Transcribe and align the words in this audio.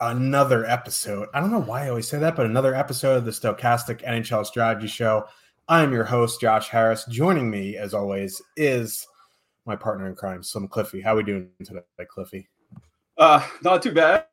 another 0.00 0.64
episode. 0.66 1.28
I 1.34 1.40
don't 1.40 1.50
know 1.50 1.60
why 1.60 1.86
I 1.86 1.88
always 1.88 2.08
say 2.08 2.18
that, 2.18 2.36
but 2.36 2.46
another 2.46 2.74
episode 2.74 3.16
of 3.16 3.24
the 3.24 3.30
Stokastic 3.30 4.02
NHL 4.06 4.46
Strategy 4.46 4.86
Show. 4.86 5.26
I 5.68 5.82
am 5.82 5.92
your 5.92 6.04
host, 6.04 6.40
Josh 6.40 6.68
Harris. 6.68 7.04
Joining 7.06 7.50
me, 7.50 7.76
as 7.76 7.94
always, 7.94 8.40
is 8.56 9.06
my 9.66 9.76
partner 9.76 10.06
in 10.06 10.14
crime, 10.14 10.42
Slim 10.42 10.68
Cliffy. 10.68 11.00
How 11.00 11.14
are 11.14 11.16
we 11.16 11.24
doing 11.24 11.50
today, 11.64 11.80
Cliffy? 12.08 12.48
Uh, 13.16 13.44
not 13.62 13.82
too 13.82 13.92
bad. 13.92 14.26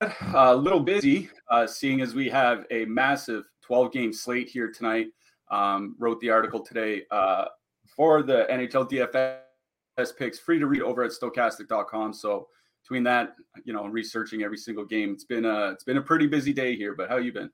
A 0.00 0.12
uh, 0.34 0.54
little 0.54 0.80
busy, 0.80 1.28
uh, 1.50 1.66
seeing 1.66 2.00
as 2.00 2.14
we 2.14 2.28
have 2.28 2.64
a 2.70 2.84
massive 2.84 3.44
12 3.62 3.92
game 3.92 4.12
slate 4.12 4.48
here 4.48 4.70
tonight. 4.70 5.08
Um, 5.50 5.96
wrote 5.98 6.20
the 6.20 6.30
article 6.30 6.60
today 6.60 7.02
uh, 7.10 7.46
for 7.84 8.22
the 8.22 8.46
NHL 8.50 8.88
DFS 8.88 10.16
picks, 10.16 10.38
free 10.38 10.58
to 10.58 10.66
read 10.66 10.82
over 10.82 11.02
at 11.02 11.10
stokastic.com. 11.10 12.12
So 12.12 12.48
between 12.88 13.04
that, 13.04 13.34
you 13.64 13.74
know, 13.74 13.86
researching 13.86 14.42
every 14.42 14.56
single 14.56 14.84
game, 14.84 15.12
it's 15.12 15.24
been 15.24 15.44
a 15.44 15.70
it's 15.72 15.84
been 15.84 15.98
a 15.98 16.02
pretty 16.02 16.26
busy 16.26 16.54
day 16.54 16.74
here. 16.74 16.94
But 16.94 17.10
how 17.10 17.18
you 17.18 17.32
been? 17.32 17.50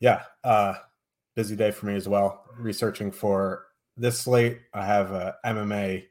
Yeah, 0.00 0.22
uh, 0.42 0.74
busy 1.36 1.54
day 1.54 1.70
for 1.70 1.86
me 1.86 1.94
as 1.94 2.08
well. 2.08 2.44
Researching 2.58 3.12
for 3.12 3.66
this 3.96 4.18
slate, 4.18 4.58
I 4.72 4.84
have 4.84 5.12
a 5.12 5.36
MMA 5.46 6.06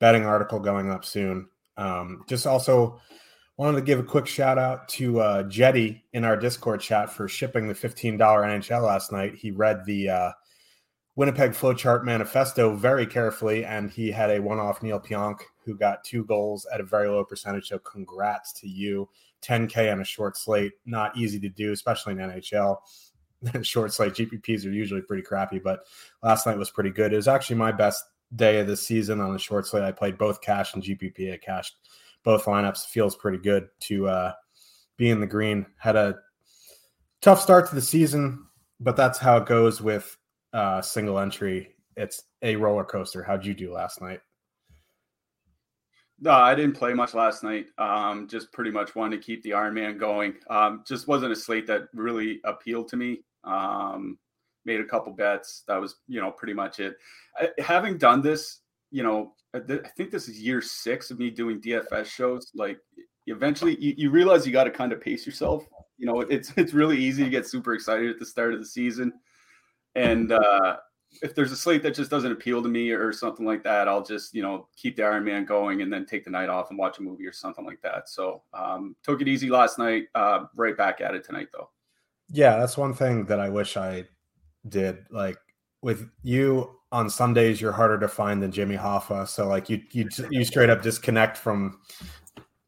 betting 0.00 0.26
article 0.26 0.60
going 0.60 0.90
up 0.90 1.02
soon. 1.02 1.48
Um, 1.78 2.24
just 2.28 2.46
also 2.46 3.00
wanted 3.56 3.78
to 3.78 3.84
give 3.84 3.98
a 3.98 4.04
quick 4.04 4.26
shout 4.26 4.58
out 4.58 4.86
to 4.88 5.20
uh, 5.20 5.42
Jetty 5.44 6.04
in 6.12 6.24
our 6.24 6.36
Discord 6.36 6.80
chat 6.82 7.10
for 7.10 7.26
shipping 7.26 7.68
the 7.68 7.74
$15 7.74 8.18
NHL 8.18 8.82
last 8.82 9.12
night. 9.12 9.34
He 9.34 9.50
read 9.50 9.86
the 9.86 10.10
uh, 10.10 10.32
Winnipeg 11.14 11.52
Flowchart 11.52 12.04
Manifesto 12.04 12.74
very 12.74 13.06
carefully, 13.06 13.64
and 13.64 13.90
he 13.90 14.10
had 14.10 14.30
a 14.30 14.40
one 14.40 14.58
off 14.58 14.82
Neal 14.82 14.98
Pionk 14.98 15.40
who 15.64 15.76
got 15.76 16.04
two 16.04 16.24
goals 16.24 16.66
at 16.72 16.80
a 16.80 16.84
very 16.84 17.08
low 17.08 17.24
percentage. 17.24 17.68
So, 17.68 17.78
congrats 17.78 18.52
to 18.54 18.68
you. 18.68 19.08
10K 19.42 19.92
on 19.92 20.00
a 20.00 20.04
short 20.04 20.36
slate, 20.36 20.72
not 20.86 21.16
easy 21.16 21.38
to 21.40 21.48
do, 21.48 21.72
especially 21.72 22.12
in 22.12 22.18
NHL. 22.18 22.78
short 23.62 23.92
slate 23.92 24.14
GPPs 24.14 24.64
are 24.64 24.70
usually 24.70 25.02
pretty 25.02 25.22
crappy, 25.22 25.58
but 25.58 25.80
last 26.22 26.46
night 26.46 26.56
was 26.56 26.70
pretty 26.70 26.90
good. 26.90 27.12
It 27.12 27.16
was 27.16 27.28
actually 27.28 27.56
my 27.56 27.72
best 27.72 28.04
day 28.34 28.60
of 28.60 28.66
the 28.66 28.76
season 28.76 29.20
on 29.20 29.32
the 29.32 29.38
short 29.38 29.66
slate. 29.66 29.82
I 29.82 29.92
played 29.92 30.16
both 30.16 30.40
cash 30.40 30.74
and 30.74 30.82
GPP. 30.82 31.32
I 31.32 31.36
cashed 31.36 31.76
both 32.22 32.44
lineups. 32.44 32.86
Feels 32.86 33.16
pretty 33.16 33.38
good 33.38 33.68
to 33.80 34.08
uh, 34.08 34.32
be 34.96 35.10
in 35.10 35.20
the 35.20 35.26
green. 35.26 35.66
Had 35.76 35.96
a 35.96 36.16
tough 37.20 37.40
start 37.40 37.68
to 37.68 37.74
the 37.74 37.82
season, 37.82 38.46
but 38.80 38.96
that's 38.96 39.18
how 39.18 39.36
it 39.38 39.46
goes 39.46 39.82
with 39.82 40.16
uh, 40.52 40.80
single 40.82 41.18
entry. 41.18 41.74
It's 41.96 42.24
a 42.42 42.56
roller 42.56 42.84
coaster. 42.84 43.22
How'd 43.22 43.44
you 43.44 43.54
do 43.54 43.72
last 43.72 44.00
night? 44.00 44.20
No, 46.20 46.30
I 46.30 46.54
didn't 46.54 46.76
play 46.76 46.94
much 46.94 47.14
last 47.14 47.42
night. 47.42 47.66
Um, 47.78 48.28
just 48.28 48.52
pretty 48.52 48.70
much 48.70 48.94
wanted 48.94 49.16
to 49.16 49.22
keep 49.22 49.42
the 49.42 49.54
Iron 49.54 49.74
Man 49.74 49.98
going. 49.98 50.34
Um, 50.48 50.84
just 50.86 51.08
wasn't 51.08 51.32
a 51.32 51.36
slate 51.36 51.66
that 51.66 51.88
really 51.94 52.40
appealed 52.44 52.88
to 52.88 52.96
me. 52.96 53.24
Um, 53.42 54.18
made 54.64 54.80
a 54.80 54.84
couple 54.84 55.12
bets. 55.12 55.64
That 55.66 55.80
was, 55.80 55.96
you 56.06 56.20
know, 56.20 56.30
pretty 56.30 56.54
much 56.54 56.78
it. 56.78 56.96
I, 57.36 57.50
having 57.58 57.98
done 57.98 58.22
this, 58.22 58.60
you 58.92 59.02
know, 59.02 59.34
I, 59.52 59.58
think 59.96 60.12
this 60.12 60.28
is 60.28 60.40
year 60.40 60.62
six 60.62 61.10
of 61.10 61.18
me 61.18 61.28
doing 61.28 61.60
DFS 61.60 62.06
shows. 62.06 62.52
Like, 62.54 62.78
eventually, 63.26 63.76
you, 63.80 63.94
you 63.96 64.10
realize 64.10 64.46
you 64.46 64.52
got 64.52 64.64
to 64.64 64.70
kind 64.70 64.92
of 64.92 65.00
pace 65.00 65.26
yourself. 65.26 65.66
You 65.98 66.06
know, 66.06 66.20
it's 66.20 66.52
it's 66.56 66.72
really 66.72 66.98
easy 66.98 67.24
to 67.24 67.30
get 67.30 67.48
super 67.48 67.74
excited 67.74 68.08
at 68.08 68.20
the 68.20 68.26
start 68.26 68.54
of 68.54 68.60
the 68.60 68.66
season 68.66 69.12
and 69.94 70.32
uh, 70.32 70.76
if 71.20 71.34
there's 71.34 71.52
a 71.52 71.56
slate 71.56 71.82
that 71.82 71.94
just 71.94 72.10
doesn't 72.10 72.32
appeal 72.32 72.62
to 72.62 72.68
me 72.68 72.90
or 72.90 73.12
something 73.12 73.44
like 73.44 73.62
that, 73.64 73.88
I'll 73.88 74.02
just 74.02 74.34
you 74.34 74.42
know 74.42 74.68
keep 74.76 74.96
the 74.96 75.04
Iron 75.04 75.24
Man 75.24 75.44
going 75.44 75.82
and 75.82 75.92
then 75.92 76.06
take 76.06 76.24
the 76.24 76.30
night 76.30 76.48
off 76.48 76.70
and 76.70 76.78
watch 76.78 76.98
a 76.98 77.02
movie 77.02 77.26
or 77.26 77.32
something 77.32 77.64
like 77.64 77.80
that. 77.82 78.08
So 78.08 78.42
um, 78.54 78.96
took 79.02 79.20
it 79.20 79.28
easy 79.28 79.50
last 79.50 79.78
night. 79.78 80.04
Uh, 80.14 80.44
right 80.56 80.76
back 80.76 81.00
at 81.00 81.14
it 81.14 81.24
tonight 81.24 81.48
though. 81.52 81.70
Yeah, 82.30 82.58
that's 82.58 82.78
one 82.78 82.94
thing 82.94 83.26
that 83.26 83.40
I 83.40 83.48
wish 83.48 83.76
I 83.76 84.04
did. 84.68 85.04
Like 85.10 85.36
with 85.82 86.08
you 86.22 86.78
on 86.90 87.10
Sundays, 87.10 87.60
you're 87.60 87.72
harder 87.72 87.98
to 87.98 88.08
find 88.08 88.42
than 88.42 88.52
Jimmy 88.52 88.76
Hoffa. 88.76 89.28
So 89.28 89.46
like 89.46 89.68
you 89.68 89.82
you 89.90 90.08
you 90.30 90.44
straight 90.44 90.70
up 90.70 90.82
disconnect 90.82 91.36
from 91.36 91.80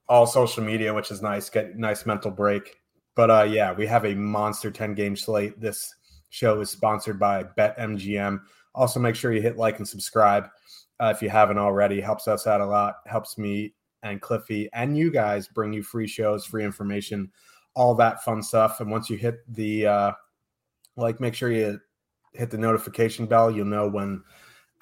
all 0.08 0.26
social 0.26 0.62
media, 0.62 0.92
which 0.92 1.10
is 1.10 1.22
nice. 1.22 1.48
Get 1.48 1.76
nice 1.76 2.06
mental 2.06 2.30
break. 2.30 2.76
But 3.14 3.30
uh, 3.30 3.44
yeah, 3.44 3.72
we 3.72 3.86
have 3.86 4.04
a 4.04 4.14
monster 4.14 4.70
10 4.70 4.94
game 4.94 5.16
slate 5.16 5.60
this 5.60 5.94
show 6.34 6.60
is 6.60 6.68
sponsored 6.68 7.18
by 7.18 7.44
BetMGM. 7.44 8.40
Also, 8.74 8.98
make 8.98 9.14
sure 9.14 9.32
you 9.32 9.40
hit 9.40 9.56
like 9.56 9.78
and 9.78 9.86
subscribe 9.86 10.48
uh, 10.98 11.12
if 11.14 11.22
you 11.22 11.30
haven't 11.30 11.58
already. 11.58 12.00
Helps 12.00 12.26
us 12.26 12.48
out 12.48 12.60
a 12.60 12.66
lot. 12.66 12.96
Helps 13.06 13.38
me 13.38 13.72
and 14.02 14.20
Cliffy 14.20 14.68
and 14.72 14.98
you 14.98 15.12
guys 15.12 15.46
bring 15.46 15.72
you 15.72 15.82
free 15.82 16.08
shows, 16.08 16.44
free 16.44 16.64
information, 16.64 17.30
all 17.74 17.94
that 17.94 18.24
fun 18.24 18.42
stuff. 18.42 18.80
And 18.80 18.90
once 18.90 19.08
you 19.08 19.16
hit 19.16 19.36
the 19.54 19.86
uh, 19.86 20.12
like, 20.96 21.20
make 21.20 21.34
sure 21.34 21.52
you 21.52 21.80
hit 22.32 22.50
the 22.50 22.58
notification 22.58 23.26
bell. 23.26 23.50
You'll 23.50 23.66
know 23.66 23.88
when 23.88 24.22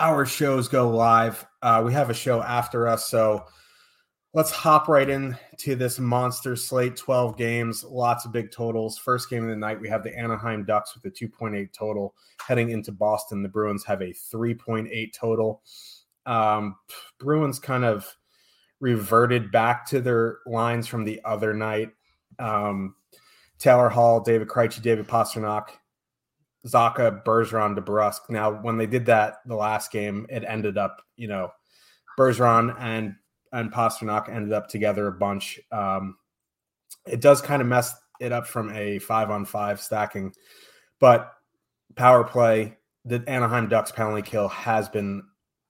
our 0.01 0.25
shows 0.25 0.69
go 0.69 0.89
live. 0.89 1.45
Uh, 1.61 1.83
we 1.85 1.93
have 1.93 2.09
a 2.09 2.15
show 2.15 2.43
after 2.43 2.89
us, 2.89 3.09
so 3.09 3.45
let's 4.35 4.51
hop 4.51 4.89
right 4.89 5.11
into 5.11 5.75
this 5.77 5.99
monster 5.99 6.57
slate 6.57 6.97
12 6.97 7.37
games 7.37 7.85
lots 7.85 8.25
of 8.25 8.33
big 8.33 8.51
totals. 8.51 8.99
First 8.99 9.29
game 9.29 9.43
of 9.43 9.51
the 9.51 9.57
night 9.57 9.81
we 9.81 9.89
have 9.89 10.03
the 10.03 10.17
anaheim 10.17 10.65
ducks 10.65 10.95
with 10.95 11.05
a 11.05 11.11
2.8 11.11 11.73
total 11.73 12.15
heading 12.47 12.71
into 12.71 12.93
boston. 12.93 13.43
The 13.43 13.49
bruins 13.49 13.85
have 13.85 14.01
a 14.01 14.13
3.8 14.13 15.13
total. 15.13 15.63
Um, 16.25 16.77
bruins 17.19 17.59
kind 17.59 17.85
of 17.85 18.17
reverted 18.81 19.53
back 19.53 19.87
to 19.89 20.01
their 20.01 20.39
lines 20.47 20.87
from 20.87 21.05
the 21.05 21.21
other 21.25 21.53
night. 21.53 21.91
Um, 22.39 22.97
taylor 23.59 23.89
hall 23.89 24.21
david 24.21 24.49
Krejci, 24.49 24.81
david 24.81 25.07
pastrnak 25.07 25.69
Zacha, 26.67 27.25
Bergeron, 27.25 27.77
DeBrusk. 27.77 28.31
Now, 28.31 28.53
when 28.53 28.77
they 28.77 28.87
did 28.87 29.07
that 29.07 29.39
the 29.47 29.57
last 29.57 29.91
game, 29.91 30.27
it 30.31 30.45
ended 30.47 30.79
up, 30.79 31.03
you 31.17 31.27
know, 31.27 31.51
Bergeron 32.17 32.77
and 32.79 33.17
and 33.53 33.73
Pastrnak 33.73 34.29
ended 34.29 34.53
up 34.53 34.69
together 34.69 35.07
a 35.07 35.13
bunch. 35.13 35.61
Um, 35.71 36.17
it 37.07 37.21
does 37.21 37.41
kind 37.41 37.63
of 37.63 37.69
mess 37.69 37.95
it 38.21 38.33
up 38.33 38.47
from 38.47 38.75
a 38.75 38.99
five 38.99 39.31
on 39.31 39.45
five 39.45 39.81
stacking, 39.81 40.33
but 41.01 41.33
power 41.97 42.25
play, 42.25 42.77
the 43.05 43.23
Anaheim 43.27 43.69
Ducks 43.69 43.93
penalty 43.93 44.23
kill 44.23 44.49
has 44.49 44.89
been 44.89 45.23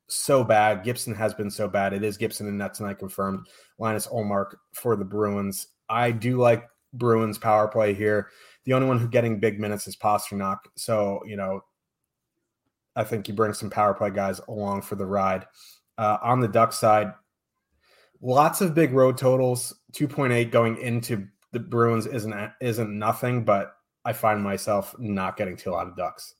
so 0.09 0.45
bad. 0.45 0.85
Gibson 0.85 1.15
has 1.15 1.33
been 1.33 1.51
so 1.51 1.67
bad. 1.69 1.93
It 1.93 2.05
is 2.05 2.17
Gibson 2.17 2.47
and 2.47 2.59
net 2.59 2.75
tonight 2.75 2.99
confirmed. 2.99 3.47
Linus 3.79 4.07
Ullmark 4.07 4.57
for 4.75 4.97
the 4.97 5.05
Bruins. 5.05 5.69
I 5.89 6.11
do 6.11 6.37
like 6.39 6.69
Bruins 6.93 7.39
power 7.39 7.69
play 7.69 7.95
here. 7.95 8.29
The 8.65 8.75
only 8.75 8.87
one 8.87 8.99
who 8.99 9.09
getting 9.09 9.41
big 9.41 9.59
minutes 9.59 9.87
is 9.87 9.97
Pastrnak. 9.97 10.59
So, 10.77 11.23
you 11.27 11.37
know, 11.37 11.63
I 12.95 13.05
think 13.05 13.27
you 13.27 13.35
bring 13.35 13.55
some 13.55 13.71
power 13.71 13.95
play 13.95 14.11
guys 14.11 14.41
along 14.49 14.83
for 14.83 14.97
the 14.97 15.07
ride. 15.07 15.47
Uh, 15.97 16.19
on 16.23 16.41
the 16.41 16.49
Duck 16.49 16.73
side, 16.73 17.13
lots 18.23 18.61
of 18.61 18.75
big 18.75 18.93
road 18.93 19.19
totals. 19.19 19.75
2.8 19.93 20.51
going 20.51 20.79
into 20.79 21.27
the 21.53 21.59
Bruins 21.59 22.07
isn't 22.07 22.35
isn't 22.61 22.99
nothing, 22.99 23.45
but 23.45 23.77
I 24.05 24.13
find 24.15 24.43
myself 24.43 24.95
not 24.99 25.37
getting 25.37 25.57
to 25.59 25.71
a 25.71 25.73
lot 25.73 25.87
of 25.87 25.97
ducks. 25.97 26.35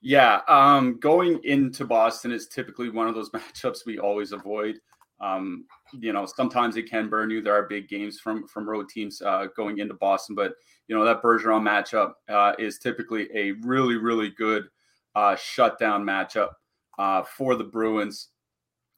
Yeah, 0.00 0.40
um, 0.46 1.00
going 1.00 1.40
into 1.44 1.84
Boston 1.84 2.30
is 2.30 2.46
typically 2.46 2.90
one 2.90 3.08
of 3.08 3.14
those 3.14 3.30
matchups 3.34 3.86
we 3.86 3.98
always 3.98 4.32
avoid. 4.32 4.78
Um, 5.20 5.64
you 5.92 6.12
know, 6.12 6.26
sometimes 6.26 6.76
it 6.76 6.88
can 6.88 7.08
burn 7.08 7.30
you. 7.30 7.40
There 7.40 7.54
are 7.54 7.66
big 7.66 7.88
games 7.88 8.20
from 8.20 8.46
from 8.46 8.68
road 8.68 8.88
teams 8.88 9.22
uh, 9.22 9.46
going 9.56 9.78
into 9.78 9.94
Boston, 9.94 10.34
but 10.34 10.52
you 10.86 10.96
know 10.96 11.04
that 11.04 11.22
Bergeron 11.22 11.62
matchup 11.62 12.12
uh, 12.28 12.52
is 12.58 12.78
typically 12.78 13.28
a 13.34 13.52
really 13.62 13.96
really 13.96 14.30
good 14.30 14.68
uh, 15.14 15.34
shutdown 15.36 16.04
matchup 16.04 16.50
uh, 16.98 17.22
for 17.22 17.56
the 17.56 17.64
Bruins. 17.64 18.28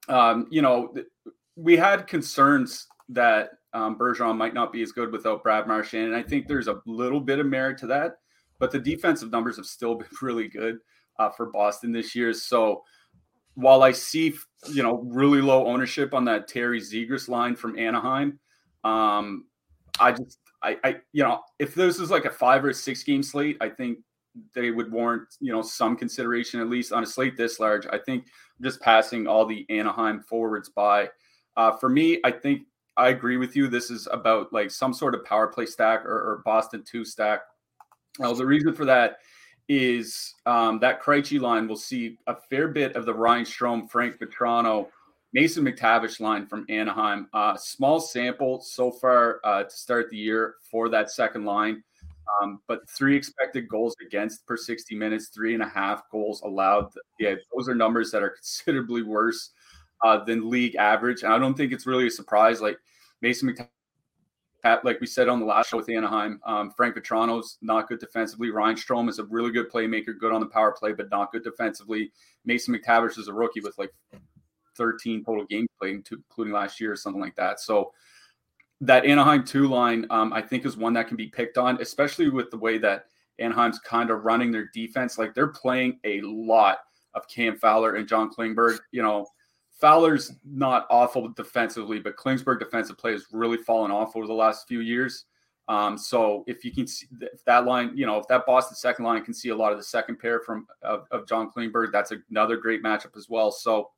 Um, 0.08 0.46
you 0.50 0.62
know, 0.62 0.94
we 1.56 1.76
had 1.76 2.06
concerns 2.06 2.86
that 3.10 3.50
um, 3.72 3.96
Bergeron 3.98 4.36
might 4.36 4.54
not 4.54 4.72
be 4.72 4.82
as 4.82 4.92
good 4.92 5.12
without 5.12 5.42
Brad 5.42 5.66
Marchand, 5.66 6.06
and 6.06 6.16
I 6.16 6.22
think 6.22 6.46
there's 6.46 6.68
a 6.68 6.80
little 6.86 7.20
bit 7.20 7.38
of 7.38 7.46
merit 7.46 7.78
to 7.78 7.86
that. 7.88 8.16
But 8.58 8.70
the 8.70 8.78
defensive 8.78 9.30
numbers 9.30 9.56
have 9.56 9.66
still 9.66 9.94
been 9.96 10.08
really 10.20 10.48
good 10.48 10.78
uh, 11.18 11.30
for 11.30 11.46
Boston 11.46 11.92
this 11.92 12.14
year. 12.14 12.32
So 12.32 12.82
while 13.54 13.82
I 13.82 13.92
see 13.92 14.34
you 14.68 14.82
know 14.82 15.02
really 15.02 15.40
low 15.40 15.66
ownership 15.66 16.14
on 16.14 16.24
that 16.26 16.48
Terry 16.48 16.80
Zegras 16.80 17.28
line 17.28 17.56
from 17.56 17.78
Anaheim, 17.78 18.38
um, 18.84 19.46
I 19.98 20.12
just 20.12 20.38
I, 20.62 20.76
I 20.82 20.96
you 21.12 21.22
know 21.22 21.40
if 21.58 21.74
this 21.74 21.98
is 21.98 22.10
like 22.10 22.24
a 22.24 22.30
five 22.30 22.64
or 22.64 22.72
six 22.72 23.02
game 23.02 23.22
slate, 23.22 23.56
I 23.60 23.68
think 23.68 23.98
they 24.54 24.70
would 24.70 24.90
warrant 24.90 25.28
you 25.40 25.52
know 25.52 25.62
some 25.62 25.96
consideration 25.96 26.60
at 26.60 26.68
least 26.70 26.92
on 26.92 27.02
a 27.02 27.06
slate 27.06 27.36
this 27.36 27.60
large. 27.60 27.86
I 27.86 27.98
think 27.98 28.26
just 28.62 28.80
passing 28.80 29.26
all 29.26 29.46
the 29.46 29.66
Anaheim 29.70 30.20
forwards 30.20 30.68
by. 30.68 31.08
Uh, 31.56 31.72
for 31.76 31.88
me, 31.88 32.20
I 32.24 32.30
think 32.30 32.62
I 32.96 33.08
agree 33.08 33.36
with 33.36 33.56
you. 33.56 33.68
This 33.68 33.90
is 33.90 34.08
about 34.10 34.52
like 34.52 34.70
some 34.70 34.92
sort 34.92 35.14
of 35.14 35.24
power 35.24 35.46
play 35.46 35.66
stack 35.66 36.04
or, 36.04 36.10
or 36.10 36.42
Boston 36.44 36.82
two 36.84 37.04
stack. 37.04 37.40
Well, 38.18 38.34
the 38.34 38.46
reason 38.46 38.74
for 38.74 38.84
that 38.84 39.18
is 39.68 40.34
um, 40.46 40.80
that 40.80 41.00
Krejci 41.00 41.40
line 41.40 41.68
will 41.68 41.76
see 41.76 42.18
a 42.26 42.34
fair 42.34 42.68
bit 42.68 42.96
of 42.96 43.06
the 43.06 43.14
Ryan 43.14 43.44
Strome, 43.44 43.88
Frank 43.88 44.18
Vatrano, 44.18 44.88
Mason 45.32 45.64
McTavish 45.64 46.20
line 46.20 46.46
from 46.46 46.66
Anaheim. 46.68 47.28
Uh, 47.32 47.56
small 47.56 48.00
sample 48.00 48.60
so 48.60 48.90
far 48.90 49.40
uh, 49.44 49.62
to 49.62 49.70
start 49.70 50.10
the 50.10 50.16
year 50.16 50.56
for 50.68 50.88
that 50.88 51.10
second 51.10 51.44
line, 51.44 51.84
um, 52.42 52.60
but 52.66 52.88
three 52.88 53.16
expected 53.16 53.68
goals 53.68 53.94
against 54.04 54.46
per 54.46 54.56
60 54.56 54.94
minutes, 54.94 55.28
three 55.28 55.54
and 55.54 55.62
a 55.62 55.68
half 55.68 56.02
goals 56.10 56.42
allowed. 56.42 56.90
Yeah, 57.18 57.34
those 57.54 57.68
are 57.68 57.74
numbers 57.74 58.10
that 58.10 58.22
are 58.22 58.30
considerably 58.36 59.02
worse 59.02 59.50
uh, 60.04 60.24
than 60.24 60.50
league 60.50 60.76
average. 60.76 61.22
And 61.22 61.32
I 61.32 61.38
don't 61.38 61.54
think 61.56 61.72
it's 61.72 61.86
really 61.86 62.06
a 62.06 62.10
surprise. 62.10 62.60
Like 62.60 62.78
Mason 63.20 63.48
McTavish 63.48 63.68
like 64.84 65.00
we 65.00 65.06
said 65.06 65.28
on 65.28 65.40
the 65.40 65.46
last 65.46 65.70
show 65.70 65.78
with 65.78 65.88
Anaheim, 65.88 66.40
um, 66.44 66.70
Frank 66.70 66.94
Vatrano's 66.94 67.58
not 67.62 67.88
good 67.88 67.98
defensively. 67.98 68.50
Ryan 68.50 68.76
Strome 68.76 69.08
is 69.08 69.18
a 69.18 69.24
really 69.24 69.50
good 69.50 69.70
playmaker, 69.70 70.18
good 70.18 70.32
on 70.32 70.40
the 70.40 70.46
power 70.46 70.72
play, 70.72 70.92
but 70.92 71.10
not 71.10 71.32
good 71.32 71.44
defensively. 71.44 72.12
Mason 72.44 72.74
McTavish 72.74 73.18
is 73.18 73.28
a 73.28 73.32
rookie 73.32 73.60
with 73.60 73.76
like 73.78 73.90
13 74.76 75.24
total 75.24 75.44
games 75.46 75.68
played, 75.78 76.06
including 76.10 76.52
last 76.52 76.80
year 76.80 76.92
or 76.92 76.96
something 76.96 77.20
like 77.20 77.36
that. 77.36 77.60
So 77.60 77.92
that 78.80 79.04
Anaheim 79.04 79.44
two 79.44 79.68
line, 79.68 80.06
um, 80.10 80.32
I 80.32 80.40
think, 80.40 80.64
is 80.64 80.76
one 80.76 80.92
that 80.94 81.08
can 81.08 81.16
be 81.16 81.26
picked 81.26 81.58
on, 81.58 81.80
especially 81.80 82.30
with 82.30 82.50
the 82.50 82.58
way 82.58 82.78
that 82.78 83.06
Anaheim's 83.38 83.78
kind 83.80 84.10
of 84.10 84.24
running 84.24 84.50
their 84.50 84.70
defense. 84.72 85.18
Like 85.18 85.34
they're 85.34 85.48
playing 85.48 85.98
a 86.04 86.20
lot 86.22 86.78
of 87.14 87.28
Cam 87.28 87.56
Fowler 87.56 87.96
and 87.96 88.08
John 88.08 88.30
Klingberg. 88.30 88.78
You 88.92 89.02
know, 89.02 89.26
Fowler's 89.80 90.32
not 90.44 90.86
awful 90.90 91.28
defensively, 91.28 91.98
but 91.98 92.16
Klingberg 92.16 92.58
defensive 92.58 92.98
play 92.98 93.12
has 93.12 93.26
really 93.32 93.58
fallen 93.58 93.90
off 93.90 94.16
over 94.16 94.26
the 94.26 94.32
last 94.32 94.68
few 94.68 94.80
years. 94.80 95.24
Um, 95.68 95.96
so 95.96 96.42
if 96.48 96.64
you 96.64 96.72
can 96.72 96.86
see 96.86 97.06
if 97.20 97.44
that 97.44 97.64
line, 97.64 97.92
you 97.94 98.04
know, 98.04 98.18
if 98.18 98.26
that 98.28 98.44
Boston 98.44 98.76
second 98.76 99.04
line 99.04 99.24
can 99.24 99.32
see 99.32 99.50
a 99.50 99.56
lot 99.56 99.70
of 99.72 99.78
the 99.78 99.84
second 99.84 100.18
pair 100.18 100.40
from 100.40 100.66
of, 100.82 101.06
of 101.12 101.28
John 101.28 101.50
Klingberg, 101.50 101.92
that's 101.92 102.12
another 102.30 102.56
great 102.56 102.82
matchup 102.82 103.16
as 103.16 103.28
well. 103.28 103.52
So 103.52 103.90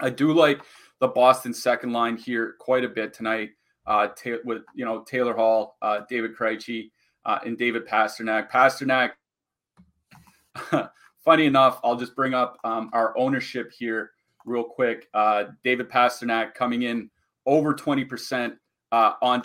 I 0.00 0.08
do 0.08 0.32
like 0.32 0.62
the 0.98 1.08
Boston 1.08 1.52
second 1.52 1.92
line 1.92 2.16
here 2.16 2.54
quite 2.58 2.84
a 2.84 2.88
bit 2.88 3.12
tonight. 3.12 3.50
Uh, 3.86 4.08
with 4.44 4.62
you 4.74 4.84
know 4.84 5.02
Taylor 5.02 5.34
Hall, 5.34 5.76
uh, 5.82 6.00
David 6.08 6.36
Krejci, 6.36 6.90
uh, 7.24 7.38
and 7.44 7.58
David 7.58 7.86
Pastrnak. 7.86 8.50
Pastrnak. 8.50 9.12
funny 11.24 11.46
enough, 11.46 11.80
I'll 11.84 11.96
just 11.96 12.16
bring 12.16 12.34
up 12.34 12.58
um, 12.64 12.90
our 12.92 13.16
ownership 13.16 13.70
here 13.72 14.12
real 14.44 14.64
quick. 14.64 15.08
Uh, 15.14 15.44
David 15.62 15.88
Pastrnak 15.88 16.54
coming 16.54 16.82
in 16.82 17.10
over 17.46 17.74
20% 17.74 18.56
uh, 18.92 19.12
on 19.22 19.42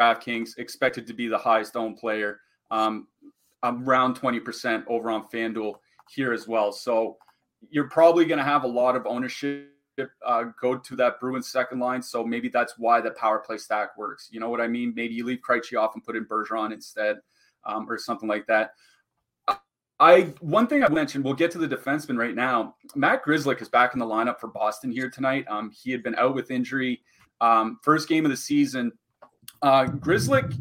DraftKings, 0.00 0.58
expected 0.58 1.06
to 1.06 1.12
be 1.12 1.28
the 1.28 1.38
highest 1.38 1.76
owned 1.76 1.98
player, 1.98 2.40
um, 2.70 3.06
around 3.62 4.18
20% 4.18 4.84
over 4.88 5.10
on 5.10 5.26
FanDuel 5.28 5.74
here 6.10 6.32
as 6.32 6.48
well. 6.48 6.72
So 6.72 7.16
you're 7.70 7.88
probably 7.88 8.24
going 8.24 8.38
to 8.38 8.44
have 8.44 8.64
a 8.64 8.68
lot 8.68 8.96
of 8.96 9.06
ownership 9.06 9.70
uh, 10.24 10.44
go 10.60 10.76
to 10.76 10.96
that 10.96 11.20
Bruins 11.20 11.48
second 11.48 11.78
line. 11.78 12.02
So 12.02 12.24
maybe 12.24 12.48
that's 12.48 12.74
why 12.78 13.00
the 13.00 13.12
power 13.12 13.38
play 13.38 13.58
stack 13.58 13.96
works. 13.96 14.28
You 14.30 14.40
know 14.40 14.50
what 14.50 14.60
I 14.60 14.66
mean? 14.66 14.92
Maybe 14.94 15.14
you 15.14 15.24
leave 15.24 15.40
Krejci 15.48 15.78
off 15.78 15.94
and 15.94 16.04
put 16.04 16.16
in 16.16 16.24
Bergeron 16.24 16.72
instead 16.72 17.18
um, 17.64 17.88
or 17.88 17.98
something 17.98 18.28
like 18.28 18.46
that. 18.46 18.72
I 20.00 20.22
one 20.40 20.66
thing 20.66 20.82
I 20.82 20.88
mentioned, 20.88 21.24
we'll 21.24 21.34
get 21.34 21.52
to 21.52 21.58
the 21.58 21.68
defenseman 21.68 22.18
right 22.18 22.34
now. 22.34 22.74
Matt 22.96 23.24
Grzelcyk 23.24 23.62
is 23.62 23.68
back 23.68 23.94
in 23.94 24.00
the 24.00 24.06
lineup 24.06 24.40
for 24.40 24.48
Boston 24.48 24.90
here 24.90 25.08
tonight. 25.08 25.44
Um, 25.48 25.70
he 25.70 25.92
had 25.92 26.02
been 26.02 26.16
out 26.16 26.34
with 26.34 26.50
injury. 26.50 27.00
Um, 27.40 27.78
first 27.82 28.08
game 28.08 28.24
of 28.24 28.30
the 28.30 28.36
season. 28.36 28.92
Uh, 29.62 29.84
Grzelcyk, 29.84 30.52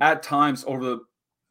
at 0.00 0.22
times 0.22 0.64
over 0.68 0.84
the 0.84 1.00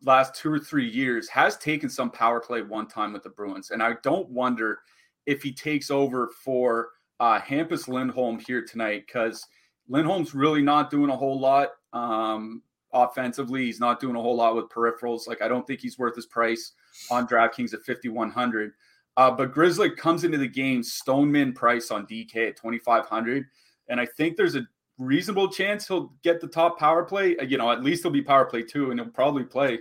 last 0.04 0.34
two 0.34 0.52
or 0.52 0.60
three 0.60 0.88
years, 0.88 1.28
has 1.28 1.58
taken 1.58 1.90
some 1.90 2.10
power 2.10 2.40
play 2.40 2.62
one 2.62 2.88
time 2.88 3.12
with 3.12 3.24
the 3.24 3.30
Bruins, 3.30 3.72
and 3.72 3.84
I 3.84 3.96
don't 4.02 4.30
wonder 4.30 4.80
if 5.26 5.44
he 5.44 5.52
takes 5.52 5.92
over 5.92 6.32
for 6.44 6.90
uh, 7.20 7.40
Hampus 7.40 7.88
Lindholm 7.88 8.40
here 8.40 8.64
tonight 8.64 9.04
because 9.06 9.46
Lindholm's 9.88 10.34
really 10.34 10.62
not 10.62 10.90
doing 10.90 11.10
a 11.10 11.16
whole 11.16 11.40
lot 11.40 11.70
um, 11.94 12.62
offensively. 12.94 13.66
He's 13.66 13.80
not 13.80 14.00
doing 14.00 14.16
a 14.16 14.22
whole 14.22 14.36
lot 14.36 14.56
with 14.56 14.70
peripherals. 14.70 15.28
Like 15.28 15.42
I 15.42 15.48
don't 15.48 15.66
think 15.66 15.82
he's 15.82 15.98
worth 15.98 16.16
his 16.16 16.26
price 16.26 16.74
on 17.12 17.28
DraftKings 17.28 17.74
at 17.74 17.84
5,100. 17.86 18.72
Uh, 19.18 19.32
but 19.32 19.54
Grizzly 19.54 19.90
comes 19.90 20.24
into 20.24 20.38
the 20.38 20.48
game 20.48 20.82
stone 20.82 21.32
min 21.32 21.52
price 21.52 21.92
on 21.92 22.08
DK 22.08 22.50
at 22.50 22.56
2,500. 22.56 23.46
And 23.90 24.00
I 24.00 24.06
think 24.06 24.38
there's 24.38 24.56
a 24.56 24.66
reasonable 24.98 25.50
chance 25.50 25.88
he'll 25.88 26.14
get 26.24 26.40
the 26.40 26.48
top 26.48 26.80
power 26.80 27.04
play. 27.04 27.36
Uh, 27.38 27.44
you 27.44 27.58
know, 27.58 27.72
at 27.72 27.84
least 27.84 28.04
he'll 28.04 28.12
be 28.12 28.22
power 28.22 28.46
play 28.46 28.64
two, 28.64 28.92
and 28.92 29.00
he'll 29.00 29.10
probably 29.10 29.44
play, 29.44 29.80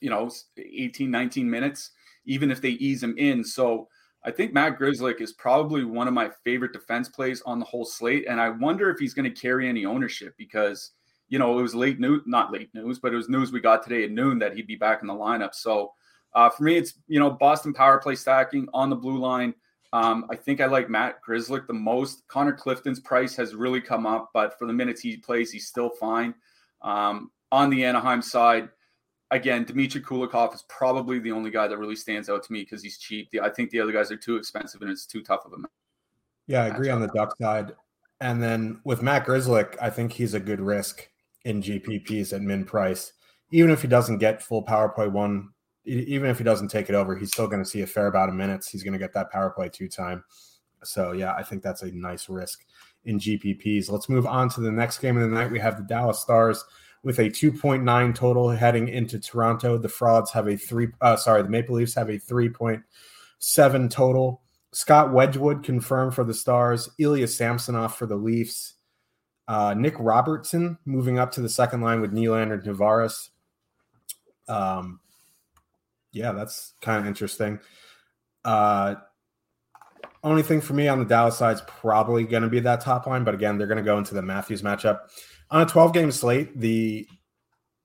you 0.00 0.08
know, 0.08 0.30
18, 0.56 1.10
19 1.10 1.50
minutes, 1.50 1.90
even 2.24 2.50
if 2.50 2.62
they 2.62 2.70
ease 2.70 3.02
him 3.02 3.16
in. 3.18 3.44
So 3.44 3.88
I 4.24 4.30
think 4.30 4.52
Matt 4.52 4.78
Grzelcyk 4.78 5.20
is 5.20 5.32
probably 5.34 5.84
one 5.84 6.08
of 6.08 6.14
my 6.14 6.30
favorite 6.44 6.72
defense 6.72 7.08
plays 7.08 7.42
on 7.44 7.58
the 7.58 7.66
whole 7.66 7.84
slate. 7.84 8.24
And 8.28 8.40
I 8.40 8.48
wonder 8.48 8.90
if 8.90 8.98
he's 8.98 9.14
going 9.14 9.32
to 9.32 9.40
carry 9.40 9.68
any 9.68 9.84
ownership 9.84 10.34
because, 10.38 10.92
you 11.28 11.38
know, 11.38 11.58
it 11.58 11.62
was 11.62 11.74
late 11.74 12.00
news, 12.00 12.22
not 12.24 12.52
late 12.52 12.70
news, 12.74 12.98
but 12.98 13.12
it 13.12 13.16
was 13.16 13.28
news 13.28 13.52
we 13.52 13.60
got 13.60 13.82
today 13.82 14.04
at 14.04 14.10
noon 14.10 14.38
that 14.38 14.54
he'd 14.54 14.66
be 14.66 14.76
back 14.76 15.02
in 15.02 15.08
the 15.08 15.14
lineup. 15.14 15.54
So 15.54 15.92
uh, 16.34 16.50
for 16.50 16.64
me, 16.64 16.76
it's 16.76 16.94
you 17.06 17.20
know 17.20 17.30
Boston 17.30 17.72
power 17.72 17.98
play 17.98 18.16
stacking 18.16 18.68
on 18.74 18.90
the 18.90 18.96
blue 18.96 19.18
line. 19.18 19.54
Um, 19.92 20.26
I 20.28 20.34
think 20.34 20.60
I 20.60 20.66
like 20.66 20.90
Matt 20.90 21.20
Grzelcyk 21.26 21.68
the 21.68 21.72
most. 21.72 22.26
Connor 22.26 22.52
Clifton's 22.52 22.98
price 22.98 23.36
has 23.36 23.54
really 23.54 23.80
come 23.80 24.06
up, 24.06 24.30
but 24.34 24.58
for 24.58 24.66
the 24.66 24.72
minutes 24.72 25.00
he 25.00 25.16
plays, 25.16 25.52
he's 25.52 25.68
still 25.68 25.90
fine. 25.90 26.34
Um, 26.82 27.30
on 27.52 27.70
the 27.70 27.84
Anaheim 27.84 28.20
side, 28.20 28.68
again, 29.34 29.64
Dmitry 29.64 30.00
Kulikov 30.00 30.54
is 30.54 30.64
probably 30.68 31.18
the 31.18 31.32
only 31.32 31.50
guy 31.50 31.66
that 31.68 31.76
really 31.76 31.96
stands 31.96 32.28
out 32.28 32.42
to 32.44 32.52
me 32.52 32.60
because 32.60 32.82
he's 32.82 32.98
cheap. 32.98 33.30
The, 33.30 33.40
I 33.40 33.50
think 33.50 33.70
the 33.70 33.80
other 33.80 33.92
guys 33.92 34.10
are 34.10 34.16
too 34.16 34.36
expensive 34.36 34.80
and 34.82 34.90
it's 34.90 35.06
too 35.06 35.22
tough 35.22 35.44
of 35.44 35.52
a 35.52 35.58
match. 35.58 35.70
Yeah, 36.46 36.62
I 36.62 36.68
agree 36.68 36.90
on 36.90 37.00
the 37.00 37.08
Duck 37.08 37.36
side. 37.38 37.72
And 38.20 38.42
then 38.42 38.80
with 38.84 39.02
Matt 39.02 39.26
Grzelcyk, 39.26 39.76
I 39.80 39.90
think 39.90 40.12
he's 40.12 40.34
a 40.34 40.40
good 40.40 40.60
risk 40.60 41.08
in 41.44 41.62
GPPs 41.62 42.32
at 42.32 42.42
min 42.42 42.64
price. 42.64 43.12
Even 43.50 43.70
if 43.70 43.82
he 43.82 43.88
doesn't 43.88 44.18
get 44.18 44.42
full 44.42 44.62
power 44.62 44.88
play 44.88 45.08
one 45.08 45.50
even 45.86 46.30
if 46.30 46.38
he 46.38 46.44
doesn't 46.44 46.68
take 46.68 46.88
it 46.88 46.94
over, 46.94 47.14
he's 47.14 47.30
still 47.30 47.46
going 47.46 47.62
to 47.62 47.68
see 47.68 47.82
a 47.82 47.86
fair 47.86 48.06
amount 48.06 48.30
of 48.30 48.34
minutes. 48.34 48.68
He's 48.68 48.82
going 48.82 48.94
to 48.94 48.98
get 48.98 49.12
that 49.12 49.30
power 49.30 49.50
play 49.50 49.68
two 49.68 49.88
time. 49.88 50.24
So 50.82 51.12
yeah, 51.12 51.34
I 51.34 51.42
think 51.42 51.62
that's 51.62 51.82
a 51.82 51.92
nice 51.92 52.28
risk 52.28 52.64
in 53.04 53.18
GPPs. 53.18 53.90
Let's 53.90 54.08
move 54.08 54.26
on 54.26 54.48
to 54.50 54.60
the 54.60 54.72
next 54.72 54.98
game 54.98 55.16
of 55.16 55.28
the 55.28 55.34
night. 55.34 55.50
We 55.50 55.58
have 55.58 55.76
the 55.76 55.82
Dallas 55.82 56.20
Stars 56.20 56.64
with 57.04 57.18
a 57.18 57.30
2.9 57.30 58.14
total 58.14 58.50
heading 58.50 58.88
into 58.88 59.18
Toronto. 59.20 59.78
The 59.78 59.88
Frauds 59.88 60.32
have 60.32 60.48
a 60.48 60.56
three. 60.56 60.88
Uh, 61.00 61.16
sorry, 61.16 61.42
the 61.42 61.48
Maple 61.48 61.76
Leafs 61.76 61.94
have 61.94 62.08
a 62.08 62.18
3.7 62.18 63.90
total. 63.90 64.40
Scott 64.72 65.12
Wedgewood 65.12 65.62
confirmed 65.62 66.14
for 66.14 66.24
the 66.24 66.34
Stars. 66.34 66.88
Ilya 66.98 67.28
Samsonov 67.28 67.94
for 67.94 68.06
the 68.06 68.16
Leafs. 68.16 68.74
Uh, 69.46 69.74
Nick 69.76 69.94
Robertson 69.98 70.78
moving 70.86 71.18
up 71.18 71.30
to 71.32 71.42
the 71.42 71.48
second 71.48 71.82
line 71.82 72.00
with 72.00 72.12
Nylander 72.12 72.64
Tavares. 72.64 73.28
Um, 74.48 75.00
yeah, 76.12 76.32
that's 76.32 76.72
kind 76.80 77.00
of 77.00 77.06
interesting. 77.06 77.60
Uh, 78.44 78.96
only 80.24 80.42
thing 80.42 80.60
for 80.60 80.72
me 80.72 80.88
on 80.88 80.98
the 80.98 81.04
Dallas 81.04 81.38
side 81.38 81.56
is 81.56 81.62
probably 81.66 82.24
going 82.24 82.42
to 82.42 82.48
be 82.48 82.60
that 82.60 82.80
top 82.80 83.06
line, 83.06 83.24
but 83.24 83.34
again, 83.34 83.58
they're 83.58 83.66
going 83.66 83.78
to 83.78 83.84
go 83.84 83.98
into 83.98 84.14
the 84.14 84.22
Matthews 84.22 84.62
matchup 84.62 85.00
on 85.50 85.60
a 85.60 85.66
12 85.66 85.92
game 85.92 86.10
slate. 86.10 86.58
The 86.58 87.06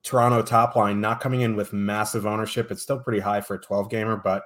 Toronto 0.03 0.41
top 0.41 0.75
line 0.75 1.01
not 1.01 1.19
coming 1.19 1.41
in 1.41 1.55
with 1.55 1.73
massive 1.73 2.25
ownership. 2.25 2.71
It's 2.71 2.81
still 2.81 2.99
pretty 2.99 3.19
high 3.19 3.41
for 3.41 3.55
a 3.55 3.61
12 3.61 3.89
gamer, 3.89 4.15
but 4.15 4.43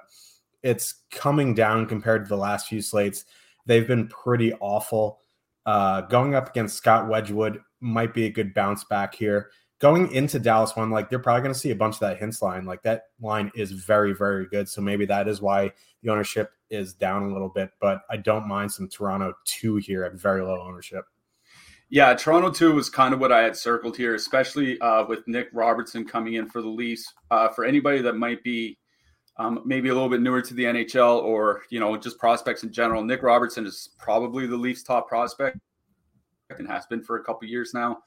it's 0.62 1.02
coming 1.10 1.54
down 1.54 1.86
compared 1.86 2.24
to 2.24 2.28
the 2.28 2.36
last 2.36 2.68
few 2.68 2.82
slates. 2.82 3.24
They've 3.66 3.86
been 3.86 4.08
pretty 4.08 4.52
awful. 4.54 5.20
Uh, 5.64 6.02
going 6.02 6.34
up 6.34 6.50
against 6.50 6.76
Scott 6.76 7.08
Wedgewood 7.08 7.60
might 7.80 8.12
be 8.12 8.26
a 8.26 8.30
good 8.30 8.52
bounce 8.54 8.84
back 8.84 9.14
here. 9.14 9.50
Going 9.84 10.10
into 10.12 10.38
Dallas 10.38 10.74
one, 10.74 10.90
like 10.90 11.10
they're 11.10 11.18
probably 11.18 11.42
going 11.42 11.52
to 11.52 11.60
see 11.60 11.70
a 11.70 11.76
bunch 11.76 11.96
of 11.96 12.00
that 12.00 12.18
Hintz 12.18 12.40
line. 12.40 12.64
Like 12.64 12.82
that 12.84 13.08
line 13.20 13.52
is 13.54 13.70
very, 13.70 14.14
very 14.14 14.46
good. 14.46 14.66
So 14.66 14.80
maybe 14.80 15.04
that 15.04 15.28
is 15.28 15.42
why 15.42 15.72
the 16.02 16.08
ownership 16.08 16.52
is 16.70 16.94
down 16.94 17.24
a 17.24 17.30
little 17.34 17.50
bit. 17.50 17.68
But 17.82 18.00
I 18.08 18.16
don't 18.16 18.48
mind 18.48 18.72
some 18.72 18.88
Toronto 18.88 19.34
two 19.44 19.76
here 19.76 20.02
at 20.04 20.14
very 20.14 20.40
low 20.40 20.58
ownership. 20.58 21.04
Yeah, 21.90 22.14
Toronto 22.14 22.50
two 22.50 22.72
was 22.72 22.88
kind 22.88 23.12
of 23.12 23.20
what 23.20 23.30
I 23.30 23.42
had 23.42 23.58
circled 23.58 23.94
here, 23.94 24.14
especially 24.14 24.80
uh, 24.80 25.04
with 25.04 25.18
Nick 25.26 25.48
Robertson 25.52 26.06
coming 26.06 26.32
in 26.32 26.48
for 26.48 26.62
the 26.62 26.68
Leafs. 26.70 27.12
Uh, 27.30 27.50
for 27.50 27.66
anybody 27.66 28.00
that 28.00 28.14
might 28.14 28.42
be 28.42 28.78
um, 29.36 29.60
maybe 29.66 29.90
a 29.90 29.92
little 29.92 30.08
bit 30.08 30.22
newer 30.22 30.40
to 30.40 30.54
the 30.54 30.64
NHL 30.64 31.22
or 31.22 31.64
you 31.68 31.78
know 31.78 31.94
just 31.98 32.18
prospects 32.18 32.62
in 32.62 32.72
general. 32.72 33.04
Nick 33.04 33.22
Robertson 33.22 33.66
is 33.66 33.90
probably 33.98 34.46
the 34.46 34.56
Leafs' 34.56 34.82
top 34.82 35.08
prospect 35.08 35.58
and 36.48 36.66
has 36.68 36.86
been 36.86 37.02
for 37.02 37.16
a 37.16 37.22
couple 37.22 37.46
years 37.46 37.74
now. 37.74 37.98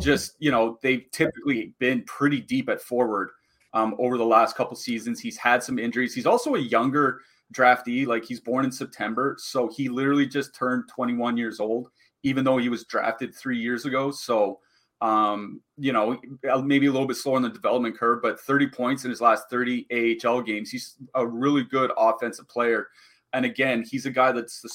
Just 0.00 0.34
you 0.38 0.50
know 0.50 0.78
they've 0.82 1.06
typically 1.12 1.74
been 1.78 2.02
pretty 2.04 2.40
deep 2.40 2.68
at 2.68 2.80
forward 2.80 3.30
um, 3.72 3.94
over 3.98 4.18
the 4.18 4.26
last 4.26 4.56
couple 4.56 4.76
seasons. 4.76 5.20
He's 5.20 5.36
had 5.36 5.62
some 5.62 5.78
injuries. 5.78 6.14
He's 6.14 6.26
also 6.26 6.56
a 6.56 6.60
younger 6.60 7.20
draftee. 7.54 8.06
Like 8.06 8.24
he's 8.24 8.40
born 8.40 8.64
in 8.64 8.72
September, 8.72 9.36
so 9.38 9.68
he 9.68 9.88
literally 9.88 10.26
just 10.26 10.54
turned 10.54 10.88
21 10.88 11.36
years 11.36 11.60
old, 11.60 11.90
even 12.22 12.44
though 12.44 12.58
he 12.58 12.68
was 12.68 12.84
drafted 12.84 13.34
three 13.34 13.58
years 13.58 13.84
ago. 13.86 14.10
So 14.10 14.58
um, 15.00 15.60
you 15.76 15.92
know, 15.92 16.18
maybe 16.62 16.86
a 16.86 16.92
little 16.92 17.06
bit 17.06 17.18
slower 17.18 17.36
on 17.36 17.42
the 17.42 17.50
development 17.50 17.98
curve, 17.98 18.22
but 18.22 18.40
30 18.40 18.68
points 18.68 19.04
in 19.04 19.10
his 19.10 19.20
last 19.20 19.50
30 19.50 20.18
AHL 20.24 20.40
games. 20.40 20.70
He's 20.70 20.96
a 21.14 21.26
really 21.26 21.62
good 21.62 21.90
offensive 21.98 22.48
player. 22.48 22.88
And 23.34 23.44
again, 23.44 23.84
he's 23.88 24.06
a 24.06 24.10
guy 24.10 24.32
that's 24.32 24.62
the 24.62 24.70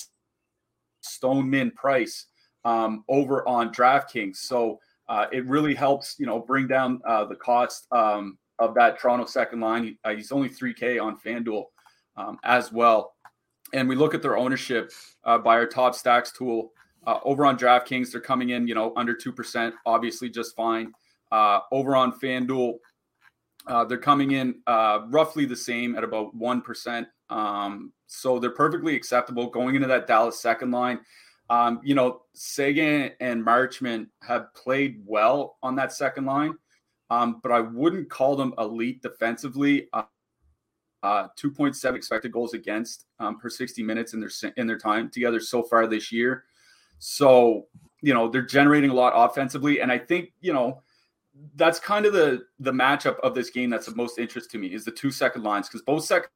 stone 1.01 1.49
min 1.49 1.71
price 1.71 2.27
um, 2.63 3.03
over 3.07 3.47
on 3.47 3.73
DraftKings. 3.73 4.35
So 4.35 4.79
uh, 5.09 5.25
it 5.31 5.45
really 5.47 5.73
helps, 5.73 6.15
you 6.19 6.25
know, 6.27 6.39
bring 6.39 6.67
down 6.67 7.01
uh, 7.05 7.25
the 7.25 7.35
cost 7.35 7.87
um, 7.91 8.37
of 8.59 8.75
that 8.75 8.99
Toronto 8.99 9.25
second 9.25 9.59
line. 9.59 9.83
He, 9.83 9.97
uh, 10.03 10.11
he's 10.11 10.31
only 10.31 10.49
3K 10.49 11.03
on 11.03 11.19
FanDuel 11.19 11.65
um, 12.15 12.37
as 12.43 12.71
well. 12.71 13.15
And 13.73 13.89
we 13.89 13.95
look 13.95 14.13
at 14.13 14.21
their 14.21 14.37
ownership 14.37 14.91
uh, 15.23 15.39
by 15.39 15.55
our 15.55 15.65
top 15.65 15.95
stacks 15.95 16.31
tool. 16.31 16.71
Uh, 17.07 17.19
over 17.23 17.45
on 17.45 17.57
DraftKings, 17.57 18.11
they're 18.11 18.21
coming 18.21 18.49
in, 18.49 18.67
you 18.67 18.75
know, 18.75 18.93
under 18.95 19.15
2%, 19.15 19.73
obviously 19.85 20.29
just 20.29 20.55
fine. 20.55 20.91
Uh, 21.31 21.61
over 21.71 21.95
on 21.95 22.17
FanDuel, 22.19 22.73
they're 23.87 23.97
coming 23.97 24.31
in 24.31 24.55
roughly 24.67 25.45
the 25.45 25.55
same 25.55 25.95
at 25.95 26.03
about 26.03 26.37
1%. 26.37 27.05
Um, 27.31 27.93
so 28.05 28.37
they're 28.37 28.51
perfectly 28.51 28.95
acceptable 28.95 29.47
going 29.47 29.75
into 29.75 29.87
that 29.87 30.07
Dallas 30.07 30.39
second 30.39 30.71
line. 30.71 30.99
Um, 31.49 31.79
you 31.83 31.95
know, 31.95 32.21
Seguin 32.33 33.11
and 33.19 33.43
Marchment 33.43 34.07
have 34.21 34.53
played 34.53 35.01
well 35.05 35.57
on 35.63 35.75
that 35.75 35.91
second 35.91 36.25
line, 36.25 36.53
um, 37.09 37.39
but 37.41 37.51
I 37.51 37.61
wouldn't 37.61 38.09
call 38.09 38.35
them 38.35 38.53
elite 38.57 39.01
defensively. 39.01 39.87
Uh, 39.93 40.03
uh, 41.01 41.27
2.7 41.41 41.95
expected 41.95 42.31
goals 42.31 42.53
against 42.53 43.05
um, 43.19 43.39
per 43.39 43.49
60 43.49 43.81
minutes 43.83 44.13
in 44.13 44.19
their 44.19 44.29
in 44.57 44.67
their 44.67 44.77
time 44.77 45.09
together 45.09 45.39
so 45.39 45.63
far 45.63 45.87
this 45.87 46.11
year. 46.11 46.43
So, 46.99 47.67
you 48.01 48.13
know, 48.13 48.27
they're 48.27 48.41
generating 48.41 48.89
a 48.89 48.93
lot 48.93 49.13
offensively. 49.15 49.79
And 49.79 49.91
I 49.91 49.97
think, 49.97 50.33
you 50.41 50.53
know, 50.53 50.83
that's 51.55 51.79
kind 51.79 52.05
of 52.05 52.13
the 52.13 52.43
the 52.59 52.71
matchup 52.71 53.17
of 53.21 53.33
this 53.33 53.49
game 53.49 53.69
that's 53.69 53.87
of 53.87 53.95
most 53.95 54.19
interest 54.19 54.51
to 54.51 54.57
me 54.57 54.67
is 54.67 54.83
the 54.83 54.91
two 54.91 55.11
second 55.11 55.43
lines 55.43 55.67
because 55.67 55.81
both 55.81 56.03
second 56.03 56.29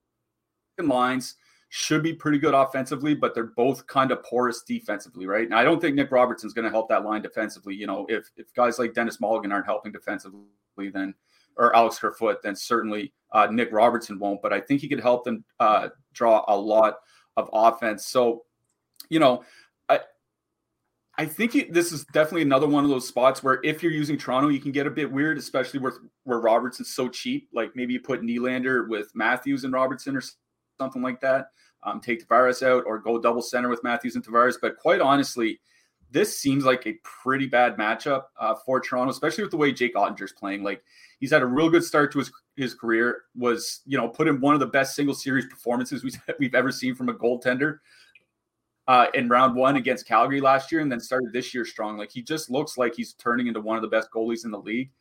lines 0.82 1.36
should 1.76 2.04
be 2.04 2.14
pretty 2.14 2.38
good 2.38 2.54
offensively, 2.54 3.16
but 3.16 3.34
they're 3.34 3.46
both 3.46 3.88
kind 3.88 4.12
of 4.12 4.22
porous 4.22 4.62
defensively, 4.62 5.26
right? 5.26 5.46
And 5.46 5.56
I 5.56 5.64
don't 5.64 5.82
think 5.82 5.96
Nick 5.96 6.12
Robertson's 6.12 6.54
going 6.54 6.66
to 6.66 6.70
help 6.70 6.88
that 6.90 7.04
line 7.04 7.24
defensively. 7.24 7.74
You 7.74 7.88
know, 7.88 8.06
if 8.10 8.30
if 8.38 8.54
guys 8.54 8.78
like 8.78 8.94
Denis 8.94 9.18
Malgin 9.18 9.52
aren't 9.52 9.66
helping 9.66 9.92
defensively, 9.92 10.46
then 10.78 11.16
or 11.58 11.76
Alex 11.76 11.98
Kerfoot, 11.98 12.44
then 12.44 12.56
certainly 12.56 13.12
uh, 13.32 13.48
Nick 13.50 13.70
Robertson 13.72 14.20
won't. 14.20 14.40
But 14.44 14.54
I 14.54 14.60
think 14.60 14.82
he 14.82 14.88
could 14.88 15.00
help 15.00 15.24
them 15.24 15.44
uh, 15.60 15.90
draw 16.14 16.46
a 16.48 16.56
lot 16.56 16.98
of 17.38 17.50
offense. 17.52 18.06
So, 18.06 18.44
you 19.10 19.18
know, 19.18 19.44
I 19.90 20.02
I 21.18 21.26
think 21.26 21.74
this 21.74 21.92
is 21.92 22.06
definitely 22.14 22.44
another 22.44 22.68
one 22.68 22.84
of 22.84 22.92
those 22.92 23.08
spots 23.08 23.42
where 23.42 23.60
if 23.64 23.82
you're 23.82 23.92
using 23.92 24.20
Toronto, 24.20 24.50
you 24.50 24.60
can 24.60 24.74
get 24.74 24.86
a 24.86 24.92
bit 24.92 25.12
weird, 25.12 25.40
especially 25.40 25.80
where 25.80 25.94
where 26.24 26.40
Robertson's 26.40 26.94
so 26.94 27.10
cheap. 27.10 27.50
Like 27.52 27.76
maybe 27.76 27.94
you 27.94 28.00
put 28.00 28.22
Nylander 28.22 28.88
with 28.88 29.10
Matthews 29.16 29.64
and 29.64 29.74
Robertson 29.74 30.16
or 30.16 30.22
something 30.80 31.02
like 31.02 31.22
that. 31.22 31.48
Um, 31.84 32.00
take 32.00 32.26
Tavares 32.26 32.66
out 32.66 32.84
or 32.86 33.00
go 33.00 33.20
double 33.20 33.42
center 33.42 33.70
with 33.70 33.84
Matthews 33.84 34.16
and 34.16 34.26
Tavares. 34.26 34.56
But 34.62 34.78
quite 34.78 35.02
honestly, 35.02 35.60
this 36.12 36.38
seems 36.38 36.64
like 36.64 36.86
a 36.86 36.94
pretty 37.04 37.48
bad 37.48 37.76
matchup 37.76 38.26
uh, 38.40 38.56
for 38.66 38.80
Toronto, 38.80 39.12
especially 39.12 39.44
with 39.44 39.52
the 39.52 39.58
way 39.58 39.72
Jake 39.72 39.96
Oettinger's 39.96 40.32
playing. 40.32 40.64
Like 40.64 40.84
he's 41.20 41.32
had 41.32 41.42
a 41.42 41.46
real 41.46 41.70
good 41.70 41.84
start 41.84 42.12
to 42.14 42.20
his 42.20 42.32
his 42.56 42.74
career. 42.74 43.24
Was 43.36 43.82
you 43.86 43.98
know 43.98 44.08
put 44.08 44.28
in 44.28 44.40
one 44.40 44.54
of 44.54 44.60
the 44.60 44.68
best 44.68 44.96
single 44.96 45.16
series 45.16 45.46
performances 45.48 46.04
we've, 46.04 46.20
we've 46.40 46.56
ever 46.56 46.72
seen 46.72 46.96
from 46.96 47.10
a 47.10 47.14
goaltender 47.14 47.80
uh, 48.88 49.08
in 49.14 49.28
round 49.28 49.56
one 49.56 49.76
against 49.76 50.08
Calgary 50.08 50.40
last 50.40 50.72
year, 50.72 50.82
and 50.82 50.92
then 50.92 51.00
started 51.00 51.34
this 51.34 51.54
year 51.54 51.66
strong. 51.66 51.98
Like 51.98 52.12
he 52.12 52.22
just 52.22 52.50
looks 52.50 52.78
like 52.78 52.96
he's 52.96 53.14
turning 53.14 53.48
into 53.48 53.60
one 53.60 53.76
of 53.76 53.82
the 53.82 53.90
best 53.90 54.10
goalies 54.12 54.46
in 54.46 54.52
the 54.52 54.60
league. 54.60 54.92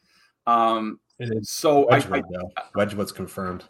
Um, 0.47 0.99
so 1.43 1.87
Wedgewood, 1.89 2.25
I, 2.57 2.61
I, 2.61 2.65
Wedgewood's 2.75 3.13
confirmed. 3.13 3.65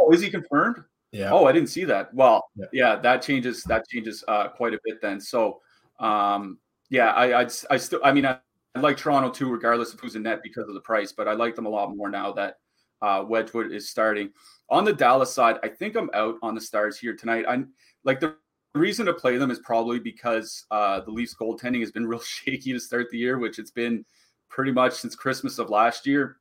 Oh, 0.00 0.12
is 0.12 0.20
he 0.20 0.30
confirmed? 0.30 0.82
Yeah. 1.12 1.30
Oh, 1.32 1.44
I 1.46 1.52
didn't 1.52 1.68
see 1.68 1.84
that. 1.84 2.12
Well, 2.14 2.48
yeah, 2.54 2.66
yeah 2.72 2.96
that 2.96 3.22
changes. 3.22 3.62
That 3.64 3.86
changes 3.88 4.24
uh, 4.28 4.48
quite 4.48 4.74
a 4.74 4.78
bit 4.84 5.00
then. 5.02 5.20
So, 5.20 5.60
um, 5.98 6.58
yeah, 6.88 7.10
I, 7.10 7.42
I, 7.42 7.48
I 7.70 7.76
still, 7.76 8.00
I 8.02 8.12
mean, 8.12 8.26
I, 8.26 8.38
I, 8.74 8.80
like 8.80 8.96
Toronto 8.96 9.30
too, 9.30 9.50
regardless 9.50 9.92
of 9.92 10.00
who's 10.00 10.16
in 10.16 10.22
net 10.22 10.40
because 10.42 10.68
of 10.68 10.74
the 10.74 10.80
price, 10.80 11.12
but 11.12 11.28
I 11.28 11.32
like 11.32 11.54
them 11.56 11.66
a 11.66 11.68
lot 11.70 11.94
more 11.94 12.10
now 12.10 12.32
that 12.32 12.56
uh, 13.02 13.24
Wedgewood 13.26 13.72
is 13.72 13.90
starting. 13.90 14.30
On 14.70 14.84
the 14.84 14.92
Dallas 14.92 15.32
side, 15.32 15.58
I 15.62 15.68
think 15.68 15.96
I'm 15.96 16.10
out 16.14 16.36
on 16.42 16.54
the 16.54 16.60
Stars 16.60 16.98
here 16.98 17.14
tonight. 17.14 17.44
I'm 17.48 17.72
like 18.04 18.20
the 18.20 18.36
the 18.72 18.80
reason 18.80 19.06
to 19.06 19.12
play 19.12 19.36
them 19.36 19.50
is 19.50 19.58
probably 19.58 19.98
because 19.98 20.64
uh, 20.70 21.00
the 21.00 21.10
Leafs 21.10 21.34
goaltending 21.34 21.80
has 21.80 21.90
been 21.90 22.06
real 22.08 22.20
shaky 22.20 22.72
to 22.72 22.80
start 22.80 23.10
the 23.10 23.18
year, 23.18 23.38
which 23.38 23.58
it's 23.58 23.70
been 23.70 24.04
pretty 24.48 24.72
much 24.72 24.94
since 24.94 25.14
Christmas 25.14 25.58
of 25.58 25.70
last 25.70 26.06
year. 26.06 26.36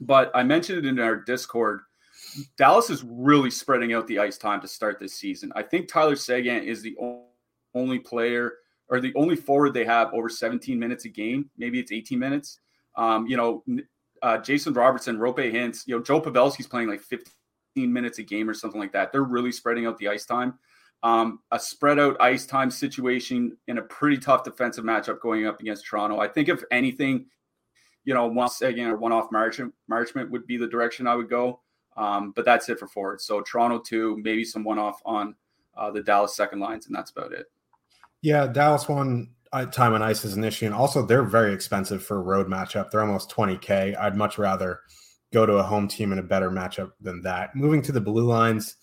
But 0.00 0.30
I 0.34 0.42
mentioned 0.42 0.78
it 0.78 0.88
in 0.88 0.98
our 0.98 1.16
Discord. 1.16 1.80
Dallas 2.56 2.90
is 2.90 3.04
really 3.04 3.50
spreading 3.50 3.92
out 3.92 4.06
the 4.06 4.18
ice 4.18 4.38
time 4.38 4.60
to 4.60 4.68
start 4.68 4.98
this 4.98 5.14
season. 5.14 5.52
I 5.54 5.62
think 5.62 5.88
Tyler 5.88 6.16
Seguin 6.16 6.62
is 6.64 6.82
the 6.82 6.96
only 7.74 7.98
player 7.98 8.54
or 8.88 9.00
the 9.00 9.12
only 9.14 9.36
forward 9.36 9.74
they 9.74 9.84
have 9.84 10.12
over 10.12 10.28
17 10.28 10.78
minutes 10.78 11.04
a 11.04 11.08
game. 11.08 11.48
Maybe 11.56 11.78
it's 11.78 11.92
18 11.92 12.18
minutes. 12.18 12.58
Um, 12.96 13.26
you 13.26 13.36
know, 13.36 13.64
uh, 14.22 14.38
Jason 14.38 14.74
Robertson, 14.74 15.18
Roope 15.18 15.52
Hintz, 15.52 15.86
you 15.86 15.96
know, 15.96 16.02
Joe 16.02 16.20
Pavelski's 16.20 16.66
playing 16.66 16.88
like 16.88 17.00
15 17.00 17.30
minutes 17.76 18.18
a 18.18 18.22
game 18.22 18.48
or 18.48 18.54
something 18.54 18.80
like 18.80 18.92
that. 18.92 19.12
They're 19.12 19.22
really 19.22 19.52
spreading 19.52 19.86
out 19.86 19.98
the 19.98 20.08
ice 20.08 20.26
time 20.26 20.58
um, 21.02 21.40
a 21.50 21.58
spread 21.58 21.98
out 21.98 22.16
ice 22.20 22.46
time 22.46 22.70
situation 22.70 23.56
in 23.68 23.78
a 23.78 23.82
pretty 23.82 24.18
tough 24.18 24.44
defensive 24.44 24.84
matchup 24.84 25.20
going 25.20 25.46
up 25.46 25.60
against 25.60 25.86
Toronto. 25.86 26.18
I 26.18 26.28
think 26.28 26.48
if 26.48 26.62
anything, 26.70 27.26
you 28.04 28.14
know, 28.14 28.26
once 28.26 28.60
again 28.60 28.88
or 28.88 28.96
one 28.96 29.12
off 29.12 29.30
Marchment, 29.30 29.72
Marchment 29.90 30.30
would 30.30 30.46
be 30.46 30.56
the 30.56 30.66
direction 30.66 31.06
I 31.06 31.14
would 31.14 31.30
go. 31.30 31.60
Um, 32.00 32.32
but 32.34 32.46
that's 32.46 32.68
it 32.70 32.78
for 32.78 32.88
forward. 32.88 33.20
So 33.20 33.42
Toronto 33.42 33.78
two, 33.78 34.18
maybe 34.22 34.42
some 34.42 34.64
one 34.64 34.78
off 34.78 35.00
on 35.04 35.34
uh, 35.76 35.90
the 35.90 36.02
Dallas 36.02 36.34
second 36.34 36.58
lines, 36.58 36.86
and 36.86 36.96
that's 36.96 37.10
about 37.10 37.32
it. 37.32 37.46
Yeah, 38.22 38.46
Dallas 38.46 38.88
one 38.88 39.32
uh, 39.52 39.66
time 39.66 39.92
on 39.92 40.02
ice 40.02 40.24
is 40.24 40.34
an 40.34 40.42
issue, 40.42 40.64
and 40.64 40.74
also 40.74 41.04
they're 41.04 41.22
very 41.22 41.52
expensive 41.52 42.02
for 42.02 42.16
a 42.16 42.22
road 42.22 42.48
matchup. 42.48 42.90
They're 42.90 43.02
almost 43.02 43.30
20k. 43.30 43.98
I'd 43.98 44.16
much 44.16 44.38
rather 44.38 44.80
go 45.30 45.44
to 45.44 45.54
a 45.54 45.62
home 45.62 45.88
team 45.88 46.10
in 46.12 46.18
a 46.18 46.22
better 46.22 46.50
matchup 46.50 46.92
than 47.02 47.20
that. 47.22 47.54
Moving 47.54 47.82
to 47.82 47.92
the 47.92 48.00
blue 48.00 48.24
lines. 48.24 48.76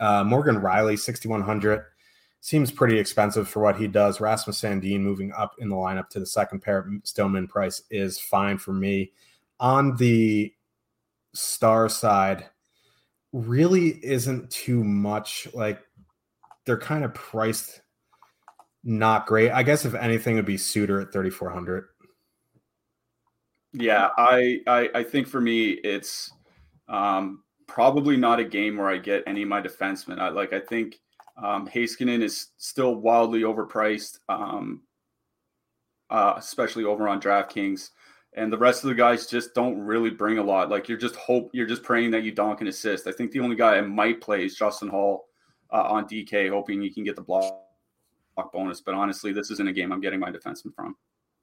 Uh, 0.00 0.24
Morgan 0.24 0.56
Rielly 0.56 0.98
6,100. 0.98 1.84
Seems 2.40 2.70
pretty 2.72 2.98
expensive 2.98 3.48
for 3.48 3.62
what 3.62 3.76
he 3.76 3.86
does. 3.86 4.20
Rasmus 4.20 4.60
Sandin 4.60 5.00
moving 5.00 5.32
up 5.32 5.54
in 5.58 5.68
the 5.68 5.76
lineup 5.76 6.08
to 6.10 6.20
the 6.20 6.26
second 6.26 6.60
pair. 6.60 6.88
Stillman 7.04 7.46
price 7.46 7.82
is 7.90 8.18
fine 8.18 8.58
for 8.58 8.72
me. 8.72 9.12
On 9.58 9.96
the 9.96 10.52
star 11.32 11.88
side, 11.88 12.46
really 13.36 14.00
isn't 14.02 14.50
too 14.50 14.82
much. 14.82 15.46
Like 15.52 15.80
they're 16.64 16.78
kind 16.78 17.04
of 17.04 17.12
priced 17.14 17.82
not 18.82 19.26
great. 19.26 19.50
I 19.50 19.62
guess 19.62 19.84
if 19.84 19.94
anything, 19.94 20.36
would 20.36 20.46
be 20.46 20.56
Suter 20.56 21.00
at 21.00 21.12
3,400. 21.12 21.86
Yeah, 23.72 24.08
I, 24.16 24.60
I 24.66 24.88
I 24.94 25.02
think 25.02 25.26
for 25.26 25.40
me 25.40 25.70
it's 25.70 26.32
um 26.88 27.42
probably 27.66 28.16
not 28.16 28.40
a 28.40 28.44
game 28.44 28.78
where 28.78 28.88
I 28.88 28.96
get 28.96 29.24
any 29.26 29.42
of 29.42 29.48
my 29.48 29.60
defensemen. 29.60 30.18
I 30.18 30.28
like 30.30 30.52
I 30.52 30.60
think 30.60 31.00
um, 31.36 31.68
Heiskanen 31.68 32.22
is 32.22 32.48
still 32.56 32.94
wildly 32.94 33.40
overpriced, 33.40 34.20
um, 34.30 34.82
uh, 36.08 36.34
especially 36.38 36.84
over 36.84 37.08
on 37.08 37.20
DraftKings. 37.20 37.90
And 38.36 38.52
the 38.52 38.58
rest 38.58 38.84
of 38.84 38.88
the 38.88 38.94
guys 38.94 39.26
just 39.26 39.54
don't 39.54 39.80
really 39.80 40.10
bring 40.10 40.38
a 40.38 40.42
lot. 40.42 40.68
Like 40.68 40.88
you're 40.88 40.98
just 40.98 41.16
hope 41.16 41.50
you're 41.54 41.66
just 41.66 41.82
praying 41.82 42.10
that 42.10 42.22
you 42.22 42.32
donk 42.32 42.60
and 42.60 42.68
assist. 42.68 43.06
I 43.06 43.12
think 43.12 43.32
the 43.32 43.40
only 43.40 43.56
guy 43.56 43.76
I 43.76 43.80
might 43.80 44.20
play 44.20 44.44
is 44.44 44.56
Justin 44.56 44.88
Hall 44.88 45.26
uh, 45.72 45.84
on 45.84 46.06
DK, 46.06 46.50
hoping 46.50 46.82
you 46.82 46.92
can 46.92 47.02
get 47.02 47.16
the 47.16 47.22
block 47.22 47.54
bonus. 48.52 48.82
But 48.82 48.94
honestly, 48.94 49.32
this 49.32 49.50
isn't 49.50 49.68
a 49.68 49.72
game 49.72 49.90
I'm 49.90 50.00
getting 50.00 50.20
my 50.20 50.30
defenseman 50.30 50.74
from. 50.74 50.96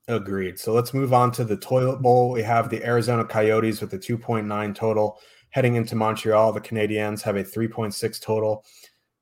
Agreed. 0.08 0.60
So 0.60 0.74
let's 0.74 0.94
move 0.94 1.14
on 1.14 1.32
to 1.32 1.44
the 1.44 1.58
toilet 1.58 2.02
bowl. 2.02 2.32
We 2.32 2.44
have 2.44 2.70
the 2.70 2.86
Arizona 2.86 3.24
Coyotes 3.24 3.82
with 3.82 3.94
a 3.94 3.98
2.9 3.98 4.76
total 4.76 5.18
heading 5.50 5.76
into 5.76 5.96
Montreal. 5.96 6.52
The 6.52 6.62
Canadiens 6.62 7.22
have 7.22 7.38
a 7.38 7.44
3.6 7.44 8.22
total. 8.22 8.66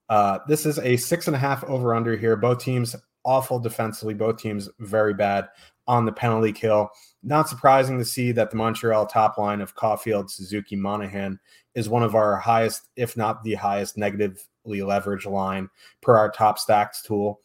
Uh, 0.10 0.40
this 0.48 0.66
is 0.66 0.80
a 0.80 0.98
six 0.98 1.28
and 1.28 1.36
a 1.36 1.40
half 1.40 1.63
over 1.66 1.94
under 1.94 2.18
here. 2.18 2.36
Both 2.36 2.60
teams 2.63 2.96
awful 3.24 3.60
defensively. 3.60 4.13
Both 4.13 4.42
teams 4.42 4.70
very 4.80 5.13
bad 5.13 5.50
on 5.88 6.06
the 6.06 6.12
penalty 6.12 6.51
kill. 6.51 6.90
Not 7.24 7.48
surprising 7.48 8.00
to 8.00 8.06
see 8.06 8.32
that 8.32 8.50
the 8.50 8.58
Montreal 8.58 9.06
top 9.06 9.38
line 9.38 9.62
of 9.62 9.75
Caulfield, 9.75 10.32
Suzuki, 10.32 10.75
Monahan 10.75 11.40
is 11.75 11.88
one 11.88 12.04
of 12.04 12.16
our 12.16 12.36
highest, 12.38 12.90
if 12.96 13.16
not 13.16 13.44
the 13.44 13.54
highest, 13.54 13.98
negatively 13.98 14.80
leveraged 14.80 15.30
line 15.30 15.70
per 16.01 16.18
our 16.18 16.32
top 16.32 16.58
stacks 16.58 17.04
tool. 17.04 17.40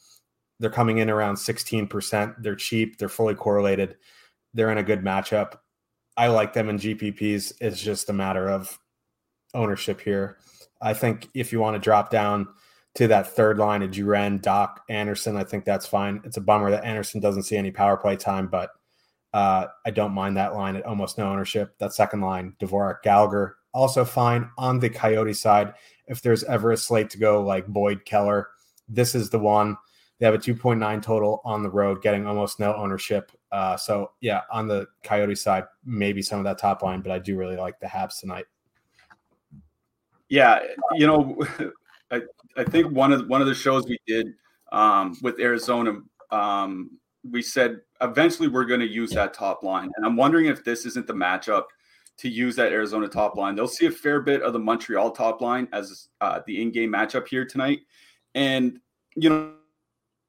They're 0.59 0.71
coming 0.71 0.99
in 0.99 1.11
around 1.11 1.35
16%. 1.35 2.43
They're 2.43 2.57
cheap. 2.57 2.97
They're 2.97 3.11
fully 3.11 3.35
correlated. 3.35 3.97
They're 4.55 4.71
in 4.71 4.79
a 4.79 4.83
good 4.83 5.03
matchup. 5.03 5.59
I 6.17 6.29
like 6.29 6.55
them 6.55 6.71
in 6.71 6.79
GPPs. 6.79 7.53
It's 7.61 7.83
just 7.83 8.09
a 8.09 8.15
matter 8.15 8.49
of 8.49 8.79
ownership 9.53 10.01
here. 10.01 10.39
I 10.81 10.95
think 10.95 11.29
if 11.35 11.53
you 11.53 11.61
want 11.61 11.75
to 11.75 11.81
drop 11.81 12.11
down 12.11 12.49
to 12.95 13.07
that 13.09 13.29
third 13.29 13.59
line 13.59 13.83
of 13.83 13.91
Drouin, 13.91 14.41
Dach, 14.41 14.77
Anderson, 14.89 15.37
I 15.37 15.45
think 15.45 15.67
that's 15.67 15.87
fine. 15.87 16.23
It's 16.25 16.39
a 16.39 16.41
bummer 16.41 16.71
that 16.71 16.85
Anderson 16.85 17.21
doesn't 17.21 17.43
see 17.43 17.57
any 17.57 17.71
power 17.71 17.99
play 17.99 18.17
time, 18.17 18.47
but 18.47 18.71
uh, 19.33 19.67
I 19.85 19.91
don't 19.91 20.13
mind 20.13 20.37
that 20.37 20.55
line 20.55 20.77
at 20.77 20.87
almost 20.87 21.19
no 21.19 21.31
ownership. 21.31 21.77
That 21.79 21.93
second 21.93 22.21
line, 22.21 22.55
Dvorak, 22.61 23.03
Gallagher, 23.03 23.57
also 23.75 24.05
fine. 24.05 24.51
On 24.57 24.79
the 24.79 24.89
Coyote 24.89 25.35
side, 25.35 25.75
if 26.07 26.23
there's 26.23 26.45
ever 26.45 26.73
a 26.73 26.77
slate 26.77 27.11
to 27.11 27.19
go 27.19 27.43
like 27.43 27.67
Boyd, 27.67 28.05
Keller, 28.05 28.49
this 28.89 29.15
is 29.15 29.31
the 29.31 29.39
one. 29.39 29.77
They 30.19 30.25
have 30.25 30.35
a 30.35 30.39
2.9 30.39 31.03
total 31.03 31.43
on 31.45 31.63
the 31.63 31.69
road, 31.69 32.01
getting 32.01 32.27
almost 32.27 32.59
no 32.59 32.75
ownership. 32.75 33.31
Uh, 33.53 33.77
so 33.77 34.13
yeah, 34.21 34.43
on 34.51 34.67
the 34.67 34.87
Coyote 35.03 35.35
side, 35.35 35.65
maybe 35.85 36.23
some 36.23 36.39
of 36.39 36.45
that 36.45 36.59
top 36.59 36.83
line, 36.83 37.03
but 37.03 37.13
I 37.13 37.19
do 37.19 37.37
really 37.37 37.57
like 37.57 37.79
the 37.81 37.87
Habs 37.87 38.21
tonight. 38.21 38.47
Yeah, 40.29 40.61
you 40.95 41.07
know, 41.07 41.37
I, 42.11 42.23
I 42.57 42.65
think 42.65 42.91
one 42.93 43.13
of 43.13 43.29
one 43.29 43.41
of 43.41 43.47
the 43.47 43.55
shows 43.55 43.87
we 43.87 43.99
did 44.07 44.29
um, 44.73 45.17
with 45.23 45.39
Arizona, 45.39 46.01
um, 46.31 46.99
we 47.31 47.43
said 47.43 47.81
eventually 48.01 48.49
we're 48.49 48.65
going 48.65 48.81
to 48.81 48.89
use 48.89 49.11
that 49.11 49.35
top 49.35 49.63
line, 49.63 49.91
and 49.97 50.05
I'm 50.05 50.17
wondering 50.17 50.47
if 50.47 50.65
this 50.65 50.87
isn't 50.87 51.07
the 51.07 51.15
matchup 51.15 51.65
to 52.19 52.29
use 52.29 52.57
that 52.57 52.73
Arizona 52.73 53.09
top 53.09 53.37
line. 53.37 53.55
They'll 53.55 53.69
see 53.69 53.87
a 53.87 53.91
fair 53.91 54.21
bit 54.21 54.43
of 54.43 54.53
the 54.53 54.59
Montreal 54.59 55.11
top 55.11 55.41
line 55.41 55.69
as 55.73 56.09
uh, 56.21 56.41
the 56.47 56.63
in-game 56.63 56.93
matchup 56.93 57.29
here 57.29 57.45
tonight, 57.45 57.81
and 58.35 58.79
you 59.17 59.31
know 59.31 59.53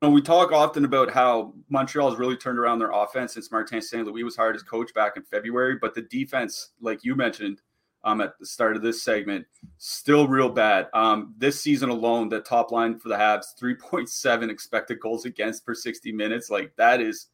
know, 0.01 0.09
we 0.09 0.21
talk 0.21 0.51
often 0.51 0.85
about 0.85 1.11
how 1.11 1.53
Montreal 1.69 2.09
has 2.09 2.19
really 2.19 2.37
turned 2.37 2.59
around 2.59 2.79
their 2.79 2.91
offense 2.91 3.33
since 3.33 3.51
Martin 3.51 3.81
St. 3.81 4.05
Louis 4.05 4.23
was 4.23 4.35
hired 4.35 4.55
as 4.55 4.63
coach 4.63 4.93
back 4.93 5.17
in 5.17 5.23
February. 5.23 5.77
But 5.79 5.95
the 5.95 6.03
defense, 6.03 6.71
like 6.81 7.03
you 7.03 7.15
mentioned 7.15 7.61
um, 8.03 8.21
at 8.21 8.37
the 8.39 8.45
start 8.45 8.75
of 8.75 8.81
this 8.81 9.03
segment, 9.03 9.45
still 9.77 10.27
real 10.27 10.49
bad. 10.49 10.87
Um, 10.93 11.33
this 11.37 11.59
season 11.59 11.89
alone, 11.89 12.29
the 12.29 12.39
top 12.39 12.71
line 12.71 12.97
for 12.97 13.09
the 13.09 13.15
Habs, 13.15 13.47
3.7 13.61 14.49
expected 14.49 14.99
goals 14.99 15.25
against 15.25 15.65
per 15.65 15.73
60 15.73 16.11
minutes. 16.11 16.49
Like 16.49 16.75
that 16.77 17.01
is 17.01 17.27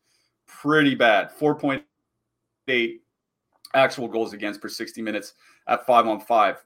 pretty 0.48 0.96
bad. 0.96 1.32
4.8 1.40 3.00
actual 3.74 4.08
goals 4.08 4.34
against 4.34 4.62
per 4.62 4.70
60 4.70 5.02
minutes 5.02 5.34
at 5.68 5.86
five 5.86 6.08
on 6.08 6.20
five. 6.20 6.64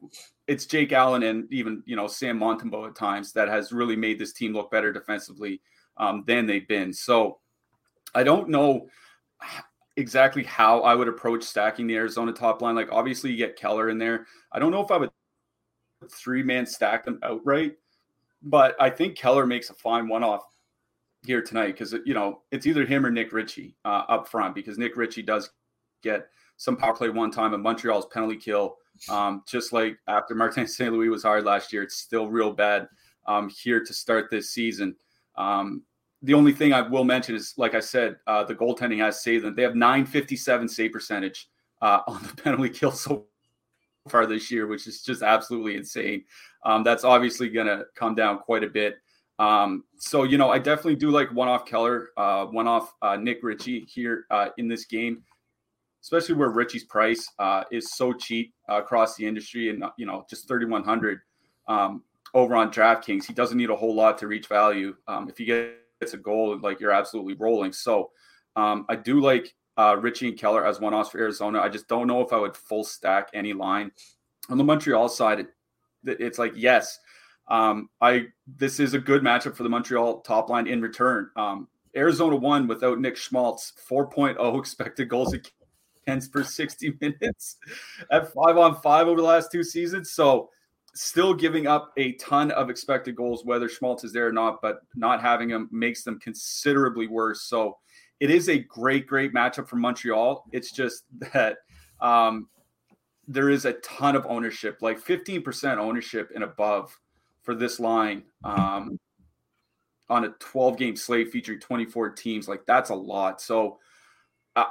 It's 0.48 0.66
Jake 0.66 0.94
Allen 0.94 1.24
and 1.24 1.52
even, 1.52 1.84
you 1.86 1.96
know, 1.96 2.08
Sam 2.08 2.40
Montembeault 2.40 2.90
at 2.90 2.96
times 2.96 3.34
that 3.34 3.50
has 3.50 3.72
really 3.72 3.96
made 3.96 4.20
this 4.20 4.34
team 4.34 4.54
look 4.54 4.72
better 4.72 4.92
defensively 4.94 5.62
um, 5.98 6.24
than 6.26 6.46
they've 6.46 6.68
been. 6.68 6.94
So 6.94 7.40
I 8.16 8.24
don't 8.24 8.50
know 8.50 8.88
exactly 9.98 10.44
how 10.44 10.82
I 10.82 10.96
would 10.96 11.08
approach 11.08 11.44
stacking 11.44 11.88
the 11.88 11.96
Arizona 11.96 12.32
top 12.32 12.62
line. 12.62 12.76
Like 12.76 12.92
obviously 12.92 13.32
you 13.32 13.38
get 13.38 13.58
Keller 13.58 13.90
in 13.90 13.98
there. 13.98 14.26
I 14.52 14.60
don't 14.60 14.72
know 14.72 14.82
if 14.82 14.92
I 14.92 14.98
would 14.98 15.10
three 16.12 16.44
man 16.44 16.66
stack 16.66 17.04
them 17.04 17.20
outright, 17.24 17.74
but 18.44 18.76
I 18.80 18.90
think 18.90 19.18
Keller 19.18 19.46
makes 19.46 19.70
a 19.70 19.74
fine 19.74 20.08
one 20.08 20.24
off 20.24 20.44
here 21.26 21.42
tonight 21.42 21.74
because 21.74 21.96
you 22.06 22.14
know 22.14 22.44
it's 22.52 22.68
either 22.68 22.86
him 22.86 23.06
or 23.06 23.12
Nick 23.12 23.34
Ritchie 23.34 23.76
uh, 23.84 24.04
up 24.08 24.30
front 24.30 24.56
because 24.56 24.78
Nick 24.78 24.96
Ritchie 24.96 25.24
does 25.24 25.50
get 26.04 26.28
some 26.58 26.78
power 26.78 26.96
play 26.96 27.10
one 27.10 27.32
time 27.32 27.54
and 27.54 27.64
Montreal's 27.64 28.06
penalty 28.08 28.38
kill. 28.38 28.78
Um, 29.10 29.44
just 29.48 29.74
like 29.74 29.98
after 30.08 30.36
Martin 30.36 30.68
St. 30.68 30.94
Louis 30.94 31.10
was 31.10 31.24
hired 31.24 31.44
last 31.44 31.74
year, 31.74 31.84
it's 31.84 31.98
still 31.98 32.28
real 32.28 32.54
bad 32.54 32.88
um, 33.26 33.50
here 33.50 33.84
to 33.84 33.94
start 33.94 34.30
this 34.30 34.52
season. 34.52 34.96
Um, 35.36 35.84
the 36.22 36.34
only 36.34 36.52
thing 36.52 36.74
I 36.74 36.82
will 36.82 37.04
mention 37.04 37.36
is, 37.36 37.54
like 37.58 37.76
I 37.76 37.80
said, 37.80 38.18
uh, 38.26 38.44
the 38.44 38.56
goaltending 38.56 39.00
has 39.00 39.22
saved 39.22 39.46
them. 39.46 39.56
They 39.56 39.62
have 39.62 39.76
957 39.76 40.68
save 40.68 40.92
percentage 40.92 41.50
uh, 41.82 42.00
on 42.08 42.24
the 42.24 42.42
penalty 42.42 42.70
kill 42.70 42.92
so 42.92 43.26
far 44.10 44.26
this 44.26 44.50
year, 44.50 44.68
which 44.68 44.88
is 44.88 45.04
just 45.04 45.22
absolutely 45.22 45.76
insane. 45.76 46.24
Um, 46.66 46.84
that's 46.84 47.04
obviously 47.04 47.50
going 47.50 47.68
to 47.68 47.86
come 47.96 48.16
down 48.16 48.40
quite 48.40 48.64
a 48.64 48.70
bit. 48.70 48.98
Um, 49.40 49.84
so, 49.98 50.24
you 50.24 50.40
know, 50.40 50.50
I 50.50 50.58
definitely 50.58 50.96
do 50.96 51.12
like 51.12 51.32
one 51.32 51.48
off 51.48 51.66
Keller, 51.66 52.10
uh, 52.18 52.46
one 52.46 52.68
off 52.68 52.94
uh, 53.04 53.16
Nick 53.18 53.44
Ritchie 53.44 53.86
here 53.86 54.26
uh, 54.32 54.50
in 54.58 54.68
this 54.68 54.86
game, 54.86 55.24
especially 56.02 56.34
where 56.36 56.50
Ritchie's 56.50 56.86
price 56.86 57.30
uh, 57.38 57.64
is 57.72 57.92
so 57.92 58.14
cheap 58.14 58.54
across 58.68 59.16
the 59.16 59.28
industry 59.28 59.70
and, 59.70 59.84
you 59.98 60.08
know, 60.08 60.26
just 60.28 60.48
3,100 60.48 61.20
um, 61.68 62.02
over 62.34 62.56
on 62.56 62.72
DraftKings. 62.72 63.26
He 63.26 63.34
doesn't 63.34 63.58
need 63.58 63.70
a 63.70 63.76
whole 63.76 63.94
lot 63.94 64.18
to 64.18 64.28
reach 64.28 64.48
value. 64.48 64.96
Um, 65.08 65.30
if 65.30 65.40
you 65.40 65.46
get 65.46 65.78
it's 66.02 66.14
a 66.14 66.18
goal, 66.18 66.60
like 66.62 66.80
you're 66.80 66.92
absolutely 66.92 67.34
rolling. 67.34 67.74
So 67.74 68.12
um, 68.56 68.86
I 68.90 68.96
do 68.96 69.20
like 69.20 69.54
uh, 69.78 69.98
Ritchie 70.00 70.30
and 70.30 70.38
Keller 70.38 70.66
as 70.66 70.80
one 70.80 70.94
offs 70.94 71.10
for 71.10 71.20
Arizona. 71.20 71.60
I 71.60 71.70
just 71.70 71.88
don't 71.88 72.08
know 72.08 72.22
if 72.22 72.34
I 72.34 72.38
would 72.38 72.56
full 72.56 72.84
stack 72.84 73.30
any 73.34 73.54
line 73.54 73.92
on 74.50 74.58
the 74.58 74.64
Montreal 74.64 75.10
side. 75.10 75.40
It, 75.40 75.48
it's 76.04 76.40
like 76.40 76.54
yes, 76.56 77.00
um, 77.48 77.90
I 78.02 78.28
this 78.48 78.80
is 78.80 78.94
a 78.94 79.00
good 79.00 79.22
matchup 79.22 79.56
for 79.56 79.64
the 79.64 79.70
Montreal 79.70 80.22
top 80.22 80.50
line 80.50 80.68
in 80.68 80.82
return. 80.82 81.30
Um, 81.36 81.68
Arizona 81.96 82.36
won 82.36 82.68
without 82.68 83.00
Nick 83.00 83.18
Schmaltz, 83.18 83.74
4.0 83.90 84.60
expected 84.60 85.10
goals 85.10 85.36
against 86.06 86.32
per 86.32 86.44
60 86.44 86.94
minutes 87.02 87.58
at 88.12 88.32
five 88.34 88.58
on 88.58 88.76
five 88.82 89.08
over 89.08 89.20
the 89.20 89.28
last 89.28 89.52
two 89.52 89.64
seasons. 89.64 90.12
So 90.12 90.50
still 90.98 91.34
giving 91.34 91.68
up 91.68 91.92
a 91.98 92.14
ton 92.14 92.52
of 92.52 92.70
expected 92.70 93.16
goals, 93.16 93.46
whether 93.46 93.70
Schmaltz 93.70 94.04
is 94.04 94.12
there 94.12 94.28
or 94.28 94.32
not, 94.32 94.62
but 94.62 94.80
not 94.96 95.22
having 95.22 95.50
him 95.50 95.70
makes 95.72 96.04
them 96.04 96.20
considerably 96.20 97.08
worse. 97.08 97.44
So 97.44 97.78
it 98.20 98.32
is 98.32 98.50
a 98.50 98.58
great, 98.58 99.06
great 99.06 99.34
matchup 99.34 99.68
for 99.68 99.76
Montreal. 99.76 100.46
It's 100.52 100.72
just 100.72 101.04
that 101.34 101.60
um, 102.02 102.50
there 103.28 103.50
is 103.50 103.66
a 103.66 103.74
ton 103.74 104.16
of 104.16 104.26
ownership, 104.28 104.80
like 104.82 105.00
15% 105.00 105.78
ownership 105.78 106.32
and 106.34 106.44
above 106.44 106.98
for 107.44 107.54
this 107.54 107.80
line 107.80 108.24
um, 108.44 109.00
on 110.10 110.26
a 110.26 110.30
12 110.40 110.78
game 110.78 110.96
slate 110.96 111.32
featuring 111.32 111.60
24 111.60 112.10
teams. 112.12 112.48
Like 112.48 112.66
that's 112.66 112.90
a 112.90 112.96
lot. 112.96 113.42
So 113.42 113.80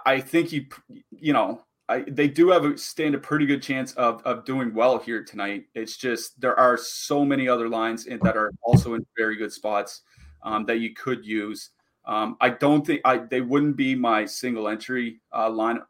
I 0.04 0.20
think 0.20 0.50
you, 0.50 0.66
you 1.12 1.32
know, 1.32 1.62
I, 1.88 2.04
they 2.08 2.26
do 2.26 2.50
have 2.50 2.64
a 2.64 2.76
stand 2.76 3.14
a 3.14 3.18
pretty 3.18 3.46
good 3.46 3.62
chance 3.62 3.92
of 3.92 4.20
of 4.24 4.44
doing 4.44 4.74
well 4.74 4.98
here 4.98 5.22
tonight. 5.22 5.66
It's 5.74 5.96
just 5.96 6.40
there 6.40 6.58
are 6.58 6.76
so 6.76 7.24
many 7.24 7.48
other 7.48 7.68
lines 7.68 8.06
in, 8.06 8.18
that 8.22 8.36
are 8.36 8.52
also 8.62 8.94
in 8.94 9.06
very 9.16 9.36
good 9.36 9.52
spots 9.52 10.02
um, 10.42 10.64
that 10.66 10.78
you 10.78 10.94
could 10.94 11.24
use. 11.24 11.70
Um, 12.04 12.36
I 12.40 12.50
don't 12.50 12.84
think 12.84 13.02
I 13.04 13.18
they 13.18 13.40
wouldn't 13.40 13.76
be 13.76 13.94
my 13.94 14.24
single 14.24 14.68
entry 14.68 15.20
uh, 15.32 15.48
line 15.48 15.80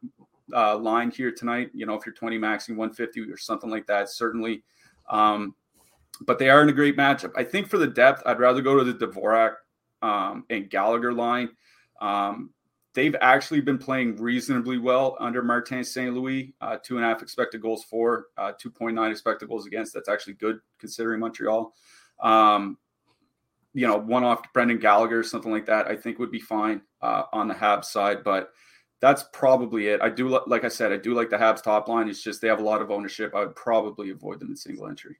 uh, 0.54 0.76
line 0.76 1.11
here 1.11 1.32
tonight. 1.32 1.70
You 1.72 1.87
know, 1.87 1.94
if 1.94 2.04
you're 2.04 2.14
20 2.14 2.38
maxing 2.38 2.76
150 2.76 3.30
or 3.30 3.37
something 3.38 3.70
like 3.70 3.87
that, 3.87 4.11
certainly. 4.11 4.62
Um, 5.09 5.54
but 6.22 6.38
they 6.38 6.48
are 6.50 6.62
in 6.62 6.68
a 6.68 6.72
great 6.72 6.96
matchup. 6.96 7.32
I 7.37 7.44
think 7.44 7.68
for 7.68 7.78
the 7.78 7.87
depth, 7.87 8.22
I'd 8.26 8.38
rather 8.38 8.62
go 8.62 8.76
to 8.76 8.85
the 8.85 9.06
Dvorak 9.06 9.56
um, 10.02 10.44
and 10.50 10.70
Gallagher 10.70 11.12
line. 11.12 11.50
Um, 12.00 12.50
they've 12.96 13.14
actually 13.20 13.61
been 13.61 13.76
playing 13.76 14.16
reasonably 14.16 14.78
well 14.78 15.16
under 15.20 15.42
Martin 15.42 15.85
St. 15.85 16.14
Louis. 16.14 16.54
Uh, 16.62 16.78
two 16.82 16.96
and 16.96 17.04
a 17.04 17.09
half 17.09 17.22
expected 17.22 17.61
goals 17.61 17.85
for, 17.85 18.28
uh, 18.38 18.52
2.9 18.61 19.11
expected 19.11 19.48
goals 19.48 19.66
against. 19.66 19.92
That's 19.92 20.09
actually 20.09 20.32
good 20.32 20.59
considering 20.80 21.20
Montreal. 21.20 21.74
Um, 22.20 22.78
you 23.74 23.87
know, 23.87 23.98
one 23.98 24.24
off 24.24 24.40
Brendan 24.54 24.78
Gallagher, 24.78 25.18
or 25.18 25.22
something 25.22 25.52
like 25.52 25.66
that, 25.66 25.87
I 25.87 25.94
think 25.94 26.18
would 26.18 26.30
be 26.30 26.40
fine 26.40 26.80
uh, 27.02 27.24
on 27.35 27.46
the 27.46 27.54
Habs 27.54 27.85
side. 27.85 28.24
But 28.24 28.50
that's 29.02 29.24
probably 29.35 29.88
it. 29.88 30.00
I 30.00 30.09
do, 30.09 30.40
like 30.46 30.64
I 30.64 30.68
said, 30.68 30.90
I 30.90 30.96
do 30.96 31.12
like 31.12 31.28
the 31.28 31.37
Habs 31.37 31.62
top 31.62 31.87
line. 31.87 32.09
It's 32.09 32.22
just 32.22 32.40
they 32.40 32.48
have 32.48 32.61
a 32.61 32.64
lot 32.64 32.80
of 32.80 32.90
ownership. 32.90 33.35
I 33.35 33.40
would 33.40 33.54
probably 33.54 34.09
avoid 34.09 34.40
them 34.40 34.48
in 34.48 34.56
single 34.56 34.88
entry. 34.88 35.18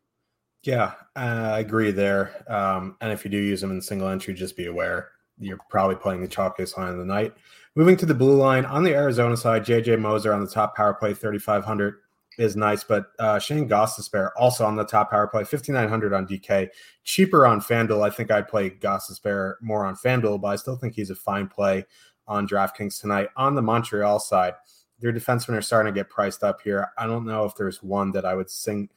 Yeah, 0.62 0.94
uh, 1.14 1.52
I 1.52 1.58
agree 1.58 1.90
there. 1.90 2.32
Um, 2.48 2.96
and 3.02 3.12
if 3.12 3.26
you 3.26 3.30
do 3.30 3.36
use 3.36 3.60
them 3.60 3.70
in 3.70 3.82
single 3.82 4.08
entry, 4.08 4.32
just 4.32 4.56
be 4.56 4.66
aware 4.66 5.10
you're 5.38 5.58
probably 5.68 5.96
playing 5.96 6.22
the 6.22 6.28
chalkiest 6.28 6.76
line 6.76 6.88
of 6.88 6.98
the 6.98 7.04
night. 7.04 7.34
Moving 7.78 7.98
to 7.98 8.06
the 8.06 8.14
blue 8.14 8.38
line 8.38 8.64
on 8.64 8.84
the 8.84 8.94
Arizona 8.94 9.36
side, 9.36 9.62
JJ 9.62 10.00
Moser 10.00 10.32
on 10.32 10.40
the 10.40 10.50
top 10.50 10.74
power 10.74 10.94
play, 10.94 11.12
3,500. 11.12 11.96
is 12.38 12.56
nice, 12.56 12.82
but 12.82 13.08
uh, 13.18 13.38
Shane 13.38 13.68
Gostisbehere 13.68 14.30
also 14.34 14.64
on 14.64 14.76
the 14.76 14.84
top 14.84 15.10
power 15.10 15.26
play, 15.26 15.44
5,900 15.44 16.14
on 16.14 16.26
DK, 16.26 16.68
cheaper 17.04 17.46
on 17.46 17.60
FanDuel. 17.60 18.02
I 18.02 18.08
think 18.08 18.30
I'd 18.30 18.48
play 18.48 18.70
Gostisbehere 18.70 19.56
more 19.60 19.84
on 19.84 19.94
FanDuel, 19.94 20.40
but 20.40 20.48
I 20.48 20.56
still 20.56 20.76
think 20.76 20.94
he's 20.94 21.10
a 21.10 21.14
fine 21.14 21.48
play 21.48 21.84
on 22.26 22.48
DraftKings 22.48 22.98
tonight. 22.98 23.28
On 23.36 23.54
the 23.54 23.60
Montreal 23.60 24.20
side, 24.20 24.54
their 24.98 25.12
defensemen 25.12 25.58
are 25.58 25.62
starting 25.62 25.92
to 25.92 26.00
get 26.00 26.08
priced 26.08 26.42
up 26.42 26.62
here. 26.62 26.88
I 26.96 27.06
don't 27.06 27.26
know 27.26 27.44
if 27.44 27.56
there's 27.56 27.82
one 27.82 28.10
that 28.12 28.24
I 28.24 28.34
would 28.34 28.48
sing 28.48 28.88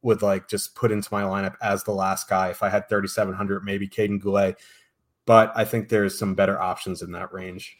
would 0.00 0.22
like 0.22 0.48
just 0.48 0.74
put 0.74 0.90
into 0.90 1.12
my 1.12 1.22
lineup 1.22 1.56
as 1.60 1.84
the 1.84 1.92
last 1.92 2.30
guy. 2.30 2.48
If 2.48 2.62
I 2.62 2.70
had 2.70 2.88
3,700, 2.88 3.62
maybe 3.62 3.86
Kaiden 3.86 4.22
Guhle, 4.22 4.56
but 5.26 5.52
I 5.54 5.66
think 5.66 5.90
there's 5.90 6.18
some 6.18 6.34
better 6.34 6.58
options 6.58 7.02
in 7.02 7.12
that 7.12 7.30
range. 7.34 7.76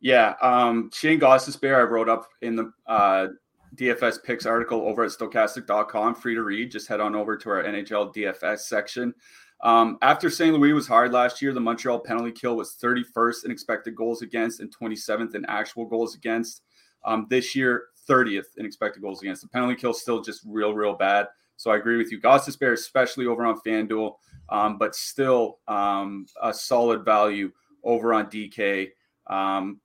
Yeah, 0.00 0.34
um, 0.40 0.90
Shane 0.92 1.18
Gostisbehere, 1.18 1.76
I 1.76 1.82
wrote 1.82 2.08
up 2.08 2.28
in 2.40 2.54
the 2.54 2.72
uh, 2.86 3.28
DFS 3.74 4.22
picks 4.22 4.46
article 4.46 4.82
over 4.82 5.04
at 5.04 5.10
stokastic.com, 5.10 6.14
free 6.14 6.34
to 6.34 6.42
read. 6.42 6.70
Just 6.70 6.88
head 6.88 7.00
on 7.00 7.14
over 7.14 7.36
to 7.36 7.50
our 7.50 7.64
NHL 7.64 8.14
DFS 8.14 8.60
section. 8.60 9.12
Um, 9.60 9.98
after 10.02 10.30
St. 10.30 10.54
Louis 10.54 10.72
was 10.72 10.86
hard 10.86 11.12
last 11.12 11.42
year, 11.42 11.52
the 11.52 11.60
Montreal 11.60 11.98
penalty 11.98 12.30
kill 12.30 12.56
was 12.56 12.76
31st 12.80 13.44
in 13.46 13.50
expected 13.50 13.96
goals 13.96 14.22
against 14.22 14.60
and 14.60 14.72
27th 14.74 15.34
in 15.34 15.44
actual 15.46 15.84
goals 15.84 16.14
against. 16.14 16.62
Um, 17.04 17.26
this 17.28 17.56
year, 17.56 17.86
30th 18.08 18.56
in 18.56 18.66
expected 18.66 19.02
goals 19.02 19.22
against. 19.22 19.42
The 19.42 19.48
penalty 19.48 19.74
kill 19.74 19.92
still 19.92 20.20
just 20.20 20.42
real, 20.46 20.74
real 20.74 20.94
bad. 20.94 21.26
So 21.56 21.72
I 21.72 21.76
agree 21.76 21.96
with 21.96 22.12
you. 22.12 22.20
Goss 22.20 22.48
Gostisbehere, 22.48 22.72
especially 22.72 23.26
over 23.26 23.44
on 23.44 23.60
FanDuel, 23.66 24.14
um, 24.48 24.78
but 24.78 24.94
still 24.94 25.58
um, 25.66 26.26
a 26.40 26.54
solid 26.54 27.04
value 27.04 27.50
over 27.82 28.14
on 28.14 28.26
DK. 28.26 28.90
Um, 29.26 29.80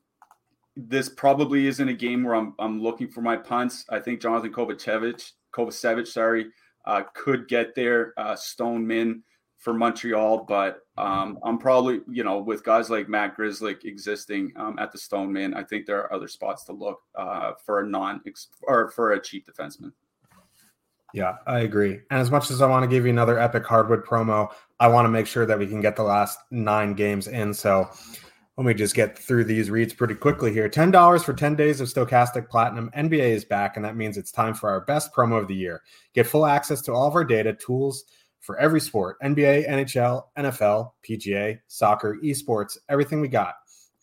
this 0.75 1.09
probably 1.09 1.67
isn't 1.67 1.87
a 1.87 1.93
game 1.93 2.23
where 2.23 2.35
I'm, 2.35 2.53
I'm 2.59 2.81
looking 2.81 3.07
for 3.07 3.21
my 3.21 3.37
punts. 3.37 3.85
I 3.89 3.99
think 3.99 4.21
Jonathan 4.21 4.51
Kovacevic, 4.51 5.31
Kovacevic, 5.53 6.07
sorry, 6.07 6.47
uh, 6.85 7.03
could 7.13 7.47
get 7.47 7.75
there. 7.75 8.13
Uh, 8.17 8.35
Stone 8.35 8.85
Min 8.85 9.23
for 9.59 9.73
Montreal, 9.73 10.43
but 10.43 10.79
um, 10.97 11.39
I'm 11.43 11.57
probably, 11.57 12.01
you 12.11 12.23
know, 12.23 12.39
with 12.39 12.63
guys 12.65 12.89
like 12.89 13.07
Matt 13.07 13.37
Grzelcyk 13.37 13.85
existing 13.85 14.51
um, 14.57 14.77
at 14.77 14.91
the 14.91 14.97
Stone 14.97 15.31
Min, 15.31 15.53
I 15.53 15.63
think 15.63 15.85
there 15.85 15.99
are 15.99 16.11
other 16.11 16.27
spots 16.27 16.65
to 16.65 16.73
look 16.73 16.99
uh, 17.15 17.53
for 17.65 17.79
a 17.79 17.87
non 17.87 18.21
or 18.63 18.89
for 18.91 19.13
a 19.13 19.21
cheap 19.21 19.47
defenseman. 19.47 19.93
Yeah, 21.13 21.35
I 21.45 21.59
agree. 21.59 22.01
And 22.09 22.19
as 22.19 22.31
much 22.31 22.49
as 22.49 22.61
I 22.61 22.67
want 22.67 22.83
to 22.83 22.87
give 22.87 23.05
you 23.05 23.11
another 23.11 23.39
epic 23.39 23.65
hardwood 23.65 24.03
promo, 24.03 24.51
I 24.79 24.87
want 24.87 25.05
to 25.05 25.09
make 25.09 25.27
sure 25.27 25.45
that 25.45 25.57
we 25.57 25.67
can 25.67 25.79
get 25.79 25.95
the 25.95 26.03
last 26.03 26.39
nine 26.49 26.95
games 26.95 27.27
in. 27.27 27.53
So 27.53 27.89
let 28.57 28.67
me 28.67 28.73
just 28.75 28.93
get 28.93 29.17
through 29.17 29.45
these 29.45 29.71
reads 29.71 29.93
pretty 29.93 30.13
quickly 30.13 30.53
here. 30.53 30.69
$10 30.69 31.23
for 31.23 31.33
10 31.33 31.55
days 31.55 31.81
of 31.81 31.87
Stokastic 31.87 32.49
Platinum. 32.49 32.91
NBA 32.95 33.29
is 33.29 33.45
back, 33.45 33.75
and 33.75 33.83
that 33.83 33.95
means 33.95 34.15
it's 34.15 34.31
time 34.31 34.53
for 34.53 34.69
our 34.69 34.81
best 34.81 35.11
promo 35.11 35.39
of 35.39 35.47
the 35.47 35.55
year. 35.55 35.81
Get 36.13 36.27
full 36.27 36.45
access 36.45 36.79
to 36.83 36.93
all 36.93 37.07
of 37.07 37.15
our 37.15 37.23
data, 37.23 37.53
tools 37.53 38.03
for 38.41 38.59
every 38.59 38.79
sport 38.79 39.17
NBA, 39.23 39.67
NHL, 39.67 40.25
NFL, 40.37 40.91
PGA, 41.07 41.59
soccer, 41.67 42.17
esports, 42.23 42.77
everything 42.89 43.21
we 43.21 43.27
got, 43.27 43.55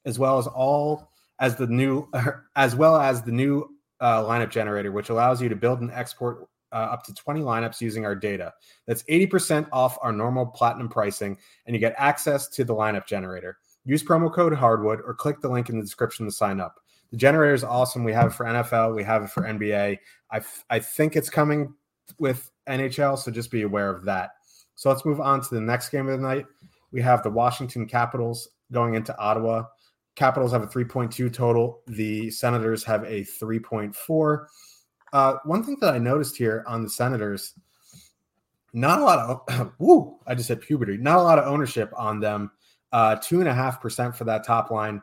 as 0.04 0.18
well 0.18 0.38
as 0.38 0.48
all 0.48 1.12
as 1.38 1.54
the 1.54 1.68
new, 1.68 2.08
as 2.56 2.74
well 2.74 2.96
as 2.96 3.22
the 3.22 3.32
new 3.32 3.68
uh, 4.00 4.24
lineup 4.24 4.50
generator, 4.50 4.90
which 4.90 5.10
allows 5.10 5.40
you 5.40 5.48
to 5.48 5.56
build 5.56 5.80
and 5.80 5.92
export 5.92 6.48
uh, 6.72 6.76
up 6.76 7.04
to 7.04 7.14
20 7.14 7.40
lineups 7.42 7.80
using 7.80 8.04
our 8.04 8.16
data. 8.16 8.52
That's 8.86 9.02
80% 9.04 9.68
off 9.72 9.96
our 10.02 10.12
normal 10.12 10.46
platinum 10.46 10.88
pricing, 10.88 11.38
and 11.66 11.76
you 11.76 11.80
get 11.80 11.94
access 11.96 12.48
to 12.48 12.64
the 12.64 12.74
lineup 12.74 13.06
generator. 13.06 13.58
Use 13.90 14.04
promo 14.04 14.32
code 14.32 14.54
Hardwood 14.54 15.00
or 15.04 15.14
click 15.14 15.40
the 15.40 15.48
link 15.48 15.68
in 15.68 15.76
the 15.76 15.82
description 15.82 16.24
to 16.24 16.30
sign 16.30 16.60
up. 16.60 16.76
The 17.10 17.16
generator 17.16 17.54
is 17.54 17.64
awesome. 17.64 18.04
We 18.04 18.12
have 18.12 18.28
it 18.28 18.34
for 18.34 18.46
NFL, 18.46 18.94
we 18.94 19.02
have 19.02 19.24
it 19.24 19.30
for 19.30 19.42
NBA. 19.42 19.98
I, 20.30 20.36
f- 20.36 20.64
I 20.70 20.78
think 20.78 21.16
it's 21.16 21.28
coming 21.28 21.74
with 22.20 22.52
NHL, 22.68 23.18
so 23.18 23.32
just 23.32 23.50
be 23.50 23.62
aware 23.62 23.90
of 23.90 24.04
that. 24.04 24.30
So 24.76 24.90
let's 24.90 25.04
move 25.04 25.20
on 25.20 25.40
to 25.40 25.54
the 25.56 25.60
next 25.60 25.88
game 25.88 26.06
of 26.08 26.16
the 26.16 26.24
night. 26.24 26.46
We 26.92 27.02
have 27.02 27.24
the 27.24 27.30
Washington 27.30 27.84
Capitals 27.84 28.50
going 28.70 28.94
into 28.94 29.18
Ottawa. 29.18 29.64
Capitals 30.14 30.52
have 30.52 30.62
a 30.62 30.68
3.2 30.68 31.32
total. 31.32 31.82
The 31.88 32.30
Senators 32.30 32.84
have 32.84 33.02
a 33.02 33.24
3.4. 33.24 34.46
Uh, 35.12 35.34
one 35.44 35.64
thing 35.64 35.78
that 35.80 35.94
I 35.94 35.98
noticed 35.98 36.36
here 36.36 36.62
on 36.68 36.84
the 36.84 36.90
Senators, 36.90 37.54
not 38.72 39.00
a 39.00 39.04
lot 39.04 39.44
of, 39.48 39.72
woo, 39.80 40.16
I 40.28 40.36
just 40.36 40.46
said 40.46 40.60
puberty, 40.60 40.96
not 40.96 41.18
a 41.18 41.22
lot 41.22 41.40
of 41.40 41.48
ownership 41.48 41.92
on 41.96 42.20
them 42.20 42.52
uh, 42.92 43.16
two 43.16 43.40
and 43.40 43.48
a 43.48 43.54
half 43.54 43.80
percent 43.80 44.16
for 44.16 44.24
that 44.24 44.44
top 44.44 44.70
line, 44.70 45.02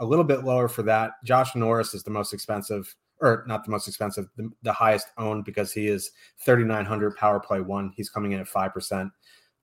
a 0.00 0.04
little 0.04 0.24
bit 0.24 0.44
lower 0.44 0.68
for 0.68 0.82
that. 0.82 1.12
Josh 1.24 1.54
Norris 1.54 1.94
is 1.94 2.02
the 2.02 2.10
most 2.10 2.32
expensive, 2.32 2.94
or 3.20 3.44
not 3.46 3.64
the 3.64 3.70
most 3.70 3.88
expensive, 3.88 4.28
the, 4.36 4.50
the 4.62 4.72
highest 4.72 5.08
owned 5.18 5.44
because 5.44 5.72
he 5.72 5.88
is 5.88 6.12
3,900 6.40 7.16
power 7.16 7.40
play 7.40 7.60
one. 7.60 7.92
He's 7.96 8.10
coming 8.10 8.32
in 8.32 8.40
at 8.40 8.46
5%. 8.46 9.10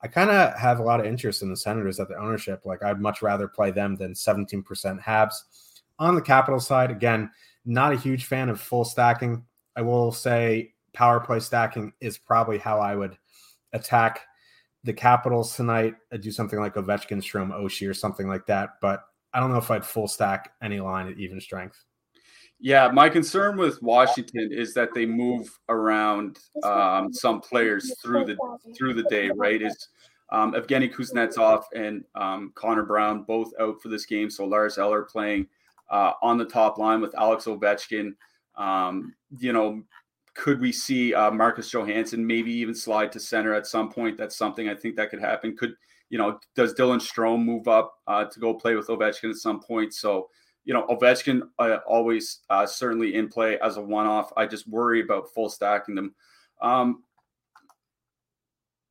I 0.03 0.07
kind 0.07 0.31
of 0.31 0.57
have 0.57 0.79
a 0.79 0.83
lot 0.83 0.99
of 0.99 1.05
interest 1.05 1.43
in 1.43 1.49
the 1.49 1.57
Senators 1.57 1.99
at 1.99 2.07
the 2.07 2.17
ownership. 2.17 2.65
Like 2.65 2.83
I'd 2.83 2.99
much 2.99 3.21
rather 3.21 3.47
play 3.47 3.71
them 3.71 3.95
than 3.95 4.13
17% 4.13 4.63
Habs. 5.01 5.35
On 5.99 6.15
the 6.15 6.21
capital 6.21 6.59
side, 6.59 6.89
again, 6.89 7.29
not 7.65 7.93
a 7.93 7.97
huge 7.97 8.25
fan 8.25 8.49
of 8.49 8.59
full 8.59 8.83
stacking. 8.83 9.45
I 9.75 9.81
will 9.81 10.11
say 10.11 10.73
power 10.93 11.19
play 11.19 11.39
stacking 11.39 11.93
is 12.01 12.17
probably 12.17 12.57
how 12.57 12.79
I 12.79 12.95
would 12.95 13.17
attack 13.73 14.21
the 14.83 14.93
Capitals 14.93 15.55
tonight, 15.55 15.95
I'd 16.11 16.21
do 16.21 16.31
something 16.31 16.59
like 16.59 16.75
Ovechkin, 16.75 17.21
Strome, 17.21 17.51
Oshie, 17.51 17.89
or 17.89 17.93
something 17.93 18.27
like 18.27 18.45
that. 18.47 18.71
But 18.81 19.03
I 19.33 19.39
don't 19.39 19.51
know 19.51 19.57
if 19.57 19.71
I'd 19.71 19.85
full 19.85 20.07
stack 20.07 20.53
any 20.61 20.79
line 20.79 21.07
at 21.07 21.17
even 21.17 21.39
strength. 21.39 21.83
Yeah, 22.59 22.89
my 22.89 23.09
concern 23.09 23.57
with 23.57 23.81
Washington 23.81 24.51
is 24.51 24.73
that 24.75 24.93
they 24.93 25.05
move 25.05 25.49
around 25.69 26.37
um, 26.63 27.11
some 27.11 27.41
players 27.41 27.91
through 27.99 28.25
the 28.25 28.37
through 28.77 28.93
the 28.93 29.03
day. 29.03 29.31
Right? 29.35 29.61
Is 29.61 29.87
um, 30.31 30.53
Evgeny 30.53 30.93
Kuznetsov 30.93 31.63
and 31.75 32.03
um, 32.15 32.51
Connor 32.55 32.83
Brown 32.83 33.23
both 33.23 33.51
out 33.59 33.81
for 33.81 33.89
this 33.89 34.05
game? 34.05 34.29
So 34.29 34.45
Lars 34.45 34.77
Eller 34.77 35.03
playing 35.03 35.47
uh, 35.89 36.13
on 36.21 36.37
the 36.37 36.45
top 36.45 36.77
line 36.77 37.01
with 37.01 37.15
Alex 37.15 37.45
Ovechkin. 37.45 38.13
Um, 38.55 39.15
you 39.39 39.53
know, 39.53 39.81
could 40.33 40.59
we 40.59 40.71
see 40.71 41.13
uh, 41.13 41.31
Marcus 41.31 41.71
Johansson 41.71 42.25
maybe 42.25 42.51
even 42.51 42.73
slide 42.73 43.11
to 43.13 43.19
center 43.19 43.53
at 43.53 43.67
some 43.67 43.89
point? 43.89 44.17
That's 44.17 44.35
something 44.35 44.69
I 44.69 44.75
think 44.75 44.95
that 44.95 45.09
could 45.09 45.19
happen. 45.21 45.55
Could 45.57 45.73
you 46.09 46.17
know? 46.17 46.39
Does 46.55 46.73
Dylan 46.73 46.99
Strome 46.99 47.43
move 47.43 47.67
up 47.67 47.99
uh, 48.07 48.25
to 48.25 48.39
go 48.39 48.53
play 48.53 48.75
with 48.75 48.87
Ovechkin 48.87 49.29
at 49.29 49.35
some 49.35 49.59
point? 49.59 49.93
So 49.93 50.29
you 50.63 50.73
know, 50.73 50.85
Ovechkin 50.87 51.41
uh, 51.59 51.77
always 51.87 52.39
uh, 52.49 52.65
certainly 52.65 53.15
in 53.15 53.27
play 53.27 53.59
as 53.59 53.77
a 53.77 53.81
one-off. 53.81 54.31
I 54.37 54.45
just 54.45 54.67
worry 54.67 55.01
about 55.01 55.33
full 55.33 55.49
stacking 55.49 55.95
them. 55.95 56.13
Um, 56.61 57.03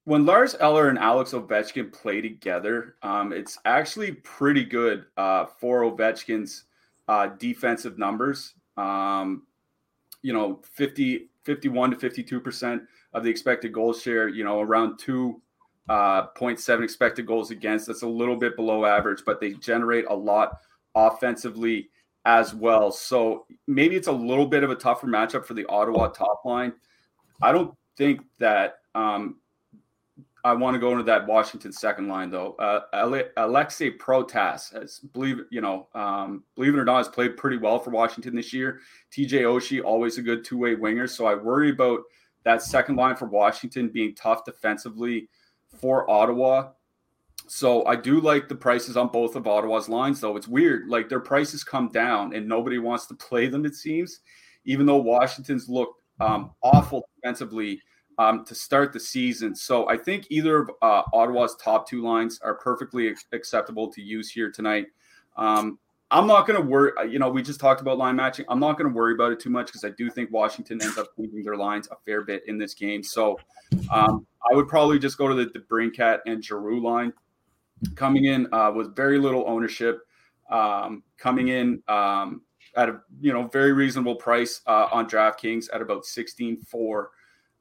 when 0.04 0.26
Lars 0.26 0.56
Eller 0.58 0.88
and 0.88 0.98
Alex 0.98 1.32
Ovechkin 1.32 1.92
play 1.92 2.20
together, 2.20 2.96
um, 3.02 3.32
it's 3.32 3.58
actually 3.64 4.12
pretty 4.12 4.64
good 4.64 5.06
uh, 5.16 5.46
for 5.46 5.82
Ovechkin's 5.82 6.64
uh, 7.06 7.28
defensive 7.38 7.98
numbers. 7.98 8.54
Um, 8.76 9.46
you 10.22 10.32
know, 10.32 10.60
50, 10.72 11.29
51 11.44 11.92
to 11.92 11.96
52% 11.96 12.80
of 13.12 13.24
the 13.24 13.30
expected 13.30 13.72
goal 13.72 13.92
share, 13.92 14.28
you 14.28 14.44
know, 14.44 14.60
around 14.60 14.98
2.7 14.98 15.40
uh, 15.88 16.82
expected 16.82 17.26
goals 17.26 17.50
against. 17.50 17.86
That's 17.86 18.02
a 18.02 18.08
little 18.08 18.36
bit 18.36 18.56
below 18.56 18.84
average, 18.84 19.22
but 19.24 19.40
they 19.40 19.52
generate 19.54 20.06
a 20.08 20.14
lot 20.14 20.58
offensively 20.94 21.88
as 22.24 22.54
well. 22.54 22.92
So 22.92 23.46
maybe 23.66 23.96
it's 23.96 24.08
a 24.08 24.12
little 24.12 24.46
bit 24.46 24.62
of 24.62 24.70
a 24.70 24.74
tougher 24.74 25.06
matchup 25.06 25.44
for 25.44 25.54
the 25.54 25.66
Ottawa 25.66 26.08
top 26.08 26.42
line. 26.44 26.72
I 27.42 27.52
don't 27.52 27.74
think 27.96 28.20
that 28.38 28.76
um, 28.94 29.39
I 30.44 30.54
want 30.54 30.74
to 30.74 30.78
go 30.78 30.92
into 30.92 31.04
that 31.04 31.26
Washington 31.26 31.72
second 31.72 32.08
line 32.08 32.30
though. 32.30 32.54
Uh, 32.54 33.22
Alexei 33.36 33.90
Protas 33.90 34.72
has 34.72 34.98
believe 34.98 35.40
you 35.50 35.60
know 35.60 35.88
um, 35.94 36.44
believe 36.54 36.74
it 36.74 36.78
or 36.78 36.84
not 36.84 36.98
has 36.98 37.08
played 37.08 37.36
pretty 37.36 37.56
well 37.56 37.78
for 37.78 37.90
Washington 37.90 38.34
this 38.34 38.52
year. 38.52 38.80
TJ 39.12 39.42
Oshie 39.42 39.84
always 39.84 40.18
a 40.18 40.22
good 40.22 40.44
two 40.44 40.58
way 40.58 40.74
winger, 40.74 41.06
so 41.06 41.26
I 41.26 41.34
worry 41.34 41.70
about 41.70 42.00
that 42.44 42.62
second 42.62 42.96
line 42.96 43.16
for 43.16 43.26
Washington 43.26 43.88
being 43.88 44.14
tough 44.14 44.44
defensively 44.44 45.28
for 45.78 46.10
Ottawa. 46.10 46.70
So 47.46 47.84
I 47.86 47.96
do 47.96 48.20
like 48.20 48.48
the 48.48 48.54
prices 48.54 48.96
on 48.96 49.08
both 49.08 49.36
of 49.36 49.46
Ottawa's 49.46 49.88
lines 49.88 50.20
though. 50.20 50.36
It's 50.36 50.48
weird, 50.48 50.88
like 50.88 51.08
their 51.08 51.20
prices 51.20 51.64
come 51.64 51.88
down 51.88 52.34
and 52.34 52.48
nobody 52.48 52.78
wants 52.78 53.06
to 53.06 53.14
play 53.14 53.48
them. 53.48 53.66
It 53.66 53.74
seems, 53.74 54.20
even 54.64 54.86
though 54.86 54.98
Washington's 54.98 55.68
looked 55.68 56.00
um, 56.20 56.52
awful 56.62 57.08
defensively 57.16 57.80
um, 58.20 58.44
to 58.44 58.54
start 58.54 58.92
the 58.92 59.00
season. 59.00 59.54
So 59.54 59.88
I 59.88 59.96
think 59.96 60.26
either 60.28 60.58
of 60.58 60.70
uh, 60.82 61.02
Ottawa's 61.14 61.56
top 61.56 61.88
two 61.88 62.02
lines 62.02 62.38
are 62.42 62.54
perfectly 62.54 63.14
acceptable 63.32 63.90
to 63.90 64.02
use 64.02 64.30
here 64.30 64.50
tonight. 64.50 64.88
Um, 65.38 65.78
I'm 66.10 66.26
not 66.26 66.46
going 66.46 66.60
to 66.60 66.66
worry. 66.66 66.92
Uh, 66.98 67.04
you 67.04 67.18
know, 67.18 67.30
we 67.30 67.40
just 67.40 67.60
talked 67.60 67.80
about 67.80 67.96
line 67.96 68.16
matching. 68.16 68.44
I'm 68.50 68.60
not 68.60 68.76
going 68.76 68.90
to 68.90 68.94
worry 68.94 69.14
about 69.14 69.32
it 69.32 69.40
too 69.40 69.48
much 69.48 69.68
because 69.68 69.84
I 69.84 69.90
do 69.96 70.10
think 70.10 70.30
Washington 70.30 70.82
ends 70.82 70.98
up 70.98 71.16
changing 71.16 71.44
their 71.44 71.56
lines 71.56 71.88
a 71.90 71.96
fair 72.04 72.20
bit 72.20 72.42
in 72.46 72.58
this 72.58 72.74
game. 72.74 73.02
So 73.02 73.38
um, 73.90 74.26
I 74.50 74.54
would 74.54 74.68
probably 74.68 74.98
just 74.98 75.16
go 75.16 75.26
to 75.26 75.34
the, 75.34 75.50
the 75.54 75.90
Cat 75.90 76.20
and 76.26 76.44
Giroux 76.44 76.82
line 76.82 77.14
coming 77.94 78.26
in 78.26 78.52
uh, 78.52 78.70
with 78.70 78.94
very 78.94 79.18
little 79.18 79.44
ownership. 79.46 80.00
Um, 80.50 81.04
coming 81.16 81.48
in 81.48 81.82
um, 81.88 82.42
at 82.76 82.90
a 82.90 83.00
you 83.18 83.32
know 83.32 83.46
very 83.46 83.72
reasonable 83.72 84.16
price 84.16 84.60
uh, 84.66 84.88
on 84.92 85.08
DraftKings 85.08 85.68
at 85.72 85.80
about 85.80 86.02
16-4. 86.02 87.06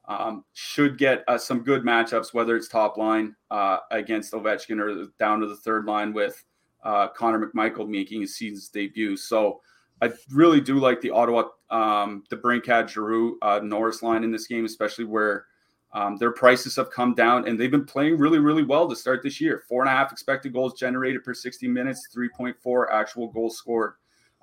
Um, 0.10 0.44
should 0.54 0.98
get 0.98 1.24
uh, 1.28 1.38
some 1.38 1.64
good 1.64 1.84
matchups, 1.84 2.34
whether 2.34 2.56
it's 2.58 2.68
top 2.68 2.98
line 2.98 3.36
uh, 3.52 3.78
against 3.92 4.34
Ovechkin 4.34 4.82
or 4.82 5.08
down 5.20 5.40
to 5.40 5.48
the 5.48 5.56
third 5.56 5.86
line 5.86 6.14
with 6.14 6.44
uh, 6.84 7.10
Connor 7.10 7.48
McMichael 7.48 7.88
making 7.88 8.22
his 8.22 8.36
season's 8.36 8.70
debut. 8.70 9.16
So 9.16 9.62
I 10.02 10.12
really 10.32 10.62
do 10.62 10.80
like 10.80 11.00
the 11.02 11.12
Ottawa, 11.12 11.50
um, 11.70 12.24
DeBrincat 12.32 12.90
Giroux 12.90 13.38
uh, 13.44 13.60
Norris 13.64 14.02
line 14.02 14.24
in 14.24 14.32
this 14.32 14.48
game, 14.48 14.66
especially 14.66 15.06
where 15.06 15.46
um, 15.92 16.18
their 16.18 16.32
prices 16.32 16.76
have 16.76 16.92
come 16.92 17.14
down 17.14 17.48
and 17.48 17.60
they've 17.60 17.70
been 17.70 17.86
playing 17.86 18.18
really, 18.18 18.40
really 18.40 18.64
well 18.64 18.88
to 18.88 18.96
start 18.96 19.22
this 19.22 19.40
year. 19.40 19.64
Four 19.68 19.84
and 19.84 19.90
a 19.90 19.96
half 19.96 20.12
expected 20.12 20.54
goals 20.54 20.74
generated 20.74 21.24
per 21.24 21.34
60 21.34 21.68
minutes, 21.68 22.10
3.4 22.16 22.86
actual 22.92 23.28
goals 23.28 23.58
scored. 23.58 23.94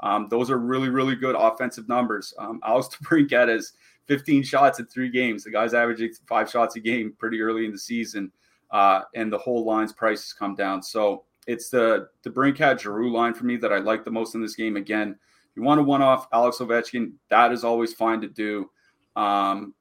Um, 0.00 0.29
those 0.29 0.50
are 0.50 0.59
really, 0.59 0.90
really 0.90 1.16
good 1.16 1.37
offensive 1.37 1.88
numbers. 1.88 2.35
Um, 2.38 2.61
Alex 2.64 2.88
DeBrincat 3.02 3.48
has 3.48 3.72
15 4.07 4.42
shots 4.42 4.79
in 4.79 4.87
three 4.87 5.11
games. 5.11 5.45
The 5.45 5.51
guy's 5.51 5.75
averaging 5.75 6.12
five 6.29 6.51
shots 6.51 6.77
a 6.77 6.81
game 6.81 7.14
pretty 7.19 7.40
early 7.40 7.64
in 7.64 7.73
the 7.73 7.79
season, 7.79 8.31
uh, 8.71 9.03
and 9.14 9.33
the 9.33 9.38
whole 9.38 9.64
line's 9.64 9.92
price 9.92 10.23
has 10.23 10.33
come 10.33 10.55
down. 10.55 10.83
So 10.83 11.25
it's 11.47 11.71
the 11.71 12.09
DeBrincat 12.25 12.81
Giroux 12.81 13.12
line 13.12 13.35
for 13.35 13.45
me 13.45 13.57
that 13.57 13.73
I 13.73 13.79
like 13.79 14.05
the 14.05 14.11
most 14.11 14.35
in 14.35 14.42
this 14.42 14.57
game. 14.57 14.77
Again, 14.77 15.16
you 15.55 15.62
want 15.62 15.79
to 15.79 15.83
one 15.83 16.03
off 16.03 16.29
Alex 16.33 16.59
Ovechkin, 16.59 17.12
that 17.31 17.53
is 17.53 17.64
always 17.64 17.95
fine 17.95 18.21
to 18.21 18.29
do. 18.29 18.71
Um, 19.16 19.75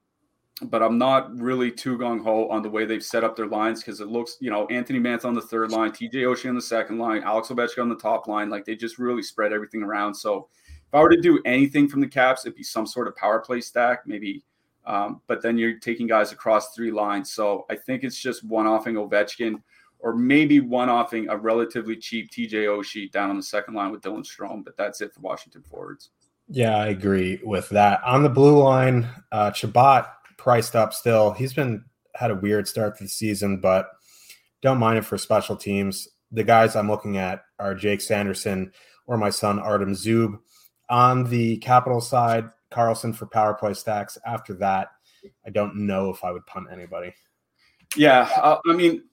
but 0.62 0.82
I'm 0.82 0.96
not 0.96 1.38
really 1.38 1.70
too 1.70 1.98
gung 1.98 2.22
ho 2.22 2.48
on 2.48 2.62
the 2.62 2.70
way 2.70 2.86
they've 2.86 3.04
set 3.04 3.24
up 3.24 3.36
their 3.36 3.46
lines 3.46 3.80
because 3.80 4.00
it 4.00 4.08
looks, 4.08 4.38
you 4.40 4.50
know, 4.50 4.66
Anthony 4.68 4.98
Mantha 4.98 5.26
on 5.26 5.34
the 5.34 5.42
third 5.42 5.70
line, 5.70 5.90
TJ 5.90 6.14
Oshie 6.14 6.48
on 6.48 6.54
the 6.54 6.62
second 6.62 6.98
line, 6.98 7.22
Alex 7.24 7.48
Ovechkin 7.48 7.82
on 7.82 7.90
the 7.90 7.96
top 7.96 8.26
line. 8.26 8.48
Like 8.48 8.64
they 8.64 8.74
just 8.74 8.98
really 8.98 9.22
spread 9.22 9.52
everything 9.52 9.82
around. 9.82 10.14
So 10.14 10.48
if 10.88 10.94
I 10.94 11.00
were 11.00 11.10
to 11.10 11.20
do 11.20 11.40
anything 11.44 11.88
from 11.88 12.00
the 12.00 12.08
Caps, 12.08 12.46
it'd 12.46 12.56
be 12.56 12.62
some 12.62 12.86
sort 12.86 13.08
of 13.08 13.16
power 13.16 13.40
play 13.40 13.60
stack, 13.60 14.06
maybe. 14.06 14.44
Um, 14.84 15.20
but 15.26 15.42
then 15.42 15.58
you're 15.58 15.78
taking 15.78 16.06
guys 16.06 16.30
across 16.30 16.74
three 16.74 16.92
lines. 16.92 17.32
So 17.32 17.66
I 17.68 17.74
think 17.74 18.04
it's 18.04 18.18
just 18.18 18.44
one 18.44 18.66
offing 18.66 18.94
Ovechkin 18.94 19.60
or 19.98 20.14
maybe 20.14 20.60
one 20.60 20.88
offing 20.88 21.28
a 21.28 21.36
relatively 21.36 21.96
cheap 21.96 22.30
TJ 22.30 22.66
Oshie 22.66 23.10
down 23.10 23.30
on 23.30 23.36
the 23.36 23.42
second 23.42 23.74
line 23.74 23.90
with 23.90 24.02
Dylan 24.02 24.24
Strome. 24.24 24.64
But 24.64 24.76
that's 24.76 25.00
it 25.00 25.12
for 25.12 25.20
Washington 25.20 25.62
forwards. 25.62 26.10
Yeah, 26.48 26.76
I 26.76 26.88
agree 26.88 27.40
with 27.42 27.68
that. 27.70 28.02
On 28.04 28.22
the 28.22 28.28
blue 28.28 28.62
line, 28.62 29.08
uh, 29.32 29.50
Chabot 29.50 30.06
priced 30.36 30.76
up 30.76 30.94
still. 30.94 31.32
He's 31.32 31.52
been 31.52 31.84
had 32.14 32.30
a 32.30 32.36
weird 32.36 32.68
start 32.68 32.96
to 32.98 33.04
the 33.04 33.10
season, 33.10 33.60
but 33.60 33.90
don't 34.62 34.78
mind 34.78 34.98
it 34.98 35.04
for 35.04 35.18
special 35.18 35.56
teams. 35.56 36.08
The 36.30 36.44
guys 36.44 36.76
I'm 36.76 36.88
looking 36.88 37.18
at 37.18 37.42
are 37.58 37.74
Jake 37.74 38.00
Sanderson 38.00 38.72
or 39.06 39.16
my 39.16 39.30
son 39.30 39.58
Artem 39.58 39.92
Zub. 39.92 40.38
On 40.88 41.28
the 41.28 41.56
capital 41.58 42.00
side, 42.00 42.48
Carlson 42.70 43.12
for 43.12 43.26
power 43.26 43.54
play 43.54 43.74
stacks. 43.74 44.18
After 44.26 44.54
that, 44.54 44.88
I 45.46 45.50
don't 45.50 45.76
know 45.76 46.10
if 46.10 46.22
I 46.24 46.32
would 46.32 46.46
punt 46.46 46.66
anybody. 46.72 47.14
Yeah, 47.96 48.28
uh, 48.36 48.58
I 48.68 48.72
mean, 48.74 49.04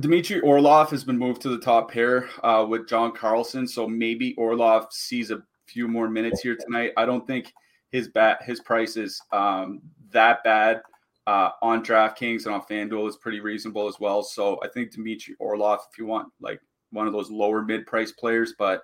Dmitry 0.00 0.40
Orlov 0.40 0.90
has 0.90 1.04
been 1.04 1.18
moved 1.18 1.42
to 1.42 1.48
the 1.48 1.58
top 1.58 1.90
pair 1.90 2.28
uh, 2.42 2.66
with 2.68 2.88
John 2.88 3.12
Carlson, 3.12 3.66
so 3.66 3.86
maybe 3.86 4.34
Orlov 4.36 4.92
sees 4.92 5.30
a 5.30 5.42
few 5.66 5.86
more 5.88 6.08
minutes 6.08 6.40
here 6.40 6.56
tonight. 6.56 6.92
I 6.96 7.04
don't 7.04 7.26
think 7.26 7.52
his 7.90 8.08
bat 8.08 8.40
his 8.42 8.60
price 8.60 8.96
is 8.96 9.20
um, 9.32 9.80
that 10.10 10.42
bad 10.42 10.82
uh, 11.26 11.50
on 11.62 11.84
DraftKings 11.84 12.46
and 12.46 12.54
on 12.54 12.62
FanDuel 12.62 13.08
is 13.08 13.16
pretty 13.16 13.40
reasonable 13.40 13.86
as 13.86 14.00
well. 14.00 14.22
So 14.22 14.58
I 14.62 14.68
think 14.68 14.92
Dmitry 14.92 15.36
Orlov, 15.38 15.80
if 15.90 15.98
you 15.98 16.06
want 16.06 16.28
like 16.40 16.60
one 16.90 17.06
of 17.06 17.12
those 17.12 17.30
lower 17.30 17.62
mid 17.62 17.86
price 17.86 18.12
players, 18.12 18.54
but 18.58 18.82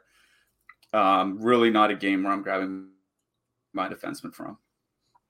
um, 0.93 1.39
really 1.41 1.71
not 1.71 1.91
a 1.91 1.95
game 1.95 2.23
where 2.23 2.33
I'm 2.33 2.43
grabbing 2.43 2.89
my 3.73 3.89
defenseman 3.89 4.35
from. 4.35 4.59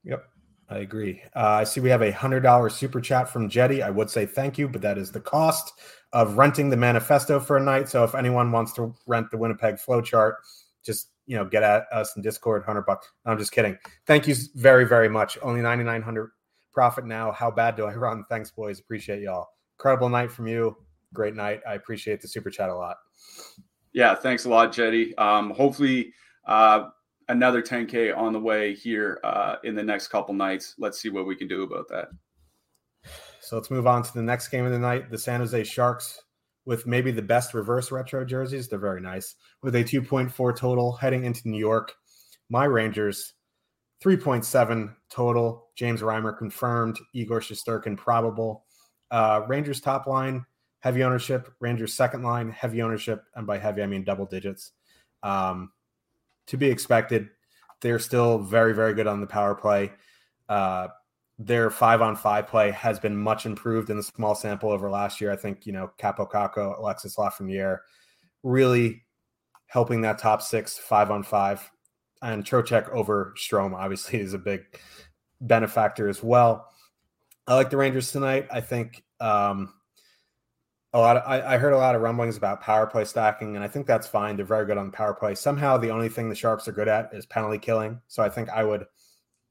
Yep. 0.03 0.25
I 0.71 0.77
agree. 0.77 1.21
Uh, 1.35 1.39
I 1.59 1.63
see 1.65 1.81
we 1.81 1.89
have 1.89 2.01
a 2.01 2.11
hundred 2.11 2.41
dollar 2.41 2.69
super 2.69 3.01
chat 3.01 3.27
from 3.27 3.49
Jetty. 3.49 3.83
I 3.83 3.89
would 3.89 4.09
say 4.09 4.25
thank 4.25 4.57
you, 4.57 4.69
but 4.69 4.81
that 4.81 4.97
is 4.97 5.11
the 5.11 5.19
cost 5.19 5.73
of 6.13 6.37
renting 6.37 6.69
the 6.69 6.77
manifesto 6.77 7.41
for 7.41 7.57
a 7.57 7.61
night. 7.61 7.89
So 7.89 8.05
if 8.05 8.15
anyone 8.15 8.53
wants 8.53 8.71
to 8.73 8.95
rent 9.05 9.29
the 9.31 9.37
Winnipeg 9.37 9.75
flowchart, 9.75 10.35
just 10.81 11.09
you 11.27 11.35
know 11.35 11.43
get 11.43 11.63
at 11.63 11.87
us 11.91 12.15
in 12.15 12.21
Discord, 12.21 12.63
hundred 12.63 12.85
bucks. 12.85 13.11
I'm 13.25 13.37
just 13.37 13.51
kidding. 13.51 13.77
Thank 14.07 14.29
you 14.29 14.35
very 14.55 14.85
very 14.85 15.09
much. 15.09 15.37
Only 15.41 15.61
ninety 15.61 15.83
nine 15.83 16.01
hundred 16.01 16.31
profit 16.71 17.05
now. 17.05 17.33
How 17.33 17.51
bad 17.51 17.75
do 17.75 17.85
I 17.85 17.93
run? 17.93 18.23
Thanks, 18.29 18.49
boys. 18.49 18.79
Appreciate 18.79 19.21
y'all. 19.21 19.49
Incredible 19.77 20.07
night 20.07 20.31
from 20.31 20.47
you. 20.47 20.77
Great 21.13 21.35
night. 21.35 21.59
I 21.67 21.73
appreciate 21.73 22.21
the 22.21 22.29
super 22.29 22.49
chat 22.49 22.69
a 22.69 22.75
lot. 22.75 22.95
Yeah, 23.93 24.15
thanks 24.15 24.45
a 24.45 24.49
lot, 24.49 24.71
Jetty. 24.71 25.15
Um, 25.17 25.51
hopefully, 25.51 26.13
uh, 26.45 26.89
another 27.27 27.61
10K 27.61 28.15
on 28.15 28.33
the 28.33 28.39
way 28.39 28.73
here 28.73 29.19
uh, 29.23 29.55
in 29.63 29.75
the 29.75 29.83
next 29.83 30.07
couple 30.07 30.33
nights. 30.33 30.75
Let's 30.77 31.01
see 31.01 31.09
what 31.09 31.25
we 31.25 31.35
can 31.35 31.47
do 31.47 31.63
about 31.63 31.87
that. 31.89 32.09
So 33.41 33.55
let's 33.57 33.71
move 33.71 33.87
on 33.87 34.03
to 34.03 34.13
the 34.13 34.21
next 34.21 34.49
game 34.49 34.65
of 34.65 34.71
the 34.71 34.79
night. 34.79 35.09
The 35.09 35.17
San 35.17 35.39
Jose 35.39 35.63
Sharks 35.63 36.21
with 36.65 36.85
maybe 36.85 37.11
the 37.11 37.21
best 37.21 37.53
reverse 37.53 37.91
retro 37.91 38.23
jerseys. 38.23 38.67
They're 38.67 38.79
very 38.79 39.01
nice 39.01 39.35
with 39.63 39.75
a 39.75 39.83
2.4 39.83 40.55
total 40.55 40.93
heading 40.93 41.25
into 41.25 41.49
New 41.49 41.57
York. 41.57 41.93
My 42.49 42.65
Rangers, 42.65 43.33
3.7 44.03 44.93
total. 45.09 45.69
James 45.75 46.01
Reimer 46.01 46.37
confirmed. 46.37 46.99
Igor 47.13 47.39
Shesterkin 47.39 47.97
probable. 47.97 48.65
Uh, 49.09 49.41
Rangers 49.47 49.81
top 49.81 50.07
line, 50.07 50.45
heavy 50.81 51.03
ownership. 51.03 51.53
Rangers 51.59 51.93
second 51.93 52.23
line, 52.23 52.49
heavy 52.49 52.81
ownership. 52.81 53.23
And 53.35 53.47
by 53.47 53.57
heavy, 53.57 53.81
I 53.81 53.87
mean 53.87 54.03
double 54.03 54.25
digits. 54.25 54.73
Um, 55.23 55.71
to 56.47 56.57
be 56.57 56.67
expected. 56.67 57.29
They're 57.79 57.99
still 57.99 58.39
very, 58.39 58.73
very 58.73 58.93
good 58.93 59.07
on 59.07 59.21
the 59.21 59.27
power 59.27 59.55
play. 59.55 59.91
Uh, 60.49 60.89
their 61.39 61.69
five 61.69 62.01
on 62.01 62.15
five 62.15 62.47
play 62.47 62.71
has 62.71 62.99
been 62.99 63.15
much 63.15 63.45
improved 63.45 63.89
in 63.89 63.97
the 63.97 64.03
small 64.03 64.35
sample 64.35 64.69
over 64.69 64.89
last 64.89 65.21
year. 65.21 65.31
I 65.31 65.35
think, 65.35 65.65
you 65.65 65.73
know, 65.73 65.91
Kaapo 65.99 66.29
Kakko, 66.29 66.77
Alexis 66.77 67.15
Lafreniere 67.15 67.79
really 68.43 69.03
helping 69.67 70.01
that 70.01 70.19
top 70.19 70.41
six 70.41 70.77
five 70.77 71.09
on 71.09 71.23
five. 71.23 71.69
And 72.21 72.43
Trocheck 72.43 72.89
over 72.89 73.33
Strome 73.37 73.73
obviously 73.73 74.19
is 74.21 74.33
a 74.33 74.37
big 74.39 74.61
benefactor 75.39 76.09
as 76.09 76.21
well. 76.21 76.67
I 77.47 77.55
like 77.55 77.69
the 77.69 77.77
Rangers 77.77 78.11
tonight. 78.11 78.47
I 78.51 78.61
think 78.61 79.03
um, 79.19 79.73
a 80.93 80.99
lot 80.99 81.17
of, 81.17 81.23
I, 81.25 81.53
I, 81.53 81.57
heard 81.57 81.73
a 81.73 81.77
lot 81.77 81.95
of 81.95 82.01
rumblings 82.01 82.35
about 82.35 82.61
power 82.61 82.85
play 82.85 83.05
stacking, 83.05 83.55
and 83.55 83.63
I 83.63 83.67
think 83.67 83.87
that's 83.87 84.07
fine. 84.07 84.35
They're 84.35 84.45
very 84.45 84.65
good 84.65 84.77
on 84.77 84.91
power 84.91 85.13
play. 85.13 85.35
Somehow, 85.35 85.77
the 85.77 85.89
only 85.89 86.09
thing 86.09 86.27
the 86.27 86.35
Sharks 86.35 86.67
are 86.67 86.73
good 86.73 86.89
at 86.89 87.13
is 87.13 87.25
penalty 87.25 87.59
killing. 87.59 88.01
So 88.07 88.21
I 88.21 88.29
think 88.29 88.49
I 88.49 88.63
would, 88.63 88.85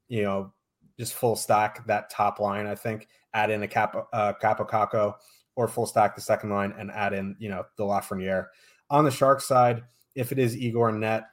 you 0.07 0.21
know, 0.21 0.53
just 0.99 1.13
full 1.13 1.35
stack 1.35 1.85
that 1.87 2.11
top 2.11 2.39
line. 2.39 2.67
I 2.67 2.75
think 2.75 3.07
add 3.33 3.49
in 3.49 3.63
a 3.63 3.67
Cap 3.67 3.95
uh, 4.13 4.33
Kaapo 4.41 4.69
Kakko 4.69 5.15
or 5.55 5.67
full 5.67 5.87
stack 5.87 6.15
the 6.15 6.21
second 6.21 6.51
line 6.51 6.73
and 6.77 6.91
add 6.91 7.13
in, 7.13 7.35
you 7.39 7.49
know, 7.49 7.63
the 7.75 7.83
Lafreniere. 7.83 8.47
On 8.91 9.03
the 9.03 9.11
Sharks 9.11 9.47
side, 9.47 9.83
if 10.13 10.31
it 10.31 10.37
is 10.37 10.55
Igor 10.55 10.91
Net, 10.91 11.23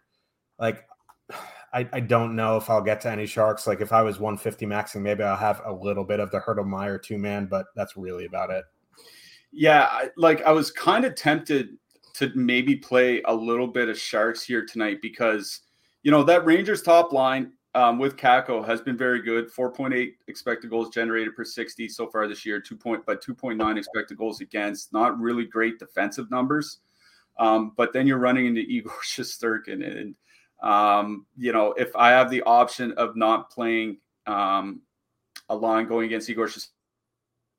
like 0.59 0.85
I, 1.71 1.87
I 1.92 2.01
don't 2.01 2.35
know 2.35 2.57
if 2.57 2.71
I'll 2.71 2.81
get 2.81 3.03
to 3.03 3.11
any 3.11 3.27
Sharks. 3.27 3.66
Like 3.66 3.83
if 3.83 3.92
I 3.92 4.01
was 4.01 4.18
150 4.18 4.64
maxing, 4.64 5.03
maybe 5.03 5.23
I'll 5.23 5.37
have 5.37 5.61
a 5.66 5.73
little 5.73 6.05
bit 6.05 6.18
of 6.18 6.31
the 6.31 6.40
Hertl 6.40 7.03
two 7.03 7.18
man, 7.18 7.44
but 7.44 7.66
that's 7.77 7.94
really 7.94 8.25
about 8.25 8.49
it. 8.49 8.64
Yeah, 9.53 9.89
I, 9.91 10.11
like 10.17 10.43
I 10.43 10.53
was 10.53 10.71
kind 10.71 11.05
of 11.05 11.15
tempted 11.15 11.77
to 12.15 12.33
maybe 12.35 12.77
play 12.77 13.23
a 13.27 13.35
little 13.35 13.67
bit 13.67 13.89
of 13.89 13.99
Sharks 13.99 14.43
here 14.43 14.67
tonight 14.67 14.99
because 15.01 15.61
you 16.03 16.11
know 16.11 16.23
that 16.25 16.45
Rangers 16.45 16.83
top 16.83 17.13
line 17.13 17.53
um, 17.75 17.99
with 17.99 18.17
Kakko 18.17 18.67
has 18.67 18.81
been 18.81 18.97
very 18.97 19.23
good. 19.23 19.53
4.8 19.53 20.13
expected 20.27 20.71
goals 20.71 20.91
generated 20.91 21.37
per 21.37 21.45
60 21.45 21.89
so 21.89 22.09
far 22.09 22.27
this 22.27 22.45
year. 22.45 22.61
Two 22.61 22.77
point, 22.77 23.05
but 23.07 23.25
2.9 23.25 23.79
expected 23.79 24.19
goals 24.19 24.41
against. 24.41 24.93
Not 24.93 25.19
really 25.19 25.45
great 25.45 25.79
defensive 25.79 26.31
numbers. 26.31 26.81
Um, 27.39 27.73
but 27.77 27.93
then 27.93 28.07
you're 28.07 28.19
running 28.19 28.47
into 28.47 28.61
Igor 28.69 28.93
Shesterkin, 29.05 29.99
and 29.99 30.15
um, 30.63 31.27
you 31.37 31.53
know 31.53 31.73
if 31.73 31.95
I 31.95 32.11
have 32.11 32.31
the 32.31 32.43
option 32.43 32.93
of 32.93 33.17
not 33.17 33.51
playing 33.51 33.99
um, 34.27 34.83
a 35.49 35.55
line 35.57 35.87
going 35.87 36.07
against 36.07 36.29
Igor 36.29 36.49
Shesterkin 36.49 36.73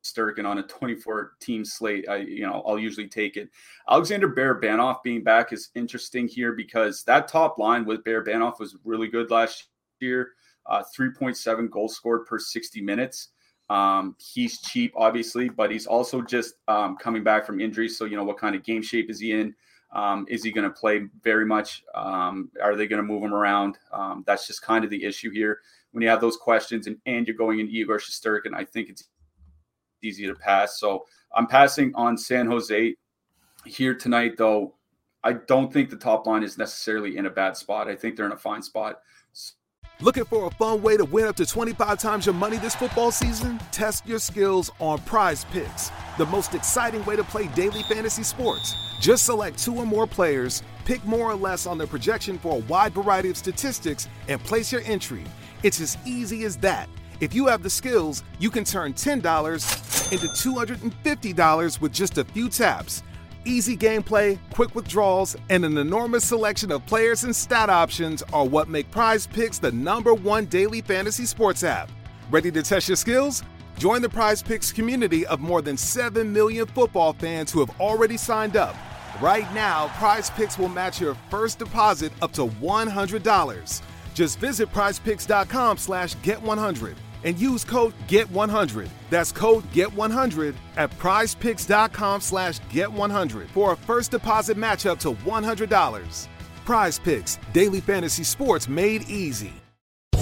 Sturkin 0.03 0.45
on 0.45 0.59
a 0.59 0.63
24 0.63 1.33
team 1.39 1.65
slate, 1.65 2.07
I 2.07 2.17
you 2.17 2.45
know 2.45 2.63
I'll 2.65 2.79
usually 2.79 3.07
take 3.07 3.38
it. 3.38 3.49
Alexander 3.89 4.29
Barabanov 4.29 5.03
being 5.03 5.23
back 5.23 5.51
is 5.51 5.69
interesting 5.75 6.27
here 6.27 6.53
because 6.53 7.03
that 7.03 7.27
top 7.27 7.57
line 7.57 7.85
with 7.85 8.03
Barabanov 8.03 8.59
was 8.59 8.77
really 8.83 9.07
good 9.07 9.29
last 9.31 9.67
year. 9.99 10.31
Uh, 10.65 10.83
3.7 10.97 11.69
goals 11.69 11.95
scored 11.95 12.25
per 12.25 12.38
60 12.38 12.81
minutes. 12.81 13.29
Um, 13.69 14.15
he's 14.19 14.62
cheap, 14.62 14.93
obviously, 14.95 15.49
but 15.49 15.71
he's 15.71 15.85
also 15.85 16.21
just 16.21 16.55
um, 16.67 16.97
coming 16.97 17.23
back 17.23 17.45
from 17.45 17.59
injury. 17.59 17.89
So 17.89 18.05
you 18.05 18.17
know 18.17 18.23
what 18.23 18.38
kind 18.38 18.55
of 18.55 18.63
game 18.63 18.81
shape 18.81 19.09
is 19.09 19.19
he 19.19 19.33
in? 19.33 19.53
Um, 19.91 20.25
is 20.29 20.43
he 20.43 20.51
going 20.51 20.67
to 20.69 20.73
play 20.73 21.07
very 21.23 21.45
much? 21.45 21.83
Um, 21.95 22.49
are 22.62 22.75
they 22.75 22.88
going 22.88 23.01
to 23.01 23.07
move 23.07 23.23
him 23.23 23.33
around? 23.33 23.77
Um, 23.91 24.23
that's 24.25 24.47
just 24.47 24.62
kind 24.62 24.83
of 24.83 24.89
the 24.89 25.03
issue 25.03 25.31
here. 25.31 25.59
When 25.91 26.03
you 26.03 26.09
have 26.09 26.21
those 26.21 26.38
questions 26.38 26.85
and, 26.88 26.97
and 27.05 27.27
you're 27.27 27.35
going 27.35 27.59
into 27.59 27.73
Igor 27.73 27.97
Shesterkin, 27.97 28.53
I 28.53 28.63
think 28.63 28.89
it's 28.89 29.07
easy 30.01 30.27
to 30.27 30.35
pass. 30.35 30.79
So 30.79 31.05
I'm 31.35 31.47
passing 31.47 31.93
on 31.95 32.17
San 32.17 32.47
Jose 32.47 32.95
here 33.65 33.93
tonight, 33.93 34.33
though. 34.38 34.75
I 35.23 35.33
don't 35.33 35.71
think 35.71 35.89
the 35.89 35.97
top 35.97 36.27
line 36.27 36.43
is 36.43 36.57
necessarily 36.57 37.17
in 37.17 37.25
a 37.25 37.29
bad 37.29 37.57
spot. 37.57 37.88
I 37.88 37.95
think 37.95 38.15
they're 38.15 38.25
in 38.25 38.31
a 38.31 38.38
fine 38.38 38.62
spot. 38.62 38.99
Looking 40.01 40.23
for 40.23 40.47
a 40.47 40.51
fun 40.51 40.81
way 40.81 40.95
to 40.95 41.03
win 41.03 41.25
up 41.25 41.35
to 41.35 41.45
25 41.45 41.99
times 41.99 42.25
your 42.25 42.33
money 42.33 42.57
this 42.57 42.73
football 42.73 43.12
season? 43.12 43.59
Test 43.73 44.07
your 44.07 44.19
skills 44.19 44.71
on 44.79 44.99
prize 44.99 45.43
picks, 45.51 45.91
the 46.17 46.25
most 46.27 46.55
exciting 46.55 47.03
way 47.03 47.17
to 47.17 47.23
play 47.25 47.47
daily 47.47 47.83
fantasy 47.83 48.23
sports. 48.23 48.75
Just 49.01 49.25
select 49.25 49.59
two 49.59 49.75
or 49.75 49.85
more 49.85 50.07
players, 50.07 50.63
pick 50.85 51.03
more 51.03 51.29
or 51.29 51.35
less 51.35 51.67
on 51.67 51.77
their 51.77 51.85
projection 51.85 52.39
for 52.39 52.55
a 52.55 52.59
wide 52.59 52.93
variety 52.93 53.29
of 53.29 53.35
statistics, 53.35 54.07
and 54.29 54.41
place 54.41 54.71
your 54.71 54.83
entry. 54.85 55.25
It's 55.63 55.81
as 55.81 55.97
easy 56.05 56.45
as 56.45 56.55
that. 56.57 56.88
If 57.19 57.34
you 57.34 57.47
have 57.47 57.63
the 57.63 57.69
skills, 57.69 58.23
you 58.39 58.49
can 58.49 58.63
turn 58.63 58.93
$10 58.93 60.12
into 60.13 60.27
$250 60.27 61.82
with 61.82 61.91
just 61.91 62.17
a 62.17 62.23
few 62.23 62.47
taps. 62.47 63.03
Easy 63.43 63.75
gameplay, 63.75 64.39
quick 64.53 64.73
withdrawals, 64.73 65.36
and 65.49 65.65
an 65.65 65.77
enormous 65.77 66.23
selection 66.23 66.71
of 66.71 66.86
players 66.86 67.25
and 67.25 67.36
stat 67.36 67.69
options 67.69 68.23
are 68.32 68.45
what 68.45 68.69
make 68.69 68.89
Prize 68.89 69.27
Picks 69.27 69.60
the 69.60 69.71
number 69.71 70.13
one 70.13 70.45
daily 70.45 70.79
fantasy 70.82 71.25
sports 71.25 71.63
app. 71.65 71.91
Ready 72.32 72.51
to 72.51 72.63
test 72.63 72.88
your 72.88 72.95
skills? 72.95 73.43
Join 73.77 74.01
the 74.01 74.10
Prize 74.10 74.41
Picks 74.41 74.71
community 74.71 75.25
of 75.25 75.41
more 75.41 75.62
than 75.62 75.75
7 75.75 76.32
million 76.32 76.67
football 76.67 77.12
fans 77.12 77.51
who 77.51 77.60
have 77.60 77.82
already 77.82 78.15
signed 78.15 78.55
up. 78.55 78.75
Right 79.21 79.51
now, 79.53 79.89
Prize 79.97 80.29
Picks 80.29 80.58
will 80.58 80.69
match 80.69 81.01
your 81.01 81.15
first 81.29 81.60
deposit 81.60 82.13
up 82.21 82.32
to 82.34 82.47
$100. 82.47 83.82
Just 84.13 84.39
visit 84.39 84.71
prizepicks.com 84.71 85.77
slash 85.77 86.15
get100 86.17 86.95
and 87.23 87.38
use 87.38 87.63
code 87.63 87.93
GET100. 88.08 88.89
That's 89.10 89.32
code 89.32 89.63
GET100 89.71 90.55
at 90.77 90.89
prizepicks.com 90.91 92.21
slash 92.21 92.60
GET100 92.62 93.47
for 93.49 93.73
a 93.73 93.77
first 93.77 94.12
deposit 94.12 94.58
match 94.58 94.86
up 94.86 94.99
to 94.99 95.13
$100. 95.13 96.27
Prize 96.65 96.99
Picks, 96.99 97.39
daily 97.53 97.82
fantasy 97.82 98.23
sports 98.23 98.67
made 98.67 99.10
easy. 99.10 99.53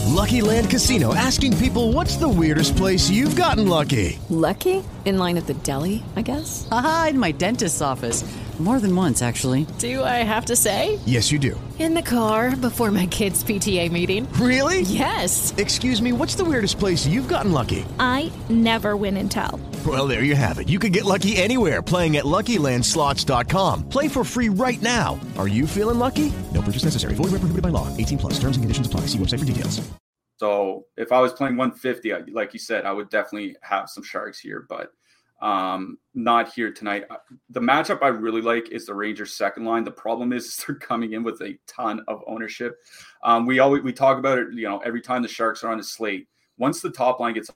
Lucky 0.08 0.42
Land 0.42 0.70
Casino 0.70 1.14
asking 1.14 1.58
people 1.58 1.92
what's 1.92 2.16
the 2.16 2.28
weirdest 2.28 2.76
place 2.76 3.10
you've 3.10 3.36
gotten 3.36 3.68
lucky? 3.68 4.18
Lucky? 4.30 4.84
In 5.06 5.18
line 5.18 5.38
at 5.38 5.46
the 5.46 5.54
deli, 5.54 6.02
I 6.16 6.22
guess? 6.22 6.68
Aha, 6.72 7.08
in 7.12 7.20
my 7.20 7.32
dentist's 7.32 7.82
office. 7.82 8.24
More 8.60 8.80
than 8.80 8.96
once, 8.96 9.22
actually. 9.22 9.67
Do 9.78 10.04
I 10.04 10.24
have 10.24 10.46
to 10.46 10.56
say? 10.56 10.98
Yes, 11.06 11.32
you 11.32 11.38
do. 11.38 11.60
In 11.78 11.93
the 11.93 12.02
car 12.02 12.56
before 12.56 12.89
my 12.89 13.06
kids' 13.06 13.43
PTA 13.43 13.91
meeting. 13.91 14.28
Really? 14.34 14.82
Yes. 14.82 15.54
Excuse 15.58 16.02
me, 16.02 16.12
what's 16.12 16.34
the 16.34 16.43
weirdest 16.43 16.80
place 16.80 17.06
you've 17.06 17.28
gotten 17.28 17.52
lucky? 17.52 17.86
I 18.00 18.32
never 18.50 18.96
win 18.96 19.15
and 19.17 19.30
tell. 19.30 19.60
Well, 19.86 20.08
there 20.08 20.24
you 20.24 20.34
have 20.34 20.58
it. 20.58 20.70
You 20.70 20.80
can 20.80 20.91
get 20.91 21.06
lucky 21.06 21.38
anywhere 21.38 21.84
playing 21.84 22.17
at 22.17 22.26
LuckyLandSlots.com. 22.26 23.89
Play 23.89 24.08
for 24.08 24.24
free 24.24 24.50
right 24.50 24.82
now. 24.82 25.20
Are 25.38 25.48
you 25.48 25.67
feeling 25.67 26.00
lucky? 26.00 26.34
No 26.52 26.63
purchase 26.63 26.84
necessary. 26.84 27.13
Void 27.13 27.26
where 27.26 27.39
prohibited 27.39 27.62
by 27.62 27.70
law. 27.70 27.96
18 27.96 28.17
plus. 28.17 28.34
Terms 28.39 28.58
and 28.58 28.63
conditions 28.63 28.88
apply. 28.88 29.02
See 29.02 29.20
website 29.20 29.39
for 29.39 29.46
details. 29.46 29.88
So 30.38 30.86
if 30.98 31.12
I 31.12 31.20
was 31.20 31.34
playing 31.34 31.58
150, 31.58 32.32
like 32.32 32.54
you 32.54 32.60
said, 32.60 32.86
I 32.86 32.91
would 32.91 33.10
definitely 33.10 33.56
have 33.62 33.89
some 33.89 34.04
sharks 34.04 34.39
here, 34.39 34.65
but 34.67 34.91
um, 35.39 35.97
not 36.13 36.54
here 36.54 36.71
tonight. 36.71 37.06
Uh, 37.10 37.17
the 37.50 37.60
matchup 37.60 38.02
I 38.02 38.08
really 38.08 38.41
like 38.41 38.69
is 38.69 38.86
the 38.86 38.93
Rangers 38.93 39.34
second 39.34 39.65
line. 39.65 39.84
The 39.84 39.91
problem 39.91 40.34
is, 40.34 40.45
is 40.47 40.58
they're 40.58 40.76
coming 40.76 41.13
in 41.13 41.23
with 41.23 41.41
a 41.41 41.58
ton 41.67 42.04
of 42.08 42.23
ownership. 42.28 42.78
Um, 43.23 43.45
we 43.45 43.60
always 43.60 43.84
we 43.84 43.93
talk 43.93 44.17
about 44.17 44.39
it, 44.39 44.47
you 44.54 44.67
know, 44.67 44.80
every 44.80 45.02
time 45.02 45.21
the 45.21 45.28
Sharks 45.28 45.63
are 45.63 45.71
on 45.71 45.78
the 45.78 45.84
slate. 45.84 46.28
Once 46.58 46.82
the 46.82 46.89
top 46.89 47.19
line 47.19 47.34
gets 47.34 47.52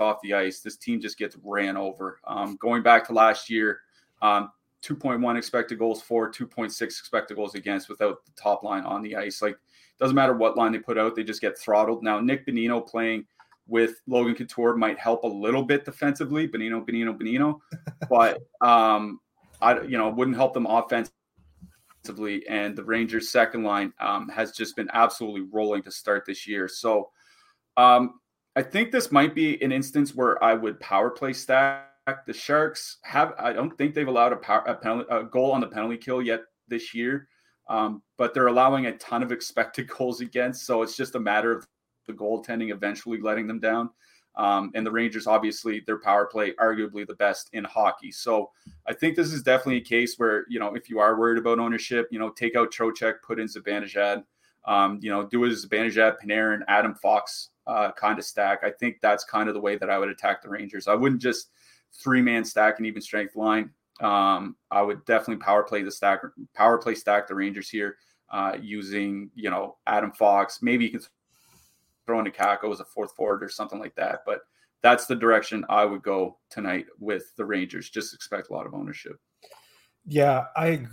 off 0.00 0.18
the 0.22 0.34
ice, 0.34 0.60
this 0.60 0.76
team 0.76 1.00
just 1.00 1.18
gets 1.18 1.36
ran 1.42 1.76
over. 1.76 2.20
Um, 2.26 2.56
going 2.56 2.82
back 2.82 3.06
to 3.06 3.12
last 3.12 3.48
year, 3.48 3.80
um, 4.20 4.50
2.1 4.82 5.36
expected 5.36 5.78
goals 5.78 6.02
for, 6.02 6.30
2.6 6.30 6.80
expected 6.82 7.36
goals 7.36 7.54
against 7.54 7.88
without 7.88 8.24
the 8.24 8.32
top 8.40 8.62
line 8.62 8.84
on 8.84 9.02
the 9.02 9.16
ice. 9.16 9.42
Like 9.42 9.56
doesn't 9.98 10.14
matter 10.14 10.34
what 10.34 10.56
line 10.56 10.72
they 10.72 10.78
put 10.78 10.98
out, 10.98 11.14
they 11.14 11.24
just 11.24 11.40
get 11.40 11.58
throttled. 11.58 12.02
Now 12.02 12.20
Nick 12.20 12.46
Bonino 12.46 12.86
playing 12.86 13.26
with 13.66 14.00
Logan 14.06 14.34
Couture 14.34 14.76
might 14.76 14.98
help 14.98 15.24
a 15.24 15.28
little 15.28 15.62
bit 15.62 15.84
defensively. 15.84 16.48
Bonino, 16.48 16.86
Bonino, 16.86 17.16
Bonino, 17.16 17.60
but 18.10 18.40
um, 18.66 19.20
I 19.60 19.80
you 19.82 19.98
know 19.98 20.08
wouldn't 20.10 20.36
help 20.36 20.54
them 20.54 20.66
offensively. 20.66 22.46
And 22.48 22.76
the 22.76 22.84
Rangers' 22.84 23.30
second 23.30 23.64
line 23.64 23.92
um, 24.00 24.28
has 24.28 24.52
just 24.52 24.76
been 24.76 24.88
absolutely 24.92 25.48
rolling 25.52 25.82
to 25.82 25.90
start 25.90 26.24
this 26.26 26.46
year. 26.46 26.68
So 26.68 27.10
um, 27.76 28.20
I 28.54 28.62
think 28.62 28.92
this 28.92 29.10
might 29.10 29.34
be 29.34 29.62
an 29.62 29.72
instance 29.72 30.14
where 30.14 30.42
I 30.42 30.54
would 30.54 30.78
power 30.80 31.10
play 31.10 31.32
stack. 31.32 31.84
The 32.26 32.32
Sharks 32.32 32.98
have 33.02 33.34
I 33.38 33.52
don't 33.52 33.76
think 33.76 33.94
they've 33.94 34.06
allowed 34.06 34.32
a, 34.32 34.36
power, 34.36 34.62
a, 34.66 34.74
penalty, 34.74 35.08
a 35.10 35.24
goal 35.24 35.50
on 35.50 35.60
the 35.60 35.66
penalty 35.66 35.96
kill 35.96 36.22
yet 36.22 36.42
this 36.68 36.94
year. 36.94 37.28
Um, 37.68 38.02
but 38.16 38.32
they're 38.32 38.46
allowing 38.46 38.86
a 38.86 38.96
ton 38.96 39.24
of 39.24 39.32
expected 39.32 39.88
goals 39.98 40.20
against. 40.20 40.66
So 40.66 40.82
it's 40.82 40.96
just 40.96 41.16
a 41.16 41.20
matter 41.20 41.50
of 41.50 41.66
the 42.06 42.12
goaltending 42.12 42.72
eventually 42.72 43.20
letting 43.20 43.46
them 43.46 43.60
down. 43.60 43.90
Um, 44.36 44.70
and 44.74 44.86
the 44.86 44.90
Rangers, 44.90 45.26
obviously, 45.26 45.80
their 45.80 45.98
power 45.98 46.26
play, 46.26 46.52
arguably 46.60 47.06
the 47.06 47.14
best 47.14 47.48
in 47.54 47.64
hockey. 47.64 48.12
So 48.12 48.50
I 48.86 48.92
think 48.92 49.16
this 49.16 49.32
is 49.32 49.42
definitely 49.42 49.78
a 49.78 49.84
case 49.84 50.18
where, 50.18 50.44
you 50.48 50.60
know, 50.60 50.74
if 50.74 50.90
you 50.90 50.98
are 50.98 51.18
worried 51.18 51.38
about 51.38 51.58
ownership, 51.58 52.08
you 52.10 52.18
know, 52.18 52.28
take 52.28 52.54
out 52.54 52.70
Trocheck, 52.70 53.14
put 53.26 53.40
in 53.40 53.48
Zibanejad, 53.48 54.24
um, 54.66 54.98
you 55.00 55.10
know, 55.10 55.24
do 55.24 55.44
a 55.44 55.48
Zibanejad, 55.48 56.16
Panarin, 56.22 56.60
Adam 56.68 56.94
Fox 56.94 57.50
uh, 57.66 57.92
kind 57.92 58.18
of 58.18 58.24
stack. 58.26 58.60
I 58.62 58.70
think 58.70 58.98
that's 59.00 59.24
kind 59.24 59.48
of 59.48 59.54
the 59.54 59.60
way 59.60 59.76
that 59.76 59.88
I 59.88 59.98
would 59.98 60.10
attack 60.10 60.42
the 60.42 60.50
Rangers. 60.50 60.86
I 60.86 60.94
wouldn't 60.94 61.22
just 61.22 61.50
three 61.92 62.20
man 62.20 62.44
stack 62.44 62.78
and 62.78 62.86
even 62.86 63.00
strength 63.00 63.36
line. 63.36 63.70
Um, 64.00 64.56
I 64.70 64.82
would 64.82 65.04
definitely 65.06 65.42
power 65.42 65.62
play 65.62 65.82
the 65.82 65.90
stack, 65.90 66.20
power 66.54 66.76
play 66.76 66.94
stack 66.94 67.26
the 67.26 67.34
Rangers 67.34 67.70
here 67.70 67.96
uh, 68.30 68.56
using, 68.60 69.30
you 69.34 69.50
know, 69.50 69.76
Adam 69.86 70.12
Fox. 70.12 70.60
Maybe 70.60 70.84
you 70.84 70.90
can 70.90 71.00
throw 72.06 72.18
into 72.18 72.30
Kakko 72.30 72.72
as 72.72 72.80
a 72.80 72.84
fourth 72.84 73.14
forward 73.14 73.42
or 73.42 73.48
something 73.48 73.78
like 73.78 73.94
that. 73.96 74.20
But 74.24 74.40
that's 74.82 75.06
the 75.06 75.16
direction 75.16 75.64
I 75.68 75.84
would 75.84 76.02
go 76.02 76.38
tonight 76.48 76.86
with 76.98 77.34
the 77.36 77.44
Rangers. 77.44 77.90
Just 77.90 78.14
expect 78.14 78.50
a 78.50 78.52
lot 78.52 78.66
of 78.66 78.74
ownership. 78.74 79.18
Yeah, 80.06 80.44
I 80.56 80.86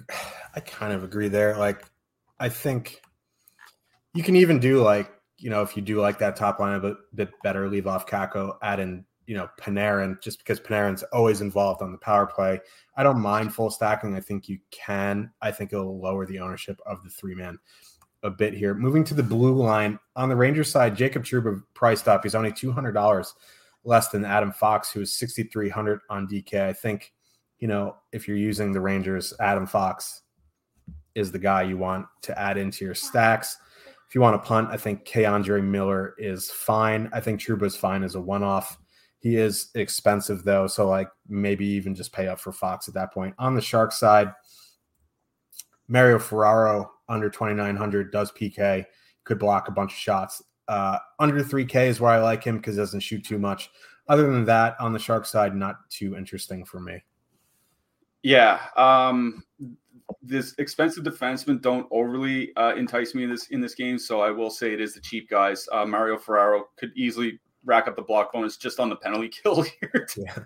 I 0.55 0.59
kind 0.61 0.93
of 0.93 1.03
agree 1.03 1.27
there. 1.27 1.55
Like 1.55 1.85
I 2.39 2.49
think 2.49 3.01
you 4.13 4.23
can 4.23 4.35
even 4.35 4.59
do 4.59 4.81
like, 4.81 5.11
you 5.37 5.49
know, 5.49 5.61
if 5.61 5.75
you 5.75 5.81
do 5.81 5.99
like 6.01 6.19
that 6.19 6.35
top 6.35 6.59
line 6.59 6.75
a 6.75 6.79
bit, 6.79 6.97
bit 7.15 7.29
better, 7.43 7.67
leave 7.67 7.87
off 7.87 8.07
Kakko, 8.07 8.57
add 8.61 8.79
in, 8.79 9.05
you 9.25 9.35
know, 9.35 9.47
Panarin, 9.59 10.21
just 10.21 10.39
because 10.39 10.59
Panarin's 10.59 11.03
always 11.03 11.41
involved 11.41 11.81
on 11.81 11.91
the 11.91 11.97
power 11.97 12.27
play. 12.27 12.59
I 12.97 13.03
don't 13.03 13.21
mind 13.21 13.53
full 13.53 13.69
stacking. 13.69 14.15
I 14.15 14.19
think 14.19 14.47
you 14.47 14.59
can. 14.71 15.31
I 15.41 15.51
think 15.51 15.73
it'll 15.73 15.99
lower 15.99 16.25
the 16.25 16.39
ownership 16.39 16.79
of 16.85 17.03
the 17.03 17.09
three 17.09 17.35
man 17.35 17.57
a 18.23 18.29
bit 18.29 18.53
here. 18.53 18.73
Moving 18.73 19.03
to 19.05 19.13
the 19.13 19.23
blue 19.23 19.53
line 19.53 19.99
on 20.15 20.29
the 20.29 20.35
Rangers 20.35 20.71
side, 20.71 20.95
Jacob 20.95 21.23
Trouba 21.23 21.61
priced 21.73 22.07
up. 22.07 22.23
He's 22.23 22.35
only 22.35 22.51
two 22.51 22.71
hundred 22.71 22.93
dollars 22.93 23.33
less 23.83 24.09
than 24.09 24.25
Adam 24.25 24.51
Fox, 24.51 24.91
who 24.91 25.01
is 25.01 25.15
sixty 25.15 25.43
three 25.43 25.69
hundred 25.69 25.99
on 26.09 26.27
DK. 26.27 26.61
I 26.61 26.73
think 26.73 27.13
you 27.59 27.67
know 27.67 27.97
if 28.11 28.27
you're 28.27 28.37
using 28.37 28.71
the 28.71 28.81
Rangers, 28.81 29.33
Adam 29.39 29.67
Fox 29.67 30.21
is 31.15 31.31
the 31.31 31.39
guy 31.39 31.61
you 31.61 31.77
want 31.77 32.07
to 32.23 32.39
add 32.39 32.57
into 32.57 32.85
your 32.85 32.95
stacks. 32.95 33.57
If 34.07 34.15
you 34.15 34.21
want 34.21 34.41
to 34.41 34.47
punt, 34.47 34.69
I 34.71 34.77
think 34.77 35.05
K'Andre 35.05 35.63
Miller 35.63 36.15
is 36.17 36.49
fine. 36.51 37.09
I 37.13 37.19
think 37.19 37.39
Trouba's 37.39 37.75
fine 37.75 38.03
as 38.03 38.15
a 38.15 38.21
one 38.21 38.43
off. 38.43 38.77
He 39.19 39.37
is 39.37 39.69
expensive 39.75 40.43
though, 40.43 40.67
so 40.67 40.87
like 40.87 41.09
maybe 41.27 41.65
even 41.65 41.95
just 41.95 42.13
pay 42.13 42.27
up 42.27 42.39
for 42.39 42.51
Fox 42.51 42.87
at 42.87 42.93
that 42.95 43.13
point. 43.13 43.33
On 43.39 43.55
the 43.55 43.61
Shark 43.61 43.91
side, 43.91 44.31
Mario 45.87 46.19
Ferraro 46.19 46.91
under 47.09 47.29
2,900 47.29 48.11
does 48.11 48.31
PK, 48.31 48.85
could 49.23 49.39
block 49.39 49.67
a 49.67 49.71
bunch 49.71 49.91
of 49.91 49.97
shots. 49.97 50.41
Uh, 50.67 50.97
under 51.19 51.43
3K 51.43 51.87
is 51.87 51.99
where 51.99 52.11
I 52.11 52.19
like 52.19 52.43
him 52.43 52.57
because 52.57 52.77
doesn't 52.77 53.01
shoot 53.01 53.23
too 53.23 53.39
much. 53.39 53.69
Other 54.07 54.31
than 54.31 54.45
that, 54.45 54.75
on 54.79 54.93
the 54.93 54.99
shark 54.99 55.25
side, 55.25 55.55
not 55.55 55.89
too 55.89 56.15
interesting 56.15 56.65
for 56.65 56.79
me. 56.79 57.03
Yeah. 58.21 58.59
Um, 58.75 59.43
this 60.21 60.55
expensive 60.57 61.03
defensemen 61.03 61.61
don't 61.61 61.87
overly 61.91 62.55
uh, 62.55 62.75
entice 62.75 63.15
me 63.15 63.23
in 63.23 63.29
this 63.29 63.47
in 63.47 63.61
this 63.61 63.75
game, 63.75 63.97
so 63.97 64.21
I 64.21 64.29
will 64.29 64.49
say 64.49 64.73
it 64.73 64.81
is 64.81 64.93
the 64.93 65.01
cheap 65.01 65.29
guys. 65.29 65.67
Uh, 65.71 65.85
Mario 65.85 66.17
Ferraro 66.17 66.65
could 66.77 66.91
easily 66.95 67.39
rack 67.65 67.87
up 67.87 67.95
the 67.95 68.01
block 68.01 68.33
bonus 68.33 68.57
just 68.57 68.79
on 68.79 68.89
the 68.89 68.95
penalty 68.97 69.29
kill 69.43 69.61
here. 69.61 70.07
Yeah 70.17 70.43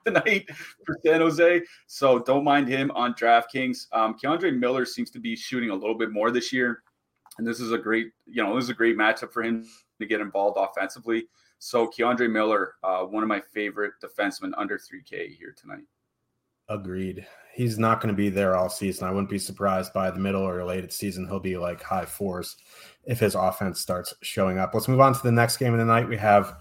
tonight 0.06 0.48
for 0.84 0.96
San 1.04 1.20
Jose. 1.20 1.62
So 1.86 2.18
don't 2.20 2.44
mind 2.44 2.68
him 2.68 2.90
on 2.92 3.14
DraftKings. 3.14 3.86
Um, 3.92 4.16
K'Andre 4.22 4.56
Miller 4.56 4.84
seems 4.84 5.10
to 5.10 5.20
be 5.20 5.36
shooting 5.36 5.70
a 5.70 5.74
little 5.74 5.96
bit 5.96 6.10
more 6.10 6.30
this 6.30 6.52
year. 6.52 6.82
And 7.38 7.46
this 7.46 7.60
is 7.60 7.72
a 7.72 7.78
great, 7.78 8.08
you 8.26 8.42
know, 8.42 8.54
this 8.54 8.64
is 8.64 8.70
a 8.70 8.74
great 8.74 8.96
matchup 8.96 9.32
for 9.32 9.42
him 9.42 9.66
to 10.00 10.06
get 10.06 10.20
involved 10.20 10.58
offensively. 10.58 11.28
So 11.58 11.88
K'Andre 11.88 12.30
Miller, 12.30 12.74
uh, 12.82 13.02
one 13.02 13.22
of 13.22 13.28
my 13.28 13.40
favorite 13.40 13.94
defensemen 14.02 14.52
under 14.56 14.78
3K 14.78 15.36
here 15.36 15.54
tonight. 15.56 15.84
Agreed. 16.68 17.26
He's 17.54 17.78
not 17.78 18.00
going 18.00 18.14
to 18.14 18.16
be 18.16 18.28
there 18.28 18.56
all 18.56 18.68
season. 18.68 19.08
I 19.08 19.10
wouldn't 19.10 19.30
be 19.30 19.38
surprised 19.38 19.92
by 19.92 20.10
the 20.10 20.20
middle 20.20 20.42
or 20.42 20.64
late 20.64 20.92
season. 20.92 21.26
He'll 21.26 21.40
be 21.40 21.56
like 21.56 21.82
high 21.82 22.04
fours 22.04 22.56
if 23.04 23.18
his 23.18 23.34
offense 23.34 23.80
starts 23.80 24.14
showing 24.22 24.58
up. 24.58 24.74
Let's 24.74 24.86
move 24.86 25.00
on 25.00 25.14
to 25.14 25.22
the 25.22 25.32
next 25.32 25.56
game 25.56 25.72
of 25.72 25.78
the 25.78 25.84
night. 25.84 26.08
We 26.08 26.18
have 26.18 26.56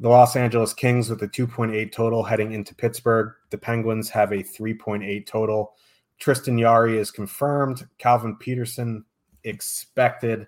the 0.00 0.08
Los 0.08 0.34
Angeles 0.34 0.72
Kings 0.72 1.10
with 1.10 1.22
a 1.22 1.28
2.8 1.28 1.92
total 1.92 2.24
heading 2.24 2.52
into 2.52 2.74
Pittsburgh. 2.74 3.34
The 3.50 3.58
Penguins 3.58 4.08
have 4.08 4.32
a 4.32 4.42
3.8 4.42 5.26
total. 5.26 5.74
Tristan 6.18 6.58
Jarry 6.58 6.98
is 6.98 7.10
confirmed. 7.10 7.86
Calvin 7.98 8.36
Petersen 8.36 9.04
expected. 9.44 10.46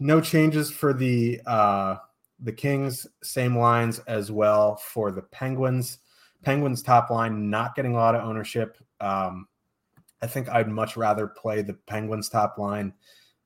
No 0.00 0.20
changes 0.20 0.70
for 0.70 0.92
the 0.92 1.40
uh, 1.46 1.96
the 2.40 2.52
Kings. 2.52 3.06
Same 3.22 3.56
lines 3.56 4.00
as 4.00 4.32
well 4.32 4.76
for 4.76 5.12
the 5.12 5.22
Penguins. 5.22 5.98
Penguins 6.42 6.82
top 6.82 7.10
line 7.10 7.50
not 7.50 7.76
getting 7.76 7.94
a 7.94 7.98
lot 7.98 8.14
of 8.16 8.24
ownership. 8.24 8.78
Um, 9.00 9.46
I 10.22 10.26
think 10.26 10.48
I'd 10.48 10.68
much 10.68 10.96
rather 10.96 11.28
play 11.28 11.62
the 11.62 11.74
Penguins 11.86 12.28
top 12.28 12.58
line 12.58 12.94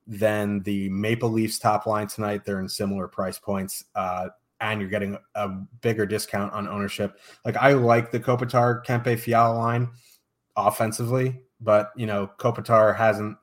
than 0.07 0.61
the 0.61 0.89
Maple 0.89 1.29
Leafs 1.29 1.59
top 1.59 1.85
line 1.85 2.07
tonight. 2.07 2.45
They're 2.45 2.59
in 2.59 2.69
similar 2.69 3.07
price 3.07 3.39
points, 3.39 3.85
uh, 3.95 4.29
and 4.61 4.79
you're 4.79 4.89
getting 4.89 5.17
a 5.35 5.49
bigger 5.81 6.05
discount 6.05 6.53
on 6.53 6.67
ownership. 6.67 7.19
Like 7.43 7.57
I 7.57 7.73
like 7.73 8.11
the 8.11 8.19
Kopitar 8.19 8.85
Kempe 8.85 9.17
Fiala 9.19 9.57
line 9.57 9.89
offensively, 10.55 11.41
but 11.59 11.91
you 11.95 12.05
know 12.05 12.29
Kopitar 12.39 12.95
hasn't 12.95 13.37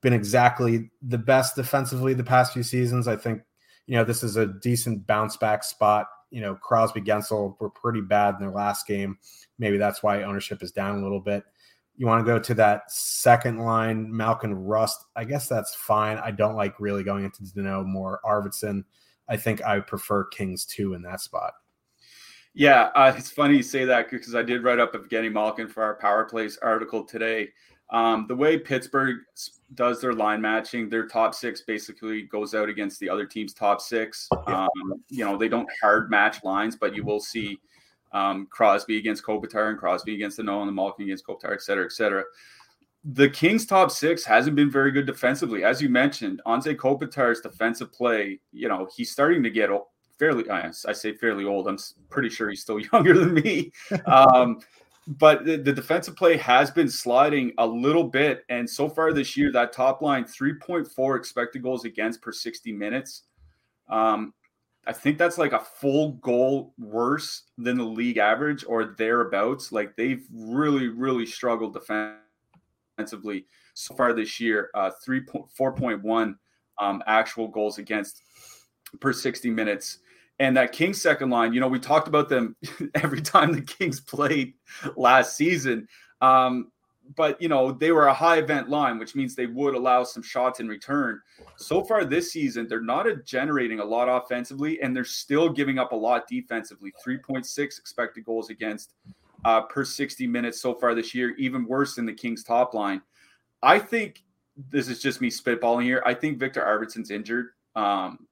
been 0.00 0.12
exactly 0.12 0.90
the 1.02 1.18
best 1.18 1.56
defensively 1.56 2.14
the 2.14 2.24
past 2.24 2.52
few 2.52 2.62
seasons. 2.62 3.08
I 3.08 3.16
think 3.16 3.42
you 3.86 3.96
know 3.96 4.04
this 4.04 4.22
is 4.22 4.36
a 4.36 4.46
decent 4.46 5.06
bounce 5.06 5.36
back 5.36 5.64
spot. 5.64 6.08
You 6.30 6.40
know 6.40 6.56
Crosby 6.56 7.00
Guentzel 7.00 7.58
were 7.60 7.70
pretty 7.70 8.00
bad 8.00 8.34
in 8.34 8.40
their 8.40 8.54
last 8.54 8.86
game. 8.86 9.18
Maybe 9.58 9.78
that's 9.78 10.02
why 10.02 10.22
ownership 10.22 10.62
is 10.62 10.72
down 10.72 10.98
a 10.98 11.02
little 11.02 11.20
bit 11.20 11.44
you 11.98 12.06
want 12.06 12.24
to 12.24 12.32
go 12.32 12.38
to 12.38 12.54
that 12.54 12.90
second 12.90 13.58
line, 13.58 14.16
Malkin 14.16 14.54
Rust. 14.54 15.04
I 15.16 15.24
guess 15.24 15.48
that's 15.48 15.74
fine. 15.74 16.16
I 16.18 16.30
don't 16.30 16.54
like 16.54 16.78
really 16.78 17.02
going 17.02 17.24
into 17.24 17.42
Danault 17.42 17.86
Moore 17.86 18.20
Arvidsson. 18.24 18.84
I 19.28 19.36
think 19.36 19.62
I 19.64 19.80
prefer 19.80 20.24
Kings 20.24 20.64
two 20.64 20.94
in 20.94 21.02
that 21.02 21.20
spot. 21.20 21.54
Yeah, 22.54 22.90
uh, 22.94 23.12
it's 23.16 23.30
funny 23.30 23.56
you 23.56 23.62
say 23.64 23.84
that 23.84 24.10
because 24.10 24.36
I 24.36 24.42
did 24.42 24.62
write 24.62 24.78
up 24.78 24.94
Evgeny 24.94 25.30
Malkin 25.30 25.68
for 25.68 25.82
our 25.82 25.96
Power 25.96 26.24
Plays 26.24 26.56
article 26.58 27.04
today. 27.04 27.48
Um, 27.90 28.26
the 28.28 28.36
way 28.36 28.58
Pittsburgh 28.58 29.16
does 29.74 30.00
their 30.00 30.12
line 30.12 30.40
matching, 30.40 30.88
their 30.88 31.06
top 31.06 31.34
six 31.34 31.62
basically 31.62 32.22
goes 32.22 32.54
out 32.54 32.68
against 32.68 33.00
the 33.00 33.08
other 33.08 33.26
team's 33.26 33.54
top 33.54 33.80
six. 33.80 34.28
Um, 34.46 34.68
you 35.08 35.24
know, 35.24 35.36
they 35.36 35.48
don't 35.48 35.68
hard 35.80 36.10
match 36.10 36.44
lines, 36.44 36.76
but 36.76 36.94
you 36.94 37.02
will 37.02 37.20
see 37.20 37.58
um, 38.12 38.46
Crosby 38.50 38.98
against 38.98 39.24
Kopitar 39.24 39.70
and 39.70 39.78
Crosby 39.78 40.14
against 40.14 40.38
Danault 40.38 40.60
and 40.60 40.68
the 40.68 40.72
Malkin 40.72 41.04
against 41.04 41.26
Kopitar, 41.26 41.52
et 41.52 41.62
cetera, 41.62 41.84
et 41.84 41.92
cetera. 41.92 42.24
The 43.04 43.28
Kings' 43.28 43.64
top 43.64 43.90
six 43.90 44.24
hasn't 44.24 44.56
been 44.56 44.70
very 44.70 44.90
good 44.90 45.06
defensively. 45.06 45.64
As 45.64 45.80
you 45.80 45.88
mentioned, 45.88 46.42
Anze 46.46 46.74
Kopitar's 46.76 47.40
defensive 47.40 47.92
play, 47.92 48.40
you 48.52 48.68
know, 48.68 48.88
he's 48.94 49.10
starting 49.10 49.42
to 49.44 49.50
get 49.50 49.70
fairly, 50.18 50.48
I 50.50 50.70
say 50.70 51.12
fairly 51.12 51.44
old. 51.44 51.68
I'm 51.68 51.78
pretty 52.10 52.28
sure 52.28 52.50
he's 52.50 52.62
still 52.62 52.80
younger 52.92 53.14
than 53.14 53.34
me. 53.34 53.72
Um, 54.06 54.60
but 55.06 55.46
the, 55.46 55.56
the, 55.56 55.72
defensive 55.72 56.16
play 56.16 56.36
has 56.36 56.70
been 56.70 56.88
sliding 56.88 57.52
a 57.56 57.66
little 57.66 58.04
bit. 58.04 58.44
And 58.50 58.68
so 58.68 58.90
far 58.90 59.14
this 59.14 59.38
year, 59.38 59.50
that 59.52 59.72
top 59.72 60.02
line 60.02 60.24
3.4 60.24 61.16
expected 61.16 61.62
goals 61.62 61.86
against 61.86 62.20
per 62.20 62.30
60 62.30 62.72
minutes. 62.72 63.22
Um, 63.88 64.34
I 64.88 64.92
think 64.92 65.18
that's 65.18 65.36
like 65.36 65.52
a 65.52 65.60
full 65.60 66.12
goal 66.12 66.72
worse 66.78 67.42
than 67.58 67.76
the 67.76 67.84
league 67.84 68.16
average 68.16 68.64
or 68.66 68.94
thereabouts. 68.96 69.70
Like 69.70 69.94
they've 69.96 70.24
really, 70.32 70.88
really 70.88 71.26
struggled 71.26 71.74
defensively 71.74 73.44
so 73.74 73.94
far 73.94 74.14
this 74.14 74.40
year. 74.40 74.70
Uh, 74.72 74.90
three 75.04 75.20
point 75.20 75.44
four 75.50 75.72
point 75.72 76.02
one 76.02 76.38
um, 76.78 77.02
actual 77.06 77.48
goals 77.48 77.76
against 77.76 78.22
per 78.98 79.12
sixty 79.12 79.50
minutes. 79.50 79.98
And 80.38 80.56
that 80.56 80.72
Kings 80.72 81.02
second 81.02 81.28
line, 81.28 81.52
you 81.52 81.60
know, 81.60 81.68
we 81.68 81.80
talked 81.80 82.08
about 82.08 82.30
them 82.30 82.56
every 82.94 83.20
time 83.20 83.52
the 83.52 83.60
Kings 83.60 84.00
played 84.00 84.54
last 84.96 85.36
season. 85.36 85.86
Um, 86.22 86.72
but 87.16 87.40
you 87.40 87.48
know 87.48 87.72
they 87.72 87.92
were 87.92 88.06
a 88.06 88.14
high 88.14 88.38
event 88.38 88.68
line, 88.68 88.98
which 88.98 89.14
means 89.14 89.34
they 89.34 89.46
would 89.46 89.74
allow 89.74 90.04
some 90.04 90.22
shots 90.22 90.60
in 90.60 90.68
return. 90.68 91.20
So 91.56 91.82
far 91.82 92.04
this 92.04 92.32
season, 92.32 92.68
they're 92.68 92.80
not 92.80 93.06
generating 93.24 93.80
a 93.80 93.84
lot 93.84 94.08
offensively, 94.08 94.80
and 94.80 94.94
they're 94.94 95.04
still 95.04 95.48
giving 95.48 95.78
up 95.78 95.92
a 95.92 95.96
lot 95.96 96.28
defensively. 96.28 96.92
Three 97.02 97.18
point 97.18 97.46
six 97.46 97.78
expected 97.78 98.24
goals 98.24 98.50
against 98.50 98.94
uh, 99.44 99.62
per 99.62 99.84
sixty 99.84 100.26
minutes 100.26 100.60
so 100.60 100.74
far 100.74 100.94
this 100.94 101.14
year, 101.14 101.34
even 101.36 101.66
worse 101.66 101.94
than 101.94 102.06
the 102.06 102.14
Kings 102.14 102.44
top 102.44 102.74
line. 102.74 103.00
I 103.62 103.78
think 103.78 104.24
this 104.70 104.88
is 104.88 105.00
just 105.00 105.20
me 105.20 105.30
spitballing 105.30 105.84
here. 105.84 106.02
I 106.04 106.14
think 106.14 106.38
Victor 106.38 106.60
Arvidsson's 106.62 107.10
injured. 107.10 107.50
Um, 107.76 108.26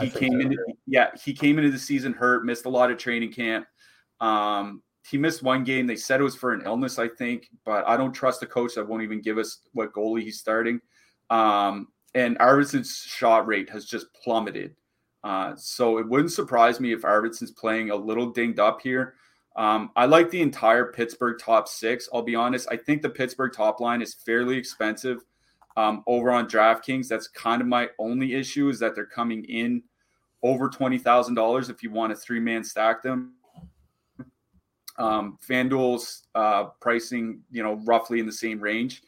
he 0.00 0.10
came 0.10 0.40
in, 0.40 0.56
yeah, 0.86 1.10
he 1.22 1.32
came 1.32 1.58
into 1.58 1.70
the 1.70 1.78
season 1.78 2.12
hurt, 2.12 2.44
missed 2.44 2.66
a 2.66 2.68
lot 2.68 2.90
of 2.90 2.98
training 2.98 3.32
camp. 3.32 3.66
Um, 4.20 4.82
he 5.06 5.16
missed 5.18 5.42
one 5.42 5.64
game. 5.64 5.86
They 5.86 5.96
said 5.96 6.20
it 6.20 6.24
was 6.24 6.36
for 6.36 6.52
an 6.52 6.62
illness, 6.64 6.98
I 6.98 7.08
think, 7.08 7.48
but 7.64 7.86
I 7.86 7.96
don't 7.96 8.12
trust 8.12 8.40
the 8.40 8.46
coach 8.46 8.74
that 8.74 8.86
won't 8.86 9.02
even 9.02 9.20
give 9.20 9.38
us 9.38 9.60
what 9.72 9.92
goalie 9.92 10.22
he's 10.22 10.38
starting. 10.38 10.80
Um, 11.30 11.88
and 12.14 12.38
Arvidsson's 12.38 12.96
shot 12.96 13.46
rate 13.46 13.70
has 13.70 13.84
just 13.84 14.06
plummeted. 14.14 14.74
Uh, 15.24 15.54
so 15.56 15.98
it 15.98 16.08
wouldn't 16.08 16.32
surprise 16.32 16.80
me 16.80 16.92
if 16.92 17.02
Arvidsson's 17.02 17.50
playing 17.50 17.90
a 17.90 17.96
little 17.96 18.30
dinged 18.30 18.60
up 18.60 18.80
here. 18.80 19.14
Um, 19.56 19.90
I 19.96 20.06
like 20.06 20.30
the 20.30 20.40
entire 20.40 20.92
Pittsburgh 20.92 21.38
top 21.40 21.68
six. 21.68 22.08
I'll 22.12 22.22
be 22.22 22.36
honest. 22.36 22.68
I 22.70 22.76
think 22.76 23.02
the 23.02 23.10
Pittsburgh 23.10 23.52
top 23.52 23.80
line 23.80 24.00
is 24.00 24.14
fairly 24.14 24.56
expensive 24.56 25.24
um, 25.76 26.04
over 26.06 26.30
on 26.30 26.48
DraftKings. 26.48 27.08
That's 27.08 27.28
kind 27.28 27.60
of 27.60 27.66
my 27.66 27.88
only 27.98 28.34
issue 28.34 28.68
is 28.68 28.78
that 28.78 28.94
they're 28.94 29.06
coming 29.06 29.44
in 29.44 29.82
over 30.44 30.68
twenty 30.68 30.98
thousand 30.98 31.34
dollars 31.34 31.68
if 31.68 31.82
you 31.82 31.90
want 31.90 32.12
to 32.12 32.16
three 32.16 32.38
man 32.38 32.62
stack 32.62 33.02
them. 33.02 33.34
Um, 34.98 35.38
FanDuel's 35.46 36.28
uh, 36.34 36.64
pricing, 36.80 37.40
you 37.50 37.62
know, 37.62 37.80
roughly 37.84 38.20
in 38.20 38.26
the 38.26 38.32
same 38.32 38.60
range. 38.60 39.02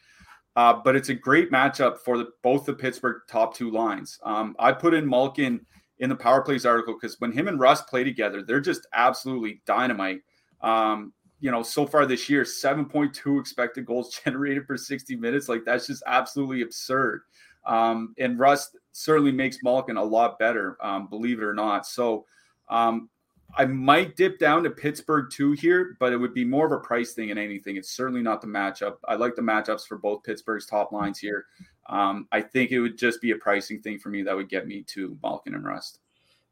Uh, 0.57 0.74
but 0.84 0.97
it's 0.97 1.11
a 1.11 1.14
great 1.14 1.51
matchup 1.51 1.99
for 1.99 2.18
the, 2.18 2.28
both 2.43 2.64
the 2.66 2.72
Pittsburgh 2.72 3.22
top 3.28 3.55
two 3.55 3.70
lines. 3.70 4.18
Um, 4.24 4.57
I 4.59 4.72
put 4.72 4.95
in 4.95 5.09
Malkin 5.09 5.64
in 6.01 6.09
the 6.09 6.16
Power 6.16 6.43
Plays 6.43 6.66
article 6.66 6.95
because 6.95 7.20
when 7.20 7.32
him 7.32 7.47
and 7.47 7.61
Rust 7.61 7.86
play 7.86 8.03
together, 8.03 8.43
they're 8.43 8.61
just 8.61 8.86
absolutely 8.93 9.62
dynamite. 9.66 10.22
Um, 10.61 11.12
you 11.41 11.51
know, 11.51 11.62
so 11.62 11.86
far 11.86 12.05
this 12.05 12.28
year, 12.28 12.43
7.2 12.43 13.41
expected 13.41 13.86
goals 13.86 14.18
generated 14.24 14.66
per 14.66 14.76
60 14.76 15.16
minutes. 15.16 15.49
Like 15.49 15.64
that's 15.64 15.86
just 15.86 16.03
absolutely 16.07 16.62
absurd. 16.62 17.22
Um, 17.66 18.14
and 18.18 18.38
Rust 18.38 18.76
certainly 18.93 19.32
makes 19.32 19.59
Malkin 19.62 19.97
a 19.97 20.05
lot 20.05 20.38
better, 20.38 20.76
um, 20.82 21.07
believe 21.09 21.38
it 21.38 21.45
or 21.45 21.55
not. 21.55 21.86
So 21.86 22.26
um, 22.68 23.09
I 23.57 23.64
might 23.64 24.16
dip 24.16 24.38
down 24.38 24.62
to 24.64 24.70
Pittsburgh 24.70 25.30
too 25.30 25.53
here, 25.53 25.96
but 25.98 26.12
it 26.12 26.16
would 26.16 26.34
be 26.34 26.44
more 26.44 26.66
of 26.66 26.72
a 26.72 26.78
price 26.78 27.12
thing 27.12 27.28
than 27.28 27.38
anything. 27.38 27.76
It's 27.76 27.90
certainly 27.90 28.22
not 28.22 28.40
the 28.40 28.46
matchup. 28.46 28.96
I 29.07 29.16
like 29.16 29.34
the 29.34 29.42
matchups 29.42 29.86
for 29.86 29.98
both 29.98 30.22
Pittsburgh's 30.22 30.66
top 30.66 30.92
lines 30.92 31.18
here. 31.18 31.46
Um, 31.88 32.28
I 32.30 32.40
think 32.40 32.70
it 32.70 32.80
would 32.80 32.98
just 32.98 33.20
be 33.20 33.32
a 33.32 33.36
pricing 33.36 33.80
thing 33.82 33.98
for 33.98 34.09
me 34.09 34.22
that 34.22 34.36
would 34.36 34.48
get 34.48 34.66
me 34.66 34.82
to 34.88 35.18
Malkin 35.22 35.55
and 35.55 35.64
Rust. 35.64 35.98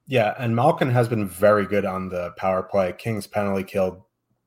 Yeah, 0.06 0.34
and 0.38 0.56
Malkin 0.56 0.90
has 0.90 1.08
been 1.08 1.28
very 1.28 1.66
good 1.66 1.84
on 1.84 2.08
the 2.08 2.32
power 2.36 2.62
play. 2.62 2.92
Kings 2.96 3.26
penalty 3.26 3.62
killed 3.62 4.02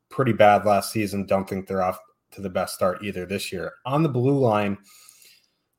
pretty 0.10 0.34
bad 0.34 0.66
last 0.66 0.92
season. 0.92 1.26
Don't 1.26 1.48
think 1.48 1.68
they're 1.68 1.84
off 1.84 2.00
to 2.32 2.42
the 2.42 2.50
best 2.50 2.74
start 2.74 3.04
either 3.04 3.26
this 3.26 3.52
year. 3.52 3.74
On 3.86 4.04
the 4.04 4.10
blue 4.10 4.38
line, 4.38 4.78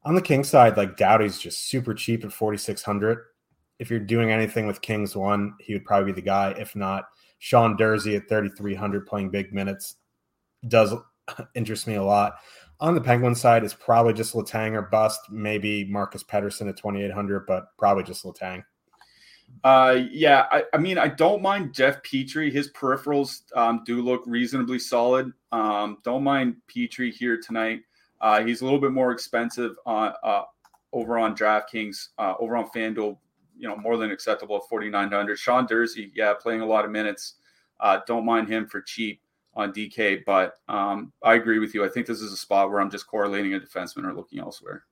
on 0.05 0.15
the 0.15 0.23
King 0.23 0.45
side, 0.45 0.77
like 0.77 0.97
Doughty's 0.97 1.39
just 1.39 1.69
super 1.69 1.95
cheap 1.95 2.25
at 2.25 2.33
4,600 2.33 3.19
if 3.83 3.91
you're 3.91 3.99
doing 3.99 4.31
anything 4.31 4.69
with 4.69 4.81
Kings 4.81 5.17
one, 5.17 5.55
he 5.59 5.73
would 5.73 5.85
probably 5.85 6.13
be 6.13 6.21
the 6.21 6.25
guy. 6.25 6.55
If 6.57 6.77
not, 6.77 7.07
Sean 7.41 7.77
Durzi 7.77 8.17
at 8.17 8.29
3,300 8.29 9.09
playing 9.09 9.31
big 9.31 9.53
minutes 9.53 9.97
does 10.69 10.95
interest 11.57 11.89
me 11.89 11.97
a 11.97 12.03
lot. 12.03 12.35
On 12.79 12.95
the 12.95 13.01
Penguin 13.01 13.35
side, 13.35 13.65
it's 13.65 13.75
probably 13.75 14.13
just 14.13 14.35
Letang 14.35 14.75
or 14.75 14.83
bust. 14.83 15.19
Maybe 15.31 15.85
Marcus 15.87 16.23
Pettersson 16.23 16.69
at 16.69 16.77
2,800, 16.77 17.45
but 17.45 17.77
probably 17.77 18.05
just 18.05 18.25
Letang. 18.25 18.63
Uh, 19.65 19.99
yeah, 20.13 20.47
I, 20.53 20.63
I, 20.73 20.79
mean, 20.79 20.97
I 20.97 21.09
don't 21.09 21.43
mind 21.43 21.75
Jeff 21.75 22.05
Petry. 22.05 22.53
His 22.53 22.71
peripherals 22.71 23.41
um, 23.57 23.83
do 23.85 24.01
look 24.01 24.23
reasonably 24.27 24.79
solid. 24.79 25.33
Um, 25.51 25.99
don't 26.05 26.23
mind 26.23 26.55
Petry 26.73 27.13
here 27.13 27.37
tonight. 27.37 27.81
Uh, 28.21 28.45
he's 28.45 28.61
a 28.61 28.65
little 28.65 28.81
bit 28.81 28.93
more 28.93 29.11
expensive 29.11 29.73
on 29.85 30.13
uh, 30.23 30.43
over 30.93 31.19
on 31.19 31.35
DraftKings, 31.35 32.11
uh, 32.19 32.35
over 32.39 32.57
on 32.57 32.71
FanDuel 32.71 33.19
you 33.57 33.69
know 33.69 33.77
more 33.77 33.97
than 33.97 34.11
acceptable 34.11 34.57
at 34.57 34.63
4900 34.69 35.39
sean 35.39 35.67
Durzi 35.67 36.11
yeah 36.15 36.35
playing 36.35 36.61
a 36.61 36.67
lot 36.67 36.85
of 36.85 36.91
minutes. 36.91 37.35
Uh, 37.81 38.01
don't 38.07 38.25
mind 38.25 38.49
him 38.49 38.67
for 38.67 38.81
cheap 38.81 39.21
on 39.55 39.73
dk 39.73 40.25
but 40.25 40.55
um, 40.69 41.13
i 41.23 41.35
agree 41.35 41.59
with 41.59 41.75
you. 41.75 41.85
I 41.85 41.89
think 41.89 42.07
this 42.07 42.21
is 42.21 42.33
a 42.33 42.37
spot 42.37 42.71
where 42.71 42.81
i'm 42.81 42.91
just 42.91 43.07
correlating 43.07 43.55
a 43.55 43.61
defenseman 43.61 44.05
or 44.05 44.15
looking 44.15 44.39
elsewhere. 44.39 44.85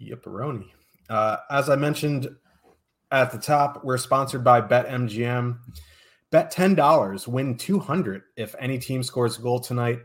Yipperoni. 0.00 0.70
Uh, 1.08 1.36
as 1.50 1.68
i 1.68 1.76
mentioned 1.76 2.28
at 3.10 3.30
the 3.30 3.38
top 3.38 3.84
we're 3.84 3.98
sponsored 3.98 4.44
by 4.44 4.60
betmgm. 4.60 5.58
Bet 6.30 6.50
$10 6.50 7.28
win 7.28 7.58
200 7.58 8.22
if 8.38 8.54
any 8.58 8.78
team 8.78 9.02
scores 9.02 9.38
a 9.38 9.42
goal 9.42 9.60
tonight. 9.60 9.98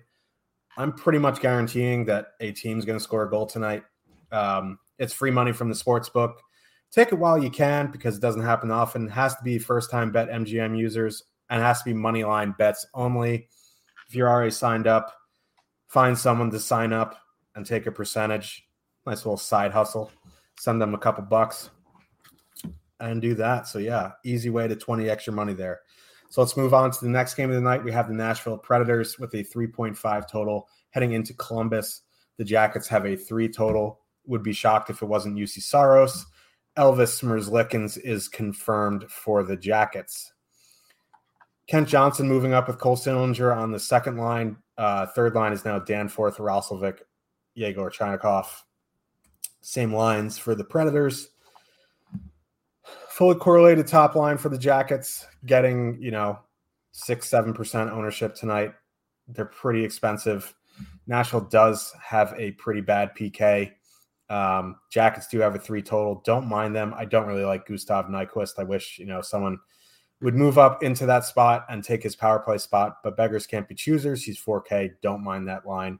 I'm 0.76 0.92
pretty 0.92 1.20
much 1.20 1.40
guaranteeing 1.40 2.04
that 2.06 2.34
a 2.42 2.52
team's 2.52 2.84
going 2.84 3.00
to 3.00 3.04
score 3.04 3.24
a 3.24 3.30
goal 3.30 3.46
tonight. 3.46 3.84
Um, 4.34 4.78
it's 5.00 5.14
free 5.14 5.32
money 5.32 5.54
from 5.54 5.70
the 5.70 5.76
sports 5.76 6.10
book 6.10 6.42
take 6.92 7.12
it 7.12 7.20
while 7.20 7.42
you 7.42 7.50
can 7.50 7.92
because 7.92 8.18
it 8.18 8.22
doesn't 8.22 8.44
happen 8.44 8.72
often. 8.72 9.08
It 9.08 9.12
has 9.12 9.36
to 9.36 9.44
be 9.44 9.60
first 9.60 9.92
time 9.92 10.12
bet 10.12 10.30
MGM 10.30 10.78
users 10.78 11.24
and 11.50 11.62
has 11.62 11.80
to 11.80 11.86
be 11.86 11.94
money 11.94 12.24
line 12.24 12.56
bets 12.58 12.86
only. 12.94 13.48
If 14.08 14.16
you're 14.16 14.30
already 14.30 14.52
signed 14.52 14.88
up, 14.88 15.14
find 15.88 16.18
someone 16.18 16.52
to 16.52 16.60
sign 16.60 16.94
up 16.94 17.18
and 17.56 17.66
take 17.66 17.86
a 17.86 17.92
percentage. 17.92 18.68
Nice 19.06 19.26
little 19.26 19.38
side 19.38 19.72
hustle. 19.72 20.12
Send 20.60 20.82
them 20.82 20.94
a 20.94 20.98
couple 20.98 21.24
bucks 21.24 21.70
and 23.00 23.22
do 23.22 23.36
that. 23.36 23.68
So 23.68 23.80
yeah, 23.80 24.12
easy 24.24 24.50
way 24.50 24.68
to 24.68 24.76
20 24.76 25.10
extra 25.10 25.34
money 25.34 25.54
there. 25.54 25.82
So 26.30 26.42
let's 26.42 26.58
move 26.58 26.74
on 26.74 26.92
to 26.92 27.00
the 27.02 27.10
next 27.10 27.36
game 27.36 27.50
of 27.50 27.56
the 27.56 27.62
night. 27.62 27.84
We 27.84 27.92
have 27.92 28.08
the 28.08 28.14
Nashville 28.14 28.58
Predators 28.58 29.18
with 29.18 29.34
a 29.34 29.44
3.5 29.44 30.30
total 30.30 30.68
heading 30.90 31.14
into 31.14 31.34
Columbus. 31.34 32.02
The 32.38 32.44
Jackets 32.44 32.88
have 32.90 33.06
a 33.06 33.16
three 33.16 33.48
total. 33.48 34.02
Would 34.26 34.44
be 34.44 34.54
shocked 34.54 34.90
if 34.90 35.02
it 35.02 35.06
wasn't 35.06 35.38
Juuse 35.38 35.62
Saros. 35.62 36.26
Elvis 36.78 37.24
Merzlikins 37.24 37.98
is 37.98 38.28
confirmed 38.28 39.10
for 39.10 39.44
the 39.44 39.58
Jackets. 39.58 40.34
Kent 41.68 41.90
Johnson 41.90 42.28
moving 42.28 42.54
up 42.54 42.68
with 42.68 42.78
Cole 42.80 42.96
Sillinger 42.96 43.56
on 43.56 43.72
the 43.72 43.80
second 43.80 44.18
line. 44.18 44.58
Uh, 44.78 45.06
third 45.08 45.36
line 45.36 45.52
is 45.52 45.66
now 45.66 45.80
Danforth, 45.80 46.38
Roslovic, 46.38 47.00
Yegor 47.56 47.90
Chinakhov. 47.90 48.46
Same 49.62 49.94
lines 49.94 50.38
for 50.38 50.56
the 50.56 50.64
Predators. 50.64 51.30
Fully 53.10 53.36
correlated 53.36 53.88
top 53.88 54.16
line 54.16 54.38
for 54.38 54.50
the 54.50 54.58
Jackets, 54.58 55.26
getting, 55.46 56.02
you 56.02 56.12
know, 56.12 56.40
six, 56.92 57.28
seven 57.28 57.54
percent 57.54 57.90
ownership 57.90 58.36
tonight. 58.36 58.74
They're 59.28 59.46
pretty 59.46 59.84
expensive. 59.84 60.54
Nashville 61.08 61.42
does 61.42 61.94
have 62.02 62.34
a 62.38 62.52
pretty 62.52 62.82
bad 62.82 63.16
PK. 63.16 63.72
Um, 64.30 64.78
Jackets 64.90 65.28
do 65.28 65.40
have 65.40 65.56
a 65.56 65.60
three 65.60 65.82
total. 65.82 66.22
Don't 66.26 66.48
mind 66.48 66.76
them. 66.76 66.94
I 66.98 67.06
don't 67.06 67.28
really 67.28 67.46
like 67.46 67.68
Gustav 67.68 68.08
Nyquist. 68.08 68.60
I 68.60 68.64
wish, 68.64 69.00
you 69.00 69.06
know, 69.06 69.22
someone 69.22 69.58
would 70.22 70.36
move 70.36 70.58
up 70.58 70.84
into 70.84 71.06
that 71.06 71.26
spot 71.26 71.66
and 71.70 71.84
take 71.84 72.04
his 72.04 72.16
power 72.16 72.40
play 72.40 72.58
spot, 72.58 72.98
but 73.04 73.16
beggars 73.16 73.46
can't 73.46 73.68
be 73.68 73.76
choosers. 73.76 74.24
He's 74.24 74.42
4K. 74.42 74.94
Don't 75.02 75.24
mind 75.24 75.48
that 75.48 75.66
line. 75.66 76.00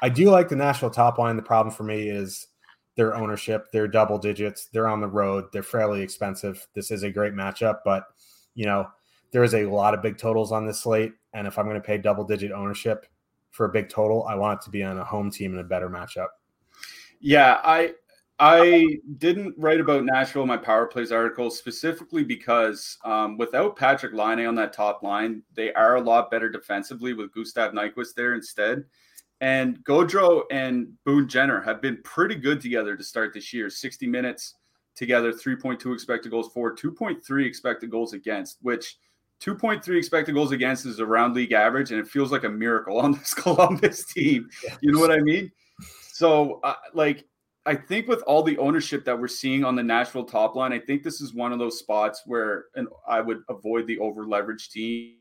I 0.00 0.08
do 0.08 0.30
like 0.30 0.48
the 0.48 0.56
Nashville 0.56 0.90
top 0.90 1.18
line. 1.18 1.36
The 1.36 1.42
problem 1.42 1.74
for 1.74 1.82
me 1.82 2.08
is 2.08 2.48
their 2.96 3.14
ownership. 3.14 3.66
They're 3.72 3.88
double 3.88 4.18
digits. 4.18 4.66
They're 4.66 4.88
on 4.88 5.00
the 5.00 5.08
road. 5.08 5.46
They're 5.52 5.62
fairly 5.62 6.02
expensive. 6.02 6.66
This 6.74 6.90
is 6.90 7.02
a 7.02 7.10
great 7.10 7.34
matchup, 7.34 7.78
but 7.84 8.04
you 8.54 8.66
know, 8.66 8.88
there 9.32 9.42
is 9.42 9.54
a 9.54 9.64
lot 9.64 9.94
of 9.94 10.02
big 10.02 10.18
totals 10.18 10.52
on 10.52 10.66
this 10.66 10.80
slate. 10.80 11.12
And 11.32 11.46
if 11.46 11.58
I'm 11.58 11.64
going 11.64 11.80
to 11.80 11.86
pay 11.86 11.98
double 11.98 12.24
digit 12.24 12.52
ownership 12.52 13.06
for 13.50 13.66
a 13.66 13.70
big 13.70 13.88
total, 13.88 14.24
I 14.24 14.34
want 14.34 14.60
it 14.60 14.64
to 14.64 14.70
be 14.70 14.82
on 14.82 14.98
a 14.98 15.04
home 15.04 15.30
team 15.30 15.54
in 15.54 15.60
a 15.60 15.64
better 15.64 15.88
matchup. 15.88 16.28
Yeah, 17.22 17.60
I 17.62 17.94
I 18.38 18.98
didn't 19.18 19.54
write 19.56 19.78
about 19.78 20.04
Nashville 20.04 20.42
in 20.42 20.48
my 20.48 20.56
power 20.56 20.86
plays 20.86 21.12
article 21.12 21.48
specifically 21.48 22.24
because 22.24 22.98
um, 23.04 23.38
without 23.38 23.76
Patrick 23.76 24.12
Laine 24.12 24.46
on 24.46 24.56
that 24.56 24.72
top 24.72 25.04
line, 25.04 25.42
they 25.54 25.72
are 25.74 25.94
a 25.94 26.00
lot 26.00 26.30
better 26.30 26.48
defensively 26.48 27.14
with 27.14 27.32
Gustav 27.32 27.72
Nyquist 27.72 28.14
there 28.16 28.34
instead. 28.34 28.84
And 29.40 29.78
Gaudreau 29.84 30.42
and 30.50 30.88
Boone 31.04 31.28
Jenner 31.28 31.60
have 31.60 31.80
been 31.80 32.00
pretty 32.02 32.34
good 32.34 32.60
together 32.60 32.96
to 32.96 33.04
start 33.04 33.32
this 33.32 33.52
year. 33.52 33.70
60 33.70 34.08
minutes 34.08 34.54
together, 34.96 35.32
3.2 35.32 35.94
expected 35.94 36.32
goals 36.32 36.50
for, 36.52 36.74
2.3 36.74 37.46
expected 37.46 37.90
goals 37.90 38.12
against, 38.12 38.58
which 38.62 38.98
2.3 39.40 39.96
expected 39.96 40.34
goals 40.34 40.50
against 40.50 40.86
is 40.86 40.98
around 40.98 41.34
league 41.34 41.52
average, 41.52 41.92
and 41.92 42.00
it 42.00 42.08
feels 42.08 42.32
like 42.32 42.44
a 42.44 42.48
miracle 42.48 42.98
on 43.00 43.12
this 43.12 43.34
Columbus 43.34 44.04
team. 44.06 44.48
You 44.80 44.90
know 44.90 45.00
what 45.00 45.12
I 45.12 45.20
mean? 45.20 45.52
So, 46.12 46.60
uh, 46.62 46.74
like, 46.92 47.24
I 47.64 47.74
think 47.74 48.06
with 48.06 48.20
all 48.22 48.42
the 48.42 48.58
ownership 48.58 49.02
that 49.06 49.18
we're 49.18 49.28
seeing 49.28 49.64
on 49.64 49.74
the 49.74 49.82
Nashville 49.82 50.26
top 50.26 50.54
line, 50.54 50.70
I 50.70 50.78
think 50.78 51.02
this 51.02 51.22
is 51.22 51.32
one 51.32 51.52
of 51.52 51.58
those 51.58 51.78
spots 51.78 52.24
where 52.26 52.66
and 52.74 52.86
I 53.08 53.22
would 53.22 53.40
avoid 53.48 53.86
the 53.86 53.98
over 53.98 54.26
leveraged 54.26 54.72
team. 54.72 55.16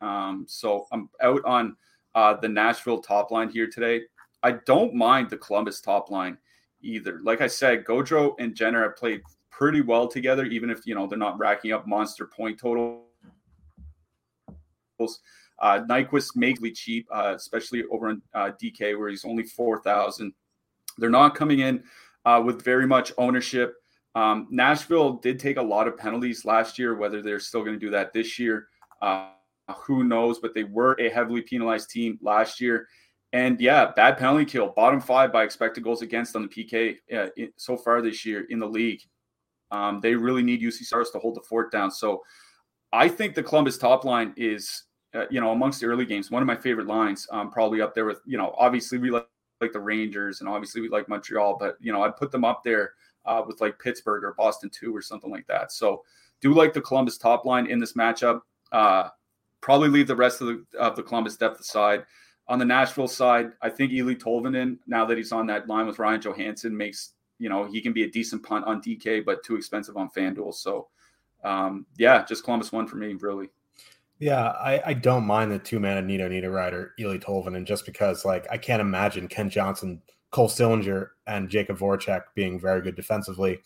Um, 0.00 0.44
so 0.48 0.88
I'm 0.90 1.08
out 1.22 1.44
on 1.44 1.76
uh, 2.16 2.34
the 2.34 2.48
Nashville 2.48 3.00
top 3.00 3.30
line 3.30 3.48
here 3.48 3.68
today. 3.68 4.00
I 4.42 4.52
don't 4.66 4.92
mind 4.92 5.30
the 5.30 5.36
Columbus 5.36 5.80
top 5.80 6.10
line 6.10 6.36
either. 6.82 7.20
Like 7.22 7.40
I 7.40 7.46
said, 7.46 7.84
Gaudreau 7.84 8.34
and 8.40 8.56
Jenner 8.56 8.82
have 8.82 8.96
played 8.96 9.20
pretty 9.52 9.82
well 9.82 10.08
together, 10.08 10.46
even 10.46 10.68
if 10.68 10.84
you 10.84 10.96
know 10.96 11.06
they're 11.06 11.16
not 11.16 11.38
racking 11.38 11.70
up 11.70 11.86
monster 11.86 12.26
point 12.26 12.58
totals. 12.58 13.04
Uh, 15.58 15.80
Nyquist 15.88 16.36
makes 16.36 16.60
cheap, 16.78 17.06
uh, 17.14 17.32
especially 17.34 17.84
over 17.90 18.10
in 18.10 18.22
uh, 18.34 18.50
DK 18.62 18.98
where 18.98 19.08
he's 19.08 19.24
only 19.24 19.44
four 19.44 19.82
thousand. 19.82 20.32
They're 20.98 21.10
not 21.10 21.34
coming 21.34 21.60
in 21.60 21.82
uh, 22.24 22.42
with 22.44 22.62
very 22.62 22.86
much 22.86 23.12
ownership. 23.18 23.74
Um, 24.14 24.48
Nashville 24.50 25.14
did 25.14 25.38
take 25.38 25.58
a 25.58 25.62
lot 25.62 25.88
of 25.88 25.96
penalties 25.96 26.44
last 26.44 26.78
year. 26.78 26.94
Whether 26.94 27.22
they're 27.22 27.40
still 27.40 27.62
going 27.62 27.78
to 27.78 27.84
do 27.84 27.90
that 27.90 28.12
this 28.12 28.38
year, 28.38 28.68
uh, 29.02 29.28
who 29.76 30.04
knows? 30.04 30.38
But 30.38 30.54
they 30.54 30.64
were 30.64 30.96
a 30.98 31.08
heavily 31.08 31.42
penalized 31.42 31.90
team 31.90 32.18
last 32.22 32.60
year. 32.60 32.86
And 33.32 33.60
yeah, 33.60 33.92
bad 33.94 34.16
penalty 34.16 34.44
kill, 34.44 34.68
bottom 34.68 35.00
five 35.00 35.32
by 35.32 35.44
expected 35.44 35.84
goals 35.84 36.00
against 36.00 36.36
on 36.36 36.42
the 36.42 36.48
PK 36.48 36.96
uh, 37.14 37.28
so 37.56 37.76
far 37.76 38.00
this 38.00 38.24
year 38.24 38.46
in 38.48 38.58
the 38.58 38.66
league. 38.66 39.00
Um, 39.70 40.00
they 40.00 40.14
really 40.14 40.42
need 40.42 40.62
Juuse 40.62 40.84
Saros 40.84 41.10
to 41.10 41.18
hold 41.18 41.34
the 41.34 41.42
fort 41.42 41.72
down. 41.72 41.90
So 41.90 42.22
I 42.92 43.08
think 43.08 43.34
the 43.34 43.42
Columbus 43.42 43.78
top 43.78 44.04
line 44.04 44.32
is, 44.36 44.84
you 45.30 45.40
know, 45.40 45.52
amongst 45.52 45.80
the 45.80 45.86
early 45.86 46.04
games, 46.04 46.30
one 46.30 46.42
of 46.42 46.46
my 46.46 46.56
favorite 46.56 46.86
lines. 46.86 47.26
Um, 47.30 47.50
probably 47.50 47.80
up 47.80 47.94
there 47.94 48.04
with, 48.04 48.20
you 48.26 48.38
know, 48.38 48.54
obviously 48.58 48.98
we 48.98 49.10
like, 49.10 49.26
like 49.60 49.72
the 49.72 49.80
Rangers 49.80 50.40
and 50.40 50.48
obviously 50.48 50.80
we 50.82 50.88
like 50.88 51.08
Montreal, 51.08 51.56
but 51.58 51.76
you 51.80 51.92
know, 51.92 52.02
I'd 52.02 52.16
put 52.16 52.30
them 52.30 52.44
up 52.44 52.62
there 52.62 52.92
uh, 53.24 53.42
with 53.46 53.60
like 53.60 53.78
Pittsburgh 53.78 54.24
or 54.24 54.34
Boston 54.34 54.70
two 54.70 54.94
or 54.94 55.02
something 55.02 55.30
like 55.30 55.46
that. 55.46 55.72
So 55.72 56.02
do 56.40 56.52
like 56.52 56.72
the 56.72 56.80
Columbus 56.80 57.18
top 57.18 57.44
line 57.44 57.66
in 57.66 57.78
this 57.78 57.94
matchup. 57.94 58.42
Uh, 58.72 59.08
probably 59.60 59.88
leave 59.88 60.06
the 60.06 60.16
rest 60.16 60.40
of 60.40 60.48
the 60.48 60.64
of 60.78 60.96
the 60.96 61.02
Columbus 61.02 61.36
depth 61.36 61.60
aside. 61.60 62.04
On 62.48 62.58
the 62.58 62.64
Nashville 62.64 63.08
side, 63.08 63.52
I 63.62 63.68
think 63.68 63.90
Eeli 63.90 64.16
Tolvanen, 64.16 64.78
now 64.86 65.04
that 65.06 65.16
he's 65.16 65.32
on 65.32 65.46
that 65.48 65.66
line 65.66 65.86
with 65.86 65.98
Ryan 65.98 66.20
Johansen, 66.20 66.76
makes 66.76 67.14
you 67.38 67.48
know 67.48 67.64
he 67.64 67.80
can 67.80 67.92
be 67.92 68.04
a 68.04 68.10
decent 68.10 68.42
punt 68.42 68.64
on 68.66 68.80
DK, 68.80 69.24
but 69.24 69.42
too 69.42 69.56
expensive 69.56 69.96
on 69.96 70.10
FanDuel. 70.10 70.54
So 70.54 70.88
um, 71.44 71.86
yeah, 71.96 72.24
just 72.24 72.44
Columbus 72.44 72.72
one 72.72 72.86
for 72.86 72.96
me, 72.96 73.14
really. 73.14 73.48
Yeah, 74.18 74.48
I, 74.48 74.80
I 74.86 74.92
don't 74.94 75.26
mind 75.26 75.52
the 75.52 75.58
two 75.58 75.78
man 75.78 76.06
Nino 76.06 76.28
Niederreiter, 76.28 76.90
Eeli 76.98 77.22
Tolvanen, 77.22 77.66
just 77.66 77.84
because 77.84 78.24
like 78.24 78.46
I 78.50 78.56
can't 78.56 78.80
imagine 78.80 79.28
Kent 79.28 79.52
Johnson, 79.52 80.00
Cole 80.30 80.48
Sillinger, 80.48 81.08
and 81.26 81.50
Jakub 81.50 81.78
Voracek 81.78 82.22
being 82.34 82.58
very 82.58 82.80
good 82.80 82.96
defensively. 82.96 83.58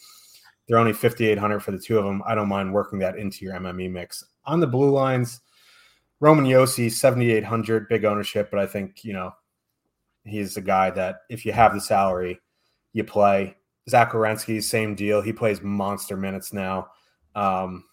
They're 0.67 0.79
only 0.79 0.93
5,800 0.93 1.61
for 1.61 1.71
the 1.73 1.79
two 1.79 1.99
of 1.99 2.05
them. 2.05 2.23
I 2.27 2.35
don't 2.35 2.49
mind 2.49 2.73
working 2.73 2.99
that 3.01 3.17
into 3.17 3.45
your 3.45 3.55
MME 3.55 3.91
mix. 3.91 4.25
On 4.45 4.61
the 4.61 4.67
blue 4.67 4.91
lines, 4.91 5.41
Roman 6.21 6.45
Josi, 6.45 6.91
7,800, 6.93 7.89
big 7.89 8.05
ownership, 8.05 8.51
but 8.51 8.61
I 8.61 8.67
think, 8.67 9.05
you 9.05 9.13
know, 9.13 9.33
he's 10.25 10.57
a 10.57 10.61
guy 10.61 10.91
that 10.91 11.23
if 11.29 11.45
you 11.45 11.53
have 11.53 11.75
the 11.75 11.81
salary, 11.81 12.41
you 12.93 13.05
play. 13.05 13.57
Zach 13.89 14.13
Werenski, 14.13 14.63
same 14.63 14.95
deal. 14.95 15.21
He 15.21 15.33
plays 15.33 15.63
monster 15.63 16.17
minutes 16.17 16.53
now. 16.53 16.89
Um, 17.35 17.85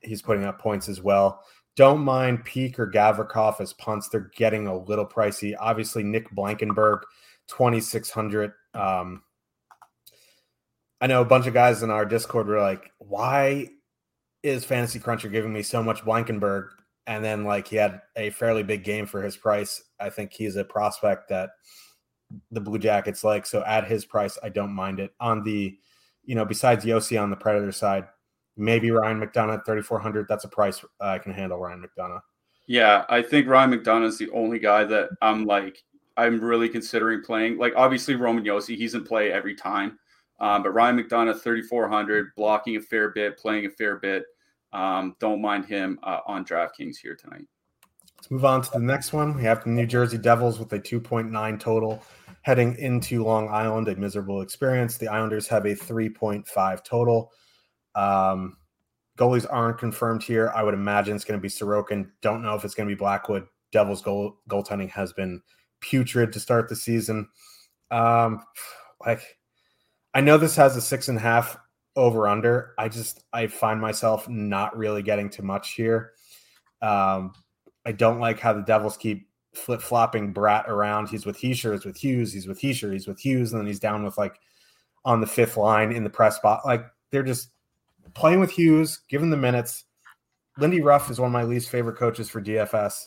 he's 0.00 0.20
putting 0.20 0.44
up 0.44 0.58
points 0.58 0.88
as 0.88 1.00
well. 1.00 1.42
Don't 1.74 2.00
mind 2.00 2.44
Peeke 2.44 2.78
or 2.78 2.90
Gavrikov 2.90 3.60
as 3.60 3.72
punts. 3.72 4.08
They're 4.08 4.30
getting 4.36 4.66
a 4.66 4.76
little 4.76 5.06
pricey. 5.06 5.54
Obviously, 5.58 6.02
Nick 6.02 6.30
Blankenburg, 6.30 7.00
2,600. 7.48 8.52
Um, 8.74 9.22
I 11.00 11.06
know 11.06 11.22
a 11.22 11.26
bunch 11.26 11.46
of 11.46 11.54
guys 11.54 11.82
in 11.82 11.90
our 11.90 12.04
Discord 12.04 12.46
were 12.46 12.60
like, 12.60 12.90
why 12.98 13.68
is 14.42 14.64
Fantasy 14.64 14.98
Cruncher 14.98 15.28
giving 15.28 15.52
me 15.52 15.62
so 15.62 15.82
much 15.82 16.04
Blankenburg? 16.04 16.70
and 17.06 17.24
then 17.24 17.44
like 17.44 17.68
he 17.68 17.76
had 17.76 18.00
a 18.16 18.30
fairly 18.30 18.62
big 18.62 18.84
game 18.84 19.06
for 19.06 19.22
his 19.22 19.36
price. 19.36 19.82
I 19.98 20.10
think 20.10 20.32
he's 20.32 20.56
a 20.56 20.64
prospect 20.64 21.28
that 21.28 21.50
the 22.50 22.60
Blue 22.60 22.78
Jackets 22.78 23.24
like. 23.24 23.46
So 23.46 23.64
at 23.64 23.86
his 23.86 24.04
price, 24.04 24.38
I 24.42 24.48
don't 24.48 24.72
mind 24.72 25.00
it. 25.00 25.12
On 25.20 25.42
the, 25.42 25.76
you 26.24 26.34
know, 26.34 26.44
besides 26.44 26.84
Josi 26.84 27.20
on 27.20 27.30
the 27.30 27.36
Predator 27.36 27.72
side, 27.72 28.06
maybe 28.56 28.90
Ryan 28.90 29.20
McDonagh 29.20 29.58
at 29.58 29.66
3,400. 29.66 30.26
That's 30.28 30.44
a 30.44 30.48
price 30.48 30.84
I 31.00 31.18
can 31.18 31.32
handle 31.32 31.58
Ryan 31.58 31.84
McDonagh. 31.84 32.20
Yeah, 32.66 33.04
I 33.08 33.22
think 33.22 33.48
Ryan 33.48 33.72
McDonagh 33.72 34.06
is 34.06 34.18
the 34.18 34.30
only 34.30 34.58
guy 34.58 34.84
that 34.84 35.10
I'm 35.20 35.44
like, 35.44 35.82
I'm 36.16 36.40
really 36.40 36.68
considering 36.68 37.22
playing. 37.22 37.58
Like, 37.58 37.72
obviously, 37.76 38.14
Roman 38.14 38.44
Josi, 38.44 38.76
he's 38.76 38.94
in 38.94 39.04
play 39.04 39.32
every 39.32 39.54
time. 39.54 39.98
Um, 40.40 40.62
but 40.62 40.70
Ryan 40.70 40.98
McDonagh, 40.98 41.40
3,400, 41.40 42.34
blocking 42.36 42.76
a 42.76 42.80
fair 42.80 43.10
bit, 43.10 43.38
playing 43.38 43.66
a 43.66 43.70
fair 43.70 43.96
bit. 43.98 44.24
Um, 44.72 45.16
don't 45.20 45.40
mind 45.40 45.66
him 45.66 45.98
uh, 46.02 46.20
on 46.26 46.44
DraftKings 46.44 46.96
here 46.96 47.14
tonight. 47.14 47.46
Let's 48.16 48.30
move 48.30 48.44
on 48.44 48.62
to 48.62 48.70
the 48.70 48.78
next 48.78 49.12
one. 49.12 49.34
We 49.34 49.42
have 49.42 49.64
the 49.64 49.70
New 49.70 49.86
Jersey 49.86 50.18
Devils 50.18 50.58
with 50.58 50.72
a 50.72 50.78
2.9 50.78 51.58
total 51.60 52.02
heading 52.42 52.76
into 52.78 53.24
Long 53.24 53.48
Island, 53.48 53.88
a 53.88 53.96
miserable 53.96 54.42
experience. 54.42 54.96
The 54.96 55.08
Islanders 55.08 55.48
have 55.48 55.64
a 55.64 55.74
3.5 55.74 56.84
total. 56.84 57.32
Um, 57.94 58.56
goalies 59.18 59.46
aren't 59.50 59.78
confirmed 59.78 60.22
here. 60.22 60.52
I 60.54 60.62
would 60.62 60.74
imagine 60.74 61.14
it's 61.14 61.24
going 61.24 61.38
to 61.38 61.42
be 61.42 61.48
Sorokin. 61.48 62.10
Don't 62.20 62.42
know 62.42 62.54
if 62.54 62.64
it's 62.64 62.74
going 62.74 62.88
to 62.88 62.94
be 62.94 62.98
Blackwood. 62.98 63.46
Devils 63.72 64.02
goal 64.02 64.38
goaltending 64.48 64.90
has 64.90 65.12
been 65.12 65.40
putrid 65.80 66.32
to 66.32 66.40
start 66.40 66.68
the 66.68 66.76
season. 66.76 67.28
Um, 67.90 68.42
like 69.04 69.38
I 70.14 70.20
know 70.20 70.38
this 70.38 70.56
has 70.56 70.76
a 70.76 70.80
six 70.80 71.08
and 71.08 71.18
a 71.18 71.20
half 71.20 71.58
over 71.96 72.28
under. 72.28 72.74
I 72.78 72.88
just 72.88 73.24
I 73.32 73.46
find 73.46 73.80
myself 73.80 74.28
not 74.28 74.76
really 74.76 75.02
getting 75.02 75.30
too 75.30 75.42
much 75.42 75.72
here. 75.72 76.12
Um, 76.80 77.32
I 77.84 77.92
don't 77.92 78.20
like 78.20 78.40
how 78.40 78.52
the 78.52 78.62
Devils 78.62 78.96
keep 78.96 79.28
flip 79.54 79.80
flopping 79.80 80.32
Bratt 80.32 80.68
around. 80.68 81.08
He's 81.08 81.26
with 81.26 81.38
Hischier, 81.38 81.72
he's 81.72 81.84
with 81.84 81.96
Hughes, 81.96 82.32
he's 82.32 82.46
with 82.46 82.60
Hischier, 82.60 82.92
he's 82.92 83.06
with 83.06 83.20
Hughes, 83.20 83.52
and 83.52 83.60
then 83.60 83.66
he's 83.66 83.80
down 83.80 84.04
with 84.04 84.16
like 84.18 84.38
on 85.04 85.20
the 85.20 85.26
fifth 85.26 85.56
line 85.56 85.92
in 85.92 86.04
the 86.04 86.10
press 86.10 86.36
spot. 86.36 86.64
Like 86.64 86.84
they're 87.10 87.22
just 87.22 87.50
playing 88.14 88.40
with 88.40 88.50
Hughes, 88.50 89.00
given 89.08 89.30
the 89.30 89.36
minutes. 89.36 89.84
Lindy 90.58 90.80
Ruff 90.80 91.10
is 91.10 91.18
one 91.18 91.28
of 91.28 91.32
my 91.32 91.44
least 91.44 91.70
favorite 91.70 91.96
coaches 91.96 92.28
for 92.28 92.42
DFS. 92.42 93.06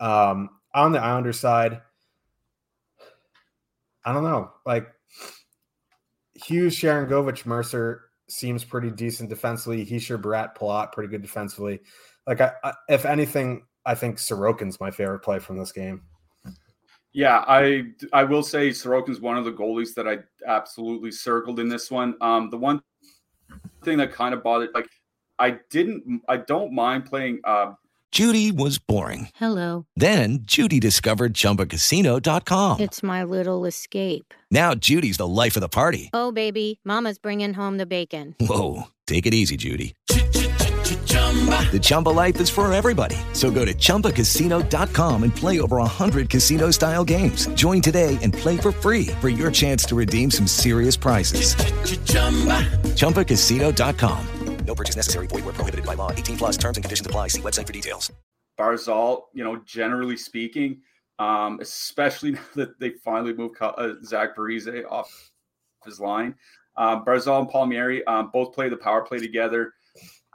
Um, 0.00 0.50
on 0.74 0.92
the 0.92 1.00
Islander 1.00 1.32
side, 1.32 1.80
I 4.04 4.12
don't 4.12 4.24
know. 4.24 4.50
Like 4.66 4.88
Hughes, 6.34 6.74
Sharangovich, 6.74 7.46
Mercer 7.46 8.02
seems 8.28 8.64
pretty 8.64 8.90
decent 8.90 9.28
defensively. 9.28 9.84
Hischier, 9.84 10.20
Bratt, 10.20 10.56
Palat, 10.56 10.92
pretty 10.92 11.10
good 11.10 11.22
defensively. 11.22 11.80
Like, 12.26 12.40
I, 12.40 12.52
I, 12.64 12.72
if 12.88 13.04
anything, 13.04 13.66
I 13.84 13.94
think 13.94 14.16
Sorokin's 14.16 14.80
my 14.80 14.90
favorite 14.90 15.20
play 15.20 15.38
from 15.38 15.58
this 15.58 15.72
game. 15.72 16.02
Yeah, 17.12 17.44
I 17.48 17.86
I 18.12 18.22
will 18.22 18.42
say 18.42 18.70
Sorokin's 18.70 19.20
one 19.20 19.36
of 19.36 19.44
the 19.44 19.52
goalies 19.52 19.94
that 19.94 20.06
I 20.06 20.18
absolutely 20.46 21.10
circled 21.10 21.58
in 21.58 21.68
this 21.68 21.90
one. 21.90 22.14
Um, 22.20 22.50
the 22.50 22.56
one 22.56 22.80
thing 23.84 23.98
that 23.98 24.12
kind 24.12 24.34
of 24.34 24.42
bothered, 24.42 24.70
like, 24.74 24.88
I 25.38 25.58
didn't, 25.70 26.22
I 26.28 26.36
don't 26.36 26.72
mind 26.72 27.06
playing. 27.06 27.40
Uh, 27.44 27.72
Judy 28.12 28.50
was 28.50 28.78
boring. 28.78 29.28
Hello. 29.36 29.86
Then 29.96 30.40
Judy 30.42 30.80
discovered 30.80 31.32
ChumbaCasino.com. 31.32 32.80
It's 32.80 33.02
my 33.02 33.22
little 33.22 33.64
escape. 33.64 34.34
Now 34.50 34.74
Judy's 34.74 35.16
the 35.16 35.28
life 35.28 35.56
of 35.56 35.60
the 35.60 35.68
party. 35.68 36.10
Oh 36.12 36.32
baby, 36.32 36.80
Mama's 36.84 37.18
bringing 37.18 37.54
home 37.54 37.78
the 37.78 37.86
bacon. 37.86 38.34
Whoa, 38.40 38.88
take 39.06 39.26
it 39.26 39.34
easy, 39.34 39.56
Judy. 39.56 39.94
The 41.10 41.80
Chumba 41.82 42.08
life 42.08 42.40
is 42.40 42.50
for 42.50 42.72
everybody. 42.72 43.16
So 43.32 43.50
go 43.50 43.64
to 43.64 43.74
ChumbaCasino.com 43.74 45.22
and 45.22 45.34
play 45.34 45.60
over 45.60 45.76
100 45.76 46.28
casino 46.28 46.70
style 46.72 47.04
games. 47.04 47.46
Join 47.54 47.80
today 47.80 48.18
and 48.22 48.32
play 48.32 48.56
for 48.56 48.72
free 48.72 49.06
for 49.20 49.28
your 49.28 49.50
chance 49.50 49.84
to 49.84 49.94
redeem 49.94 50.30
some 50.30 50.46
serious 50.46 50.96
prizes. 50.96 51.54
ChumbaCasino.com. 52.96 54.26
No 54.66 54.74
purchase 54.74 54.96
necessary. 54.96 55.26
Void 55.26 55.44
where 55.44 55.54
prohibited 55.54 55.84
by 55.84 55.94
law. 55.94 56.12
18 56.12 56.36
plus 56.36 56.56
terms 56.56 56.76
and 56.76 56.84
conditions 56.84 57.06
apply. 57.06 57.28
See 57.28 57.40
website 57.40 57.66
for 57.66 57.72
details. 57.72 58.12
Barzal, 58.58 59.22
you 59.32 59.42
know, 59.42 59.56
generally 59.64 60.16
speaking, 60.16 60.80
um, 61.18 61.58
especially 61.60 62.30
now 62.32 62.40
that 62.54 62.78
they 62.78 62.90
finally 62.90 63.32
moved 63.32 63.56
uh, 63.60 63.94
Zach 64.04 64.36
Parise 64.36 64.84
off 64.88 65.10
his 65.84 65.98
line. 65.98 66.36
Um, 66.76 67.04
Barzal 67.04 67.40
and 67.40 67.48
Palmieri 67.48 68.04
um, 68.04 68.30
both 68.32 68.54
play 68.54 68.68
the 68.68 68.76
power 68.76 69.02
play 69.02 69.18
together 69.18 69.72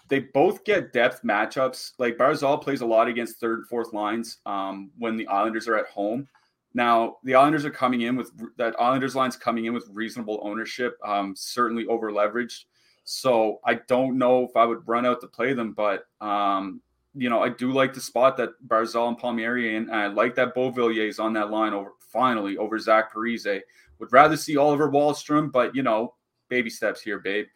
they 0.08 0.20
both 0.20 0.64
get 0.64 0.94
depth 0.94 1.24
matchups. 1.24 1.94
Like 1.98 2.18
Barzal 2.18 2.62
plays 2.62 2.82
a 2.82 2.86
lot 2.86 3.08
against 3.08 3.40
third, 3.40 3.60
and 3.60 3.68
fourth 3.68 3.94
lines 3.94 4.38
um, 4.46 4.92
when 4.98 5.18
the 5.18 5.28
Islanders 5.28 5.68
are 5.68 5.78
at 5.78 5.88
home. 5.88 6.28
Now 6.74 7.18
the 7.24 7.36
Islanders 7.36 7.66
are 7.66 7.72
coming 7.72 8.02
in 8.02 8.16
with 8.16 8.32
that 8.58 8.80
Islanders 8.80 9.16
line's 9.16 9.38
coming 9.38 9.66
in 9.66 9.74
with 9.74 9.88
reasonable 9.92 10.40
ownership, 10.44 10.98
um, 11.04 11.34
certainly 11.36 11.86
over 11.88 12.12
leveraged. 12.12 12.66
So 13.06 13.60
I 13.64 13.76
don't 13.76 14.18
know 14.18 14.44
if 14.44 14.56
I 14.56 14.66
would 14.66 14.88
run 14.88 15.06
out 15.06 15.22
to 15.22 15.28
play 15.28 15.54
them, 15.54 15.74
but 15.74 16.06
um, 16.22 16.82
you 17.16 17.30
know 17.30 17.42
I 17.42 17.50
do 17.50 17.72
like 17.72 17.94
the 17.94 18.02
spot 18.02 18.38
that 18.38 18.50
Barzal 18.68 19.08
and 19.08 19.18
Palmieri 19.18 19.78
and 19.78 19.92
I 19.92 20.08
like 20.08 20.36
that 20.36 20.54
Beauvillier 20.54 21.08
is 21.08 21.20
on 21.20 21.34
that 21.34 21.50
line 21.50 21.74
over 21.74 21.92
finally 22.00 22.58
over 22.58 22.78
Zach 22.78 23.14
Parise. 23.14 23.62
Would 24.00 24.12
rather 24.12 24.36
see 24.36 24.58
Oliver 24.58 24.92
Wahlstrom, 24.92 25.52
but 25.52 25.74
you 25.74 25.82
know 25.82 26.16
baby 26.50 26.70
steps 26.70 27.02
here, 27.02 27.20
babe. 27.20 27.48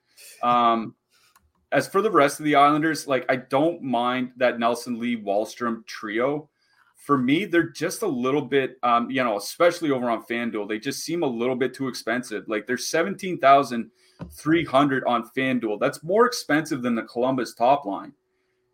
Um, 0.42 0.96
as 1.72 1.88
for 1.88 2.02
the 2.02 2.12
rest 2.12 2.40
of 2.40 2.46
the 2.46 2.56
Islanders, 2.56 3.08
like 3.08 3.26
I 3.30 3.38
don't 3.38 3.82
mind 3.82 4.32
that 4.38 4.60
Nelson 4.60 5.00
Lee 5.00 5.22
Wahlstrom 5.22 5.86
trio. 5.86 6.50
For 6.96 7.18
me, 7.18 7.46
they're 7.46 7.70
just 7.70 8.02
a 8.02 8.08
little 8.08 8.42
bit, 8.42 8.78
um, 8.84 9.10
you 9.10 9.24
know, 9.24 9.38
especially 9.38 9.90
over 9.92 10.10
on 10.10 10.24
FanDuel, 10.24 10.68
they 10.68 10.80
just 10.80 11.04
seem 11.04 11.24
a 11.24 11.28
little 11.28 11.56
bit 11.56 11.74
too 11.74 11.88
expensive. 11.88 12.48
Like 12.48 12.68
they're 12.68 12.78
seventeen 12.78 13.38
thousand 13.40 13.92
three 14.32 14.66
hundred 14.66 15.04
on 15.06 15.30
FanDuel. 15.36 15.80
That's 15.80 16.04
more 16.04 16.26
expensive 16.26 16.82
than 16.82 16.96
the 16.96 17.04
Columbus 17.04 17.54
top 17.54 17.86
line. 17.86 18.14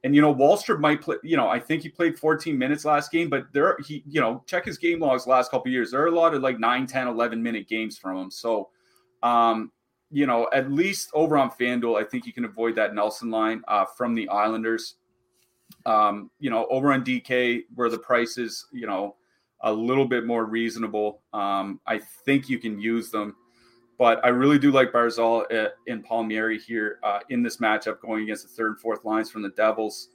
And 0.03 0.15
you 0.15 0.21
know, 0.21 0.33
Wahlstrom 0.33 0.79
might 0.79 1.01
play. 1.01 1.17
You 1.23 1.35
know, 1.35 1.49
I 1.49 1.59
think 1.59 1.81
he 1.81 1.89
played 1.89 2.17
14 2.17 2.57
minutes 2.57 2.85
last 2.85 3.11
game, 3.11 3.29
but 3.29 3.47
there 3.53 3.75
he, 3.83 4.03
you 4.07 4.21
know, 4.21 4.43
check 4.45 4.63
his 4.63 4.77
game 4.77 4.99
logs 4.99 5.25
last 5.25 5.49
couple 5.51 5.71
years. 5.71 5.91
There 5.91 6.01
are 6.01 6.07
a 6.07 6.15
lot 6.15 6.33
of 6.33 6.43
like 6.43 6.59
9, 6.59 6.85
10, 6.85 7.07
11 7.07 7.41
minute 7.41 7.67
games 7.67 7.97
from 7.97 8.17
him. 8.17 8.31
So, 8.31 8.69
um, 9.23 9.71
you 10.11 10.25
know, 10.25 10.47
at 10.53 10.71
least 10.71 11.09
over 11.13 11.37
on 11.37 11.49
FanDuel, 11.49 11.99
I 11.99 12.03
think 12.03 12.25
you 12.25 12.33
can 12.33 12.45
avoid 12.45 12.75
that 12.75 12.93
Nelson 12.93 13.31
line 13.31 13.63
uh, 13.67 13.85
from 13.85 14.13
the 14.13 14.29
Islanders. 14.29 14.95
Um, 15.85 16.29
you 16.39 16.49
know, 16.49 16.67
over 16.69 16.93
on 16.93 17.03
DK, 17.03 17.63
where 17.73 17.89
the 17.89 17.97
price 17.97 18.37
is, 18.37 18.65
you 18.71 18.87
know, 18.87 19.15
a 19.61 19.71
little 19.71 20.07
bit 20.07 20.25
more 20.25 20.45
reasonable, 20.45 21.21
um, 21.33 21.79
I 21.87 21.99
think 22.25 22.49
you 22.49 22.59
can 22.59 22.79
use 22.79 23.09
them. 23.09 23.35
But 23.97 24.23
I 24.23 24.27
really 24.29 24.59
do 24.59 24.71
like 24.71 24.91
Barzal 24.91 25.51
uh, 25.53 25.69
in 25.87 26.03
Palmieri 26.03 26.59
here 26.59 26.99
uh, 27.01 27.19
in 27.29 27.41
this 27.41 27.57
matchup 27.57 27.99
going 28.01 28.23
against 28.23 28.43
the 28.43 28.49
third 28.49 28.71
and 28.71 28.79
fourth 28.79 29.05
lines 29.05 29.31
from 29.31 29.41
the 29.41 29.49
Devils. 29.49 30.09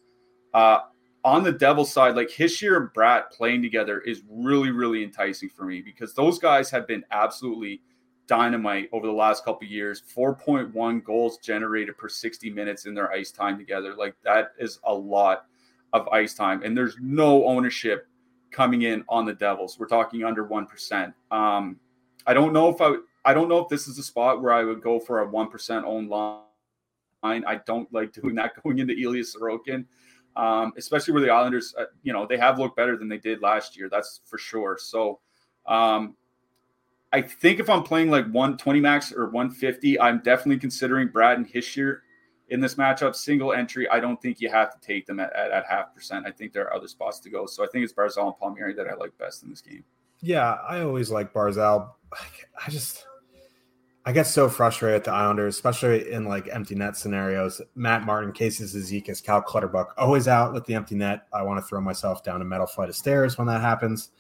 Uh, 0.53 0.81
on 1.25 1.43
the 1.43 1.53
Devils 1.53 1.93
side, 1.93 2.15
like 2.15 2.29
Hischier 2.29 2.77
and 2.77 2.89
Bratt 2.91 3.31
playing 3.31 3.63
together 3.63 4.01
is 4.01 4.23
really, 4.31 4.71
really 4.71 5.03
enticing 5.03 5.49
for 5.49 5.65
me 5.65 5.81
because 5.81 6.15
those 6.15 6.39
guys 6.39 6.71
have 6.71 6.87
been 6.87 7.05
absolutely– 7.11 7.83
dynamite 8.31 8.89
over 8.93 9.09
the 9.09 9.13
last 9.13 9.45
couple 9.45 9.67
years. 9.67 10.05
4.1 10.17 11.03
goals 11.03 11.39
generated 11.39 11.99
per 11.99 12.09
60 12.09 12.49
minutes 12.51 12.87
in 12.87 12.95
their 12.95 13.11
ice 13.11 13.33
time 13.33 13.59
together. 13.59 13.95
Like 13.97 14.15
that 14.23 14.53
is 14.59 14.79
a 14.85 14.95
lot 14.95 15.47
of 15.93 16.07
ice 16.09 16.35
time. 16.35 16.63
And 16.63 16.79
there's 16.79 16.97
no 17.01 17.45
ownership 17.45 18.07
coming 18.53 18.83
in 18.83 19.05
on 19.09 19.27
the 19.27 19.35
devils. 19.35 19.79
We're 19.81 19.89
talking 19.89 20.23
under 20.25 20.47
1% 20.47 21.13
um, 21.33 21.81
i 22.27 22.35
don't 22.35 22.53
know 22.53 22.69
if 22.69 22.83
i 22.83 22.95
i 23.25 23.33
don't 23.33 23.49
know 23.49 23.61
if 23.61 23.69
this 23.71 23.89
is 23.89 23.99
a 23.99 24.03
spot 24.03 24.43
where 24.43 24.53
i 24.53 24.63
would 24.63 24.83
go 24.83 25.01
for 25.01 25.23
a 25.23 25.27
1% 25.27 25.85
own 25.85 26.07
line. 26.07 26.43
I 27.23 27.61
don't 27.65 27.91
like 27.95 28.13
doing 28.13 28.35
that 28.35 28.63
going 28.63 28.79
into 28.79 28.95
ilya 28.95 29.23
sorokin 29.23 29.87
um, 30.37 30.73
especially 30.77 31.15
where 31.15 31.23
the 31.23 31.31
islanders 31.31 31.75
uh, 31.79 31.85
you 32.03 32.13
know 32.13 32.27
they 32.27 32.37
have 32.37 32.59
looked 32.59 32.77
better 32.77 32.97
than 32.97 33.09
they 33.09 33.19
did 33.19 33.41
last 33.43 33.77
year 33.77 33.89
that's 33.91 34.21
for 34.27 34.39
sure. 34.39 34.77
So 34.79 35.21
um, 35.67 36.17
I 37.13 37.23
think 37.23 37.59
if 37.59 37.69
I'm 37.69 37.83
playing 37.83 38.11
like 38.11 38.25
120 38.27 38.81
max 38.81 39.13
or 39.13 39.27
150, 39.27 40.01
I'm 40.01 40.19
definitely 40.19 40.59
considering 40.59 41.09
Bratt 41.09 41.37
and 41.37 41.51
Hischier 41.51 41.99
in 42.49 42.61
this 42.61 42.77
matchup. 42.77 43.17
Single 43.17 43.53
entry, 43.53 43.89
I 43.89 43.99
don't 43.99 44.21
think 44.23 44.41
you 44.41 44.49
have 44.49 44.71
to 44.73 44.87
take 44.87 45.07
them 45.07 45.19
at, 45.19 45.33
at, 45.35 45.51
at, 45.51 45.67
half 45.67 45.93
percent. 45.95 46.27
I 46.27 46.31
think 46.31 46.53
there 46.53 46.65
are 46.65 46.75
other 46.75 46.89
spots 46.89 47.19
to 47.21 47.31
go. 47.31 47.47
So 47.47 47.65
I 47.65 47.67
think 47.69 47.85
it's 47.85 47.93
Barzal 47.93 48.27
and 48.27 48.39
Palmieri 48.39 48.75
that 48.75 48.87
I 48.87 48.95
like 48.95 49.17
best 49.19 49.43
in 49.43 49.51
this 49.51 49.61
game. 49.61 49.85
Yeah, 50.21 50.59
I 50.69 50.83
always 50.83 51.11
like 51.11 51.33
Barzal. 51.33 51.91
I 52.13 52.71
just 52.71 53.07
I 54.05 54.13
get 54.13 54.27
so 54.27 54.49
frustrated 54.49 54.97
at 54.97 55.05
the 55.05 55.13
Islanders, 55.13 55.57
especially 55.57 56.13
in 56.13 56.25
like 56.25 56.49
empty 56.51 56.75
net 56.75 56.97
scenarios. 56.97 57.61
Matt 57.75 58.05
Martin, 58.05 58.33
Casey 58.33 58.65
Cizikas, 58.65 59.23
Cal 59.23 59.43
Clutterbuck, 59.43 59.95
always 59.99 60.27
out 60.27 60.53
with 60.53 60.65
the 60.65 60.75
empty 60.75 60.95
net. 60.95 61.27
I 61.33 61.43
want 61.43 61.59
to 61.59 61.67
throw 61.67 61.81
myself 61.81 62.23
down 62.23 62.41
a 62.41 62.45
metal 62.45 62.67
flight 62.67 62.89
of 62.89 62.97
stairs 62.97 63.37
when 63.37 63.47
that 63.49 63.61
happens. 63.61 64.11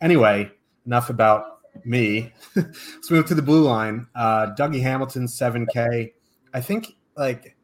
Anyway, 0.00 0.50
enough 0.86 1.10
about 1.10 1.59
me. 1.84 2.32
Let's 2.56 3.10
move 3.10 3.26
to 3.26 3.34
the 3.34 3.42
blue 3.42 3.62
line. 3.62 4.06
Uh, 4.14 4.54
Dougie 4.58 4.82
Hamilton, 4.82 5.26
7K. 5.26 6.12
I 6.52 6.60
think 6.60 6.96
like 7.16 7.56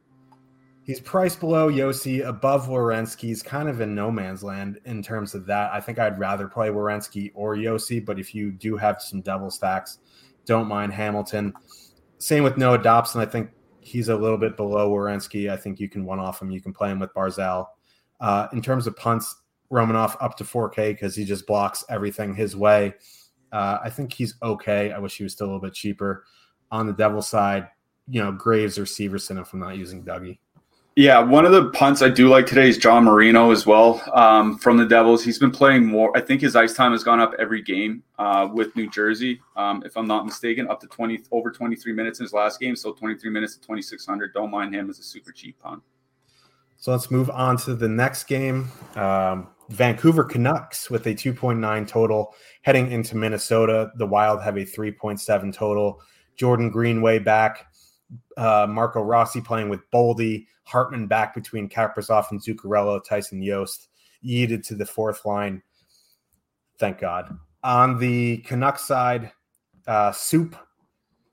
he's 0.84 1.00
priced 1.00 1.40
below 1.40 1.70
Josi, 1.70 2.26
above 2.26 2.68
Werenski. 2.68 3.22
He's 3.22 3.42
kind 3.42 3.68
of 3.68 3.80
in 3.80 3.94
no 3.94 4.10
man's 4.10 4.42
land 4.42 4.80
in 4.84 5.02
terms 5.02 5.34
of 5.34 5.46
that. 5.46 5.72
I 5.72 5.80
think 5.80 5.98
I'd 5.98 6.18
rather 6.18 6.48
play 6.48 6.68
Werenski 6.68 7.32
or 7.34 7.56
Josi, 7.56 8.04
but 8.04 8.18
if 8.18 8.34
you 8.34 8.52
do 8.52 8.76
have 8.76 9.02
some 9.02 9.20
double 9.20 9.50
stacks, 9.50 9.98
don't 10.44 10.68
mind 10.68 10.92
Hamilton. 10.92 11.52
Same 12.18 12.44
with 12.44 12.56
Noah 12.56 12.78
Dobson. 12.78 13.20
I 13.20 13.26
think 13.26 13.50
he's 13.80 14.08
a 14.08 14.16
little 14.16 14.38
bit 14.38 14.56
below 14.56 14.90
Werenski. 14.90 15.50
I 15.50 15.56
think 15.56 15.80
you 15.80 15.88
can 15.88 16.04
one 16.04 16.20
off 16.20 16.40
him. 16.40 16.50
You 16.50 16.60
can 16.60 16.72
play 16.72 16.90
him 16.90 17.00
with 17.00 17.12
Barzal. 17.12 17.66
Uh, 18.20 18.48
in 18.52 18.62
terms 18.62 18.86
of 18.86 18.96
punts, 18.96 19.36
Romanov 19.70 20.16
up 20.20 20.36
to 20.36 20.44
4K 20.44 20.92
because 20.92 21.14
he 21.14 21.24
just 21.24 21.46
blocks 21.46 21.84
everything 21.88 22.34
his 22.34 22.56
way. 22.56 22.94
Uh, 23.52 23.78
I 23.82 23.90
think 23.90 24.12
he's 24.12 24.34
okay. 24.42 24.92
I 24.92 24.98
wish 24.98 25.16
he 25.16 25.24
was 25.24 25.32
still 25.32 25.46
a 25.46 25.48
little 25.48 25.60
bit 25.60 25.74
cheaper. 25.74 26.24
On 26.70 26.86
the 26.86 26.92
devil 26.92 27.22
side, 27.22 27.68
you 28.08 28.22
know, 28.22 28.32
Graves 28.32 28.78
or 28.78 28.84
Severson 28.84 29.40
if 29.40 29.52
I'm 29.52 29.60
not 29.60 29.76
using 29.76 30.04
Dougie. 30.04 30.38
Yeah, 30.98 31.18
one 31.18 31.44
of 31.44 31.52
the 31.52 31.68
punts 31.72 32.00
I 32.00 32.08
do 32.08 32.26
like 32.28 32.46
today 32.46 32.70
is 32.70 32.78
John 32.78 33.04
Marino 33.04 33.50
as 33.50 33.66
well 33.66 34.02
um, 34.14 34.56
from 34.56 34.78
the 34.78 34.86
Devils. 34.86 35.22
He's 35.22 35.38
been 35.38 35.50
playing 35.50 35.84
more. 35.84 36.10
I 36.16 36.22
think 36.22 36.40
his 36.40 36.56
ice 36.56 36.72
time 36.72 36.92
has 36.92 37.04
gone 37.04 37.20
up 37.20 37.34
every 37.38 37.60
game 37.60 38.02
uh, 38.18 38.48
with 38.50 38.74
New 38.76 38.88
Jersey, 38.88 39.42
um, 39.56 39.82
if 39.84 39.94
I'm 39.98 40.06
not 40.06 40.24
mistaken, 40.24 40.66
up 40.68 40.80
to 40.80 40.86
20 40.86 41.24
over 41.32 41.50
23 41.50 41.92
minutes 41.92 42.18
in 42.18 42.24
his 42.24 42.32
last 42.32 42.60
game. 42.60 42.74
So 42.74 42.94
23 42.94 43.28
minutes 43.28 43.56
to 43.56 43.60
2600. 43.60 44.32
Don't 44.32 44.50
mind 44.50 44.74
him 44.74 44.88
as 44.88 44.98
a 44.98 45.02
super 45.02 45.32
cheap 45.32 45.58
punt. 45.58 45.82
So 46.78 46.92
let's 46.92 47.10
move 47.10 47.28
on 47.28 47.58
to 47.58 47.74
the 47.74 47.88
next 47.88 48.24
game. 48.24 48.70
Um, 48.94 49.48
Vancouver 49.70 50.24
Canucks 50.24 50.90
with 50.90 51.06
a 51.06 51.14
2.9 51.14 51.88
total 51.88 52.34
heading 52.62 52.90
into 52.90 53.16
Minnesota. 53.16 53.90
The 53.96 54.06
Wild 54.06 54.42
have 54.42 54.56
a 54.56 54.64
3.7 54.64 55.52
total. 55.52 56.00
Jordan 56.36 56.70
Greenway 56.70 57.18
back. 57.18 57.66
Uh, 58.36 58.66
Marco 58.68 59.02
Rossi 59.02 59.40
playing 59.40 59.68
with 59.68 59.80
Boldy. 59.90 60.46
Hartman 60.64 61.06
back 61.06 61.34
between 61.34 61.68
Kaprizov 61.68 62.30
and 62.30 62.40
Zuccarello. 62.40 63.02
Tyson 63.02 63.44
Jost 63.44 63.88
yeeted 64.24 64.66
to 64.66 64.74
the 64.74 64.86
fourth 64.86 65.24
line. 65.24 65.62
Thank 66.78 66.98
God. 66.98 67.36
On 67.64 67.98
the 67.98 68.38
Canucks 68.38 68.84
side, 68.84 69.32
uh, 69.86 70.12
Soup 70.12 70.56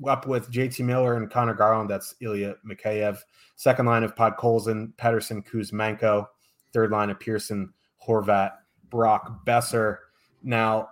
up 0.07 0.27
with 0.27 0.51
JT 0.51 0.83
Miller 0.85 1.15
and 1.17 1.29
Conor 1.29 1.53
Garland. 1.53 1.89
That's 1.89 2.15
Ilya 2.21 2.55
Mikheyev. 2.67 3.19
Second 3.55 3.85
line 3.85 4.03
of 4.03 4.15
Pod 4.15 4.37
Podkolzin, 4.37 4.93
Pettersson, 4.95 5.45
Kuzmenko. 5.45 6.27
Third 6.73 6.91
line 6.91 7.09
of 7.09 7.19
Pearson, 7.19 7.71
Horvat, 8.07 8.51
Brock 8.89 9.45
Boeser. 9.45 9.97
Now, 10.43 10.89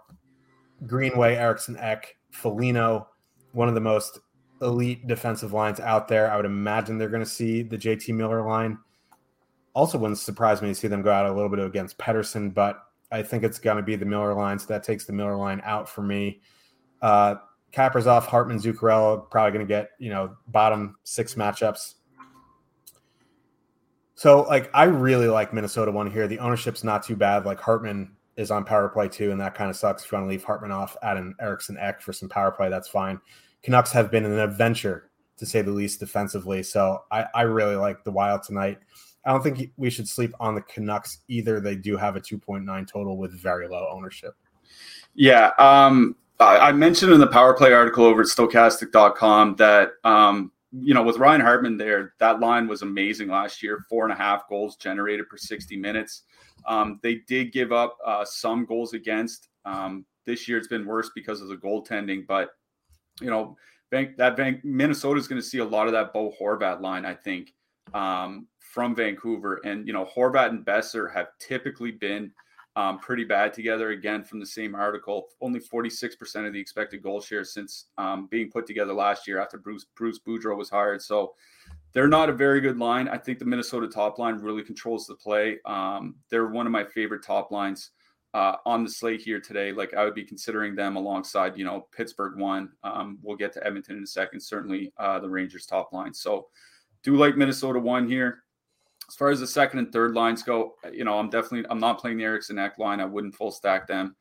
Greenway, 0.88 1.36
Eriksson 1.36 1.78
Ek, 1.78 2.16
Foligno, 2.32 3.08
one 3.52 3.68
of 3.68 3.76
the 3.76 3.82
most 3.82 4.20
elite 4.62 5.08
defensive 5.08 5.54
lines 5.54 5.80
out 5.80 6.08
there. 6.08 6.32
I 6.32 6.36
would 6.36 6.46
imagine 6.46 6.98
they're 6.98 7.10
going 7.10 7.24
to 7.24 7.30
see 7.30 7.64
the 7.64 7.78
JT 7.78 8.14
Miller 8.16 8.42
line. 8.48 8.78
Also, 9.74 9.98
wouldn't 9.98 10.20
surprise 10.20 10.62
me 10.62 10.70
to 10.70 10.76
see 10.76 10.88
them 10.88 11.02
go 11.02 11.12
out 11.12 11.26
a 11.26 11.32
little 11.32 11.50
bit 11.50 11.60
against 11.60 11.98
Pettersson, 11.98 12.54
but 12.54 12.84
I 13.12 13.24
think 13.24 13.44
it's 13.44 13.60
going 13.60 13.78
to 13.78 13.84
be 13.84 13.96
the 13.96 14.06
Miller 14.06 14.34
line. 14.34 14.60
So 14.60 14.68
that 14.68 14.84
takes 14.84 15.06
the 15.06 15.14
Miller 15.14 15.36
line 15.36 15.62
out 15.64 15.88
for 15.88 16.02
me. 16.02 16.42
Uh, 17.02 17.36
Kaprizov, 17.72 18.24
Hartman, 18.24 18.60
Zuccarello, 18.60 19.30
probably 19.30 19.52
going 19.52 19.66
to 19.66 19.70
get, 19.70 19.92
you 19.98 20.10
know, 20.10 20.36
bottom 20.48 20.98
six 21.04 21.36
matchups. 21.36 21.96
So, 24.22 24.44
like, 24.44 24.70
I 24.76 24.84
really 24.84 25.26
like 25.26 25.52
Minnesota 25.52 25.92
one 25.92 26.12
here. 26.12 26.28
The 26.28 26.38
ownership's 26.38 26.84
not 26.84 27.02
too 27.02 27.16
bad. 27.16 27.44
Like, 27.44 27.60
Hartman 27.60 28.12
is 28.38 28.52
on 28.52 28.64
power 28.64 28.88
play 28.88 29.08
too, 29.08 29.32
and 29.32 29.42
that 29.42 29.56
kind 29.56 29.68
of 29.68 29.76
sucks. 29.76 30.06
If 30.06 30.12
you 30.12 30.16
want 30.16 30.28
to 30.28 30.30
leave 30.30 30.44
Hartman 30.44 30.72
off, 30.72 30.96
add 31.02 31.18
an 31.18 31.34
Eriksson 31.42 31.76
Ek 31.80 32.04
for 32.04 32.14
some 32.14 32.30
power 32.30 32.52
play, 32.52 32.70
that's 32.70 32.88
fine. 32.88 33.20
Canucks 33.64 33.92
have 33.92 34.12
been 34.12 34.24
an 34.24 34.38
adventure 34.38 35.10
to 35.38 35.46
say 35.48 35.64
the 35.64 35.72
least 35.72 36.00
defensively. 36.00 36.62
So, 36.62 37.00
I, 37.10 37.26
I 37.34 37.42
really 37.42 37.76
like 37.76 38.04
the 38.04 38.12
Wild 38.12 38.44
tonight. 38.44 38.78
I 39.26 39.32
don't 39.32 39.42
think 39.42 39.72
we 39.78 39.90
should 39.90 40.08
sleep 40.08 40.36
on 40.40 40.54
the 40.54 40.62
Canucks 40.62 41.24
either. 41.28 41.60
They 41.60 41.76
do 41.76 41.98
have 41.98 42.16
a 42.16 42.22
2.9 42.22 42.88
total 42.88 43.18
with 43.18 43.34
very 43.42 43.68
low 43.68 43.90
ownership. 43.92 44.36
Yeah. 45.16 45.50
Um, 45.58 46.16
I 46.40 46.72
mentioned 46.74 47.12
in 47.12 47.20
the 47.20 47.26
power 47.26 47.56
play 47.56 47.74
article 47.74 48.06
over 48.06 48.22
at 48.22 48.28
stokastic.com 48.28 49.56
that, 49.56 49.94
um, 50.04 50.52
you 50.72 50.94
know, 50.94 51.04
with 51.04 51.18
Ryan 51.18 51.42
Hartman 51.42 51.78
there, 51.78 52.14
that 52.20 52.40
line 52.40 52.68
was 52.68 52.82
amazing 52.82 53.28
last 53.28 53.62
year. 53.62 53.86
Four 53.90 54.04
and 54.06 54.14
a 54.14 54.16
half 54.16 54.48
goals 54.48 54.78
generated 54.78 55.28
per 55.30 55.38
60 55.38 55.76
minutes. 55.78 56.24
Um, 56.66 57.00
they 57.04 57.16
did 57.28 57.52
give 57.52 57.72
up 57.72 57.98
uh, 58.06 58.24
some 58.26 58.66
goals 58.66 58.94
against. 58.94 59.50
Um, 59.66 60.06
this 60.26 60.48
year 60.48 60.58
it's 60.58 60.68
been 60.68 60.86
worse 60.86 61.12
because 61.14 61.42
of 61.42 61.50
the 61.50 61.58
goaltending, 61.58 62.26
but, 62.26 62.52
you 63.20 63.30
know, 63.30 63.58
Bank, 63.90 64.16
that 64.18 64.38
Bank, 64.38 64.64
Minnesota 64.64 65.20
is 65.20 65.28
going 65.28 65.42
to 65.42 65.48
see 65.48 65.58
a 65.58 65.66
lot 65.66 65.88
of 65.88 65.94
that 65.94 66.14
Bo 66.14 66.32
Horvat 66.40 66.82
line, 66.82 67.06
I 67.06 67.14
think, 67.14 67.54
um, 67.94 68.48
from 68.60 68.96
Vancouver. 68.96 69.60
And, 69.66 69.86
you 69.86 69.92
know, 69.92 70.08
Horvat 70.16 70.50
and 70.50 70.66
Boeser 70.66 71.14
have 71.14 71.28
typically 71.40 71.92
been– 71.92 72.32
um, 72.76 73.00
pretty 73.00 73.24
bad 73.24 73.54
together. 73.54 73.90
Again, 73.90 74.24
from 74.24 74.40
the 74.40 74.46
same 74.46 74.76
article, 74.76 75.30
only 75.42 75.60
46% 75.60 76.48
of 76.48 76.54
the 76.54 76.60
expected 76.60 77.02
goal 77.02 77.20
share 77.20 77.44
since 77.44 77.88
um, 77.98 78.28
being 78.28 78.50
put 78.50 78.66
together 78.66 78.94
last 78.94 79.28
year 79.28 79.40
after 79.40 79.58
Bruce 79.58 79.86
Bruce 79.96 80.20
Boudreau 80.20 80.56
was 80.56 80.70
hired. 80.70 81.02
So 81.02 81.34
they're 81.94 82.08
not 82.08 82.30
a 82.30 82.34
very 82.34 82.62
good 82.62 82.78
line. 82.78 83.08
I 83.10 83.18
think 83.18 83.40
the 83.40 83.46
Minnesota 83.46 83.88
top 83.88 84.20
line 84.20 84.38
really 84.38 84.64
controls 84.64 85.06
the 85.06 85.16
play. 85.16 85.58
Um, 85.66 86.16
they're 86.30 86.48
one 86.48 86.66
of 86.66 86.72
my 86.72 86.86
favorite 86.86 87.24
top 87.24 87.52
lines 87.52 87.92
uh, 88.34 88.56
on 88.66 88.84
the 88.84 88.90
slate 88.90 89.22
here 89.22 89.42
today. 89.42 89.74
Like 89.74 89.94
I 89.94 90.06
would 90.06 90.16
be 90.16 90.24
considering 90.24 90.74
them 90.74 90.96
alongside, 90.96 91.58
you 91.58 91.66
know, 91.66 91.88
Pittsburgh 91.92 92.40
one. 92.40 92.70
Um, 92.84 93.20
we'll 93.22 93.36
get 93.36 93.52
to 93.54 93.68
Edmonton 93.68 93.98
in 93.98 94.04
a 94.04 94.08
second. 94.08 94.40
Certainly 94.40 94.94
uh, 94.98 95.20
the 95.20 95.30
Rangers 95.30 95.66
top 95.66 95.92
line. 95.92 96.14
So 96.14 96.48
do 97.04 97.18
like 97.18 97.36
Minnesota 97.36 97.80
one 97.80 98.08
here 98.08 98.44
as 99.12 99.16
far 99.16 99.30
as 99.30 99.42
the 99.42 99.48
second 99.48 99.80
and 99.80 99.92
third 99.92 100.14
lines 100.14 100.42
go, 100.42 100.76
you 100.94 101.04
know, 101.04 101.20
I'm 101.20 101.30
definitely 101.30 101.70
I'm 101.70 101.82
not 101.82 102.00
playing 102.00 102.16
the 102.16 102.24
Eriksson 102.24 102.58
Ek 102.58 102.78
line. 102.78 103.02
I 103.02 103.06
wouldn't 103.06 103.36
full 103.36 103.52
stack 103.52 103.86
them. 103.86 104.16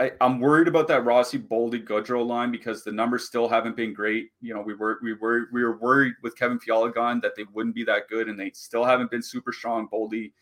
I, 0.00 0.10
am 0.20 0.40
worried 0.40 0.66
about 0.66 0.88
that 0.88 1.04
Rossi 1.04 1.38
Boldy 1.38 1.86
Goodrow 1.86 2.26
line 2.26 2.50
because 2.50 2.82
the 2.82 2.90
numbers 2.90 3.26
still 3.28 3.48
haven't 3.48 3.76
been 3.76 3.94
great. 3.94 4.30
You 4.40 4.52
know, 4.52 4.62
we 4.62 4.74
were 4.74 4.98
we 5.00 5.12
were 5.12 5.46
we 5.52 5.62
were 5.62 5.78
worried 5.78 6.14
with 6.24 6.36
Kevin 6.36 6.58
Fiala 6.58 6.90
gone 6.90 7.20
that 7.20 7.36
they 7.36 7.44
wouldn't 7.52 7.76
be 7.76 7.84
that 7.84 8.08
good, 8.08 8.28
and 8.28 8.36
they 8.36 8.50
still 8.50 8.84
haven't 8.84 9.12
been 9.12 9.22
super 9.22 9.52
strong. 9.52 9.86
Boldy, 9.88 10.32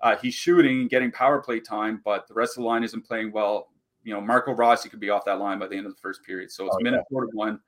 uh, 0.00 0.16
he's 0.16 0.32
shooting 0.32 0.80
and 0.80 0.88
getting 0.88 1.12
power 1.12 1.42
play 1.42 1.60
time, 1.60 2.00
but 2.02 2.26
the 2.26 2.32
rest 2.32 2.56
of 2.56 2.62
the 2.62 2.68
line 2.68 2.84
isn't 2.84 3.06
playing 3.06 3.32
well. 3.32 3.68
You 4.02 4.14
know, 4.14 4.22
Marco 4.22 4.52
Rossi 4.52 4.88
could 4.88 4.98
be 4.98 5.10
off 5.10 5.26
that 5.26 5.40
line 5.40 5.58
by 5.58 5.66
the 5.66 5.76
end 5.76 5.84
of 5.84 5.94
the 5.94 6.00
first 6.00 6.24
period, 6.24 6.50
so 6.50 6.64
it's 6.64 6.76
oh, 6.80 6.82
minute 6.82 7.04
yeah. 7.10 7.20
one 7.34 7.60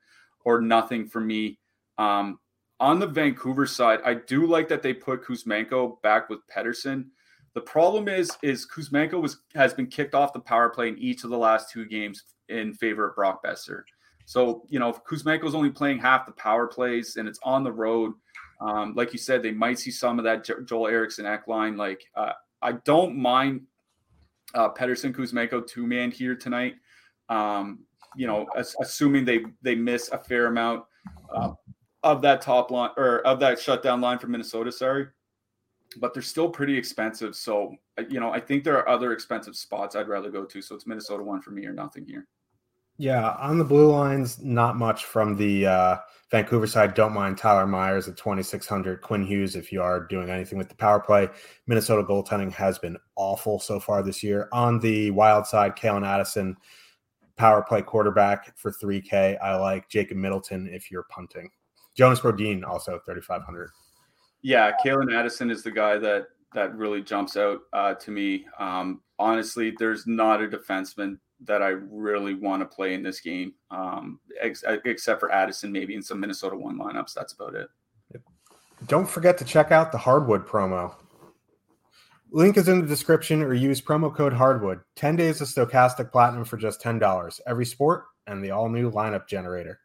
or 0.46 0.62
nothing 0.62 1.06
for 1.06 1.20
me. 1.20 1.58
Um, 1.98 2.38
on 2.82 2.98
the 2.98 3.06
Vancouver 3.06 3.64
side, 3.64 4.00
I 4.04 4.14
do 4.14 4.44
like 4.44 4.68
that 4.68 4.82
they 4.82 4.92
put 4.92 5.24
Kuzmenko 5.24 6.02
back 6.02 6.28
with 6.28 6.40
Pettersson. 6.48 7.06
The 7.54 7.60
problem 7.60 8.08
is, 8.08 8.28
is 8.42 8.66
Kuzmenko 8.66 9.22
was 9.22 9.38
has 9.54 9.72
been 9.72 9.86
kicked 9.86 10.16
off 10.16 10.32
the 10.32 10.40
power 10.40 10.68
play 10.68 10.88
in 10.88 10.98
each 10.98 11.22
of 11.22 11.30
the 11.30 11.38
last 11.38 11.70
two 11.70 11.86
games 11.86 12.24
in 12.48 12.74
favor 12.74 13.08
of 13.08 13.14
Brock 13.14 13.44
Boeser. 13.44 13.82
So 14.24 14.64
you 14.68 14.80
know, 14.80 14.88
if 14.88 15.04
Kuzmenko's 15.04 15.54
only 15.54 15.70
playing 15.70 16.00
half 16.00 16.26
the 16.26 16.32
power 16.32 16.66
plays 16.66 17.16
and 17.16 17.28
it's 17.28 17.38
on 17.44 17.62
the 17.62 17.70
road, 17.70 18.14
um, 18.60 18.94
like 18.96 19.12
you 19.12 19.18
said, 19.18 19.44
they 19.44 19.52
might 19.52 19.78
see 19.78 19.92
some 19.92 20.18
of 20.18 20.24
that 20.24 20.44
Joel 20.66 20.88
Eriksson 20.88 21.24
Ek 21.24 21.46
line. 21.46 21.76
Like 21.76 22.02
uh, 22.16 22.32
I 22.62 22.72
don't 22.84 23.16
mind 23.16 23.60
uh, 24.54 24.70
Pettersson 24.70 25.14
Kuzmenko 25.14 25.64
two 25.68 25.86
man 25.86 26.10
here 26.10 26.34
tonight. 26.34 26.74
Um, 27.28 27.84
you 28.16 28.26
know, 28.26 28.48
as, 28.56 28.74
assuming 28.80 29.24
they 29.24 29.44
they 29.62 29.76
miss 29.76 30.08
a 30.08 30.18
fair 30.18 30.46
amount. 30.46 30.84
Uh, 31.32 31.52
of 32.02 32.22
that 32.22 32.40
top 32.40 32.70
line 32.70 32.90
or 32.96 33.20
of 33.26 33.40
that 33.40 33.60
shutdown 33.60 34.00
line 34.00 34.18
for 34.18 34.26
Minnesota, 34.26 34.72
sorry. 34.72 35.08
But 35.98 36.14
they're 36.14 36.22
still 36.22 36.48
pretty 36.48 36.76
expensive. 36.76 37.36
So, 37.36 37.76
uh, 37.98 38.04
you 38.08 38.18
know, 38.18 38.30
I 38.30 38.40
think 38.40 38.64
there 38.64 38.78
are 38.78 38.88
other 38.88 39.12
expensive 39.12 39.56
spots 39.56 39.94
I'd 39.94 40.08
rather 40.08 40.30
go 40.30 40.44
to. 40.44 40.62
So 40.62 40.74
it's 40.74 40.86
Minnesota 40.86 41.22
one 41.22 41.42
for 41.42 41.50
me 41.50 41.66
or 41.66 41.72
nothing 41.72 42.06
here. 42.06 42.26
Yeah, 42.98 43.36
on 43.40 43.58
the 43.58 43.64
blue 43.64 43.90
lines, 43.90 44.40
not 44.40 44.76
much 44.76 45.06
from 45.06 45.36
the 45.36 45.66
uh, 45.66 45.96
Vancouver 46.30 46.66
side. 46.66 46.94
Don't 46.94 47.12
mind 47.12 47.38
Tyler 47.38 47.66
Myers 47.66 48.06
at 48.06 48.16
2,600. 48.16 49.00
Quinn 49.00 49.24
Hughes, 49.24 49.56
if 49.56 49.72
you 49.72 49.82
are 49.82 50.06
doing 50.06 50.30
anything 50.30 50.58
with 50.58 50.68
the 50.68 50.74
power 50.74 51.00
play. 51.00 51.28
Minnesota 51.66 52.02
goaltending 52.02 52.52
has 52.52 52.78
been 52.78 52.96
awful 53.16 53.58
so 53.58 53.80
far 53.80 54.02
this 54.02 54.22
year. 54.22 54.48
On 54.52 54.78
the 54.78 55.10
wild 55.10 55.46
side, 55.46 55.74
Calen 55.74 56.06
Addison, 56.06 56.56
power 57.36 57.62
play 57.62 57.82
quarterback 57.82 58.56
for 58.56 58.70
3K. 58.70 59.38
I 59.42 59.56
like 59.56 59.88
Jacob 59.88 60.18
Middleton 60.18 60.68
if 60.68 60.90
you're 60.90 61.06
punting. 61.10 61.50
Jonas 61.94 62.20
Brodin 62.20 62.64
also 62.64 63.00
3,500. 63.04 63.70
Yeah, 64.42 64.72
Calen 64.84 65.14
Addison 65.14 65.50
is 65.50 65.62
the 65.62 65.70
guy 65.70 65.98
that 65.98 66.26
that 66.54 66.74
really 66.76 67.00
jumps 67.02 67.36
out 67.36 67.60
uh, 67.72 67.94
to 67.94 68.10
me. 68.10 68.44
Um, 68.58 69.00
honestly, 69.18 69.74
there's 69.78 70.06
not 70.06 70.42
a 70.42 70.48
defenseman 70.48 71.18
that 71.44 71.62
I 71.62 71.68
really 71.68 72.34
want 72.34 72.60
to 72.60 72.66
play 72.66 72.94
in 72.94 73.02
this 73.02 73.20
game, 73.20 73.54
um, 73.70 74.20
ex- 74.40 74.64
except 74.84 75.20
for 75.20 75.32
Addison, 75.32 75.72
maybe 75.72 75.94
in 75.94 76.02
some 76.02 76.20
Minnesota 76.20 76.56
one 76.56 76.78
lineups. 76.78 77.14
That's 77.14 77.32
about 77.32 77.54
it. 77.54 77.68
Don't 78.88 79.08
forget 79.08 79.38
to 79.38 79.44
check 79.44 79.70
out 79.70 79.92
the 79.92 79.98
Hardwood 79.98 80.46
promo. 80.46 80.94
Link 82.30 82.56
is 82.56 82.68
in 82.68 82.80
the 82.80 82.86
description 82.86 83.42
or 83.42 83.54
use 83.54 83.80
promo 83.80 84.14
code 84.14 84.32
Hardwood. 84.32 84.80
10 84.96 85.16
days 85.16 85.40
of 85.40 85.48
Stokastic 85.48 86.10
Platinum 86.10 86.44
for 86.44 86.56
just 86.56 86.80
$10. 86.82 87.40
Every 87.46 87.66
sport 87.66 88.06
and 88.26 88.42
the 88.42 88.50
all 88.50 88.68
new 88.68 88.90
lineup 88.90 89.28
generator. 89.28 89.80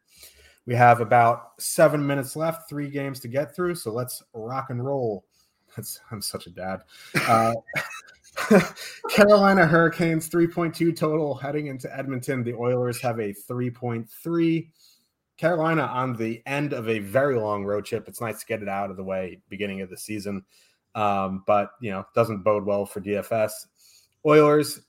We 0.67 0.75
have 0.75 0.99
about 0.99 1.53
seven 1.59 2.05
minutes 2.05 2.35
left, 2.35 2.69
three 2.69 2.89
games 2.89 3.21
to 3.21 3.29
get 3.29 3.55
through. 3.55 3.75
So 3.75 3.91
let's 3.91 4.21
rock 4.33 4.69
and 4.69 4.85
roll. 4.85 5.25
That's, 5.75 5.99
I'm 6.11 6.21
such 6.21 6.45
a 6.45 6.49
dad. 6.49 6.81
Uh, 7.27 7.53
Carolina 9.09 9.65
Hurricanes 9.65 10.29
3.2 10.29 10.95
total 10.95 11.33
heading 11.35 11.67
into 11.67 11.95
Edmonton. 11.97 12.43
The 12.43 12.53
Oilers 12.53 12.99
have 13.01 13.19
a 13.19 13.33
3.3. 13.33 14.67
Carolina 15.37 15.83
on 15.83 16.15
the 16.17 16.41
end 16.45 16.73
of 16.73 16.89
a 16.89 16.99
very 16.99 17.39
long 17.39 17.63
road 17.63 17.85
trip. 17.85 18.07
It's 18.07 18.21
nice 18.21 18.39
to 18.41 18.45
get 18.45 18.61
it 18.61 18.67
out 18.67 18.89
of 18.89 18.97
the 18.97 19.03
way 19.03 19.39
beginning 19.49 19.81
of 19.81 19.89
the 19.89 19.97
season, 19.97 20.43
um, 20.95 21.43
but 21.45 21.71
you 21.79 21.91
know 21.91 22.05
doesn't 22.15 22.43
bode 22.43 22.65
well 22.65 22.87
for 22.87 23.01
DFS. 23.01 23.51
Oilers 24.25 24.81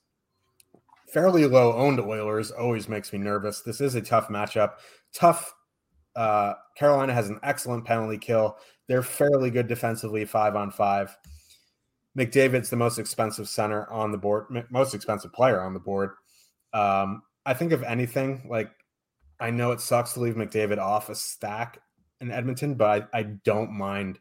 fairly 1.13 1.45
low 1.45 1.73
owned 1.73 1.99
Oilers 1.99 2.49
always 2.49 2.89
makes 2.89 3.13
me 3.13 3.19
nervous. 3.19 3.61
This 3.61 3.79
is 3.79 3.93
a 3.93 4.01
tough 4.01 4.29
matchup. 4.29 4.73
Tough 5.13 5.53
uh, 6.15 6.53
Carolina 6.75 7.13
has 7.13 7.29
an 7.29 7.39
excellent 7.43 7.85
penalty 7.85 8.17
kill. 8.17 8.57
They're 8.87 9.03
fairly 9.03 9.51
good 9.51 9.67
defensively, 9.67 10.25
five 10.25 10.55
on 10.55 10.71
five. 10.71 11.15
McDavid's 12.17 12.69
the 12.69 12.75
most 12.75 12.99
expensive 12.99 13.47
center 13.47 13.89
on 13.91 14.11
the 14.11 14.17
board, 14.17 14.45
most 14.69 14.93
expensive 14.93 15.31
player 15.31 15.61
on 15.61 15.73
the 15.73 15.79
board. 15.79 16.11
Um, 16.73 17.21
I 17.45 17.53
think 17.53 17.71
if 17.71 17.83
anything, 17.83 18.47
like 18.49 18.71
I 19.39 19.51
know 19.51 19.71
it 19.71 19.81
sucks 19.81 20.13
to 20.13 20.19
leave 20.19 20.35
McDavid 20.35 20.79
off 20.79 21.09
a 21.09 21.15
stack 21.15 21.81
in 22.19 22.31
Edmonton, 22.31 22.75
but 22.75 23.09
I, 23.13 23.19
I 23.19 23.23
don't 23.23 23.71
mind 23.71 24.19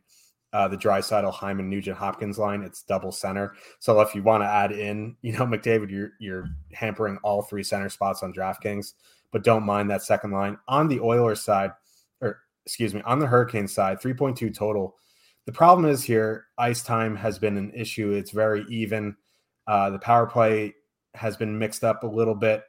uh, 0.52 0.68
the 0.68 0.76
Draisaitl 0.76 1.32
Hyman 1.32 1.68
Nugent 1.68 1.98
Hopkins 1.98 2.38
line. 2.38 2.62
It's 2.62 2.82
double 2.82 3.12
center. 3.12 3.54
So 3.80 4.00
if 4.00 4.14
you 4.14 4.22
want 4.22 4.42
to 4.42 4.48
add 4.48 4.72
in, 4.72 5.16
you 5.22 5.32
know, 5.32 5.46
McDavid, 5.46 5.90
you're 5.90 6.12
you're 6.20 6.48
hampering 6.72 7.18
all 7.22 7.42
three 7.42 7.62
center 7.62 7.88
spots 7.88 8.22
on 8.22 8.32
DraftKings 8.32 8.94
but 9.32 9.44
don't 9.44 9.64
mind 9.64 9.90
that 9.90 10.02
second 10.02 10.32
line. 10.32 10.58
On 10.68 10.88
the 10.88 11.00
Oilers 11.00 11.42
side, 11.42 11.72
or 12.20 12.40
excuse 12.64 12.94
me, 12.94 13.02
on 13.04 13.18
the 13.18 13.26
Hurricane 13.26 13.68
side, 13.68 14.00
3.2 14.00 14.54
total. 14.54 14.96
The 15.46 15.52
problem 15.52 15.90
is 15.90 16.02
here, 16.02 16.46
ice 16.58 16.82
time 16.82 17.16
has 17.16 17.38
been 17.38 17.56
an 17.56 17.72
issue. 17.74 18.12
It's 18.12 18.30
very 18.30 18.64
even. 18.68 19.16
Uh, 19.66 19.90
the 19.90 19.98
power 19.98 20.26
play 20.26 20.74
has 21.14 21.36
been 21.36 21.58
mixed 21.58 21.84
up 21.84 22.02
a 22.02 22.06
little 22.06 22.34
bit. 22.34 22.62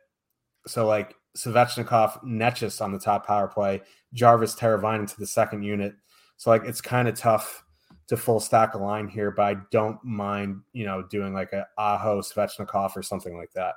So 0.67 0.87
like 0.87 1.15
Svechnikov, 1.37 2.23
Necas 2.23 2.81
on 2.81 2.91
the 2.91 2.99
top 2.99 3.25
power 3.25 3.47
play, 3.47 3.81
Jarvis 4.13 4.55
Teravainen 4.55 5.01
into 5.01 5.19
the 5.19 5.27
second 5.27 5.63
unit. 5.63 5.93
So 6.37 6.49
like 6.49 6.63
it's 6.65 6.81
kind 6.81 7.07
of 7.07 7.15
tough 7.15 7.63
to 8.07 8.17
full 8.17 8.39
stack 8.39 8.73
a 8.73 8.77
line 8.77 9.07
here, 9.07 9.31
but 9.31 9.43
I 9.43 9.55
don't 9.71 10.03
mind, 10.03 10.61
you 10.73 10.85
know, 10.85 11.03
doing 11.03 11.33
like 11.33 11.53
a 11.53 11.67
Aho 11.77 12.21
Svechnikov 12.21 12.95
or 12.95 13.03
something 13.03 13.37
like 13.37 13.51
that. 13.53 13.75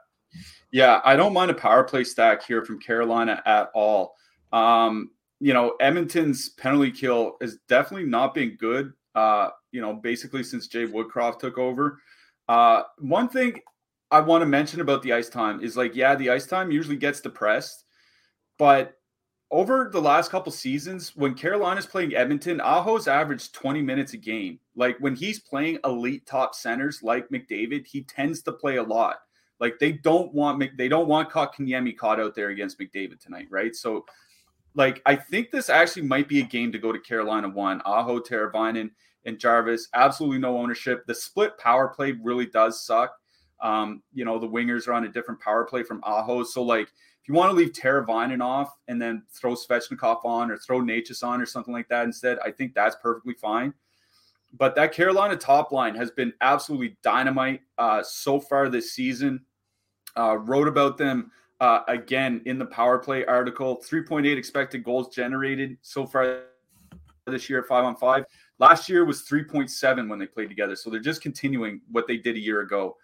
Yeah, 0.71 1.01
I 1.05 1.17
don't 1.17 1.33
mind 1.33 1.51
a 1.51 1.55
power 1.55 1.85
play 1.85 2.05
stack 2.05 2.43
here 2.43 2.65
from 2.65 2.81
Carolina 2.81 3.43
at 3.45 3.71
all. 3.75 4.15
Um, 4.53 5.11
you 5.41 5.53
know, 5.53 5.75
Edmonton's 5.81 6.51
penalty 6.51 6.91
kill 6.91 7.37
has 7.41 7.59
definitely 7.69 8.09
not 8.09 8.35
been 8.35 8.57
good. 8.57 8.93
Uh, 9.15 9.51
you 9.73 9.81
know, 9.81 9.95
basically 9.95 10.43
since 10.43 10.69
Jay 10.69 10.87
Woodcroft 10.87 11.41
took 11.41 11.59
over. 11.59 11.99
Uh, 12.49 12.83
one 12.99 13.29
thing 13.29 13.61
I 14.11 14.21
want 14.21 14.43
to 14.43 14.47
mention 14.47 14.81
about 14.81 15.03
the 15.03 15.13
ice 15.13 15.29
time 15.29 15.63
is 15.63 15.77
like, 15.77 15.95
yeah, 15.95 16.15
the 16.15 16.31
ice 16.31 16.47
time 16.47 16.71
usually 16.71 16.97
gets 16.97 17.21
depressed, 17.21 17.85
but 18.59 18.95
over 19.53 19.91
the 19.93 20.01
last 20.01 20.31
couple 20.31 20.51
seasons, 20.51 21.15
when 21.15 21.35
Carolina's 21.35 21.85
playing 21.85 22.15
Edmonton, 22.15 22.59
Aho's 22.61 23.07
averaged 23.07 23.55
20 23.55 23.83
minutes 23.83 24.15
a 24.15 24.17
game. 24.17 24.59
Like 24.75 24.97
when 24.99 25.15
he's 25.15 25.41
playing 25.41 25.79
elite 25.85 26.25
top 26.25 26.55
centers 26.55 27.03
like 27.03 27.29
McDavid, 27.29 27.87
he 27.87 28.03
tends 28.05 28.43
to 28.43 28.53
play 28.53 28.77
a 28.77 28.83
lot. 28.83 29.17
Like 29.63 29.79
they 29.79 29.93
don't 29.93 30.35
want 30.35 30.77
they 30.77 30.89
don't 30.89 31.07
want 31.07 31.31
Kotkaniemi 31.31 31.97
caught 31.97 32.19
out 32.19 32.35
there 32.35 32.49
against 32.49 32.81
McDavid 32.81 33.21
tonight, 33.21 33.47
right? 33.49 33.77
So, 33.77 34.05
like 34.75 35.01
I 35.07 35.15
think 35.15 35.53
this 35.53 35.71
actually 35.71 36.03
might 36.03 36.29
be 36.29 36.41
a 36.41 36.45
game 36.45 36.73
to 36.73 36.79
go 36.81 36.91
to 36.91 36.99
Carolina 36.99 37.49
one. 37.49 37.81
Aho, 37.85 38.19
Teravainen, 38.19 38.91
and 39.25 39.39
Jarvis. 39.39 39.87
Absolutely 39.95 40.41
no 40.41 40.59
ownership. 40.59 41.07
The 41.07 41.15
split 41.15 41.57
power 41.59 41.87
play 41.87 42.11
really 42.11 42.47
does 42.47 42.85
suck. 42.85 43.15
Um, 43.61 44.03
you 44.13 44.25
know 44.25 44.37
the 44.41 44.49
wingers 44.49 44.89
are 44.89 44.95
on 44.95 45.05
a 45.05 45.09
different 45.09 45.41
power 45.41 45.65
play 45.65 45.85
from 45.85 46.03
Aho, 46.03 46.43
so 46.43 46.61
like 46.65 46.89
if 46.89 47.29
you 47.29 47.35
want 47.35 47.53
to 47.53 47.57
leave 47.57 47.71
Teravainen 47.71 48.43
off 48.43 48.77
and 48.89 49.01
then 49.01 49.23
throw 49.31 49.55
Svechnikov 49.55 50.25
on 50.25 50.51
or 50.51 50.57
throw 50.57 50.81
Necas 50.81 51.23
on 51.23 51.41
or 51.41 51.47
something 51.47 51.73
like 51.73 51.89
that 51.89 52.05
instead, 52.05 52.41
I 52.45 52.51
think 52.51 52.75
that's 52.75 52.97
perfectly 52.97 53.35
fine. 53.35 53.73
But 54.59 54.75
that 54.75 54.91
Carolina 54.93 55.37
top 55.37 55.71
line 55.71 55.95
has 55.95 56.11
been 56.11 56.33
absolutely 56.41 56.97
dynamite 57.05 57.61
uh, 57.79 58.03
so 58.03 58.41
far 58.41 58.69
this 58.69 58.93
season. 58.93 59.43
Uh, 60.17 60.37
wrote 60.37 60.69
about 60.69 60.99
them 60.99 61.31
uh, 61.61 61.81
again 61.89 62.43
in 62.45 62.59
the 62.59 62.67
power 62.67 62.99
play 62.99 63.25
article. 63.25 63.83
3.8 63.89 64.37
expected 64.37 64.83
goals 64.85 65.15
generated 65.15 65.77
so 65.81 66.05
far 66.07 66.43
this 67.27 67.49
year 67.49 67.61
at 67.61 67.67
five 67.67 67.85
on 67.85 67.97
five. 67.97 68.25
Last 68.59 68.89
year 68.89 69.05
was 69.05 69.23
3.7 69.23 70.09
when 70.09 70.19
they 70.19 70.27
played 70.27 70.49
together. 70.49 70.77
So 70.77 70.91
they're 70.91 71.01
just 71.01 71.23
continuing 71.23 71.81
what 71.91 72.07
they 72.07 72.17
did 72.17 72.37
a 72.37 72.41
year 72.41 72.61
ago. 72.61 72.97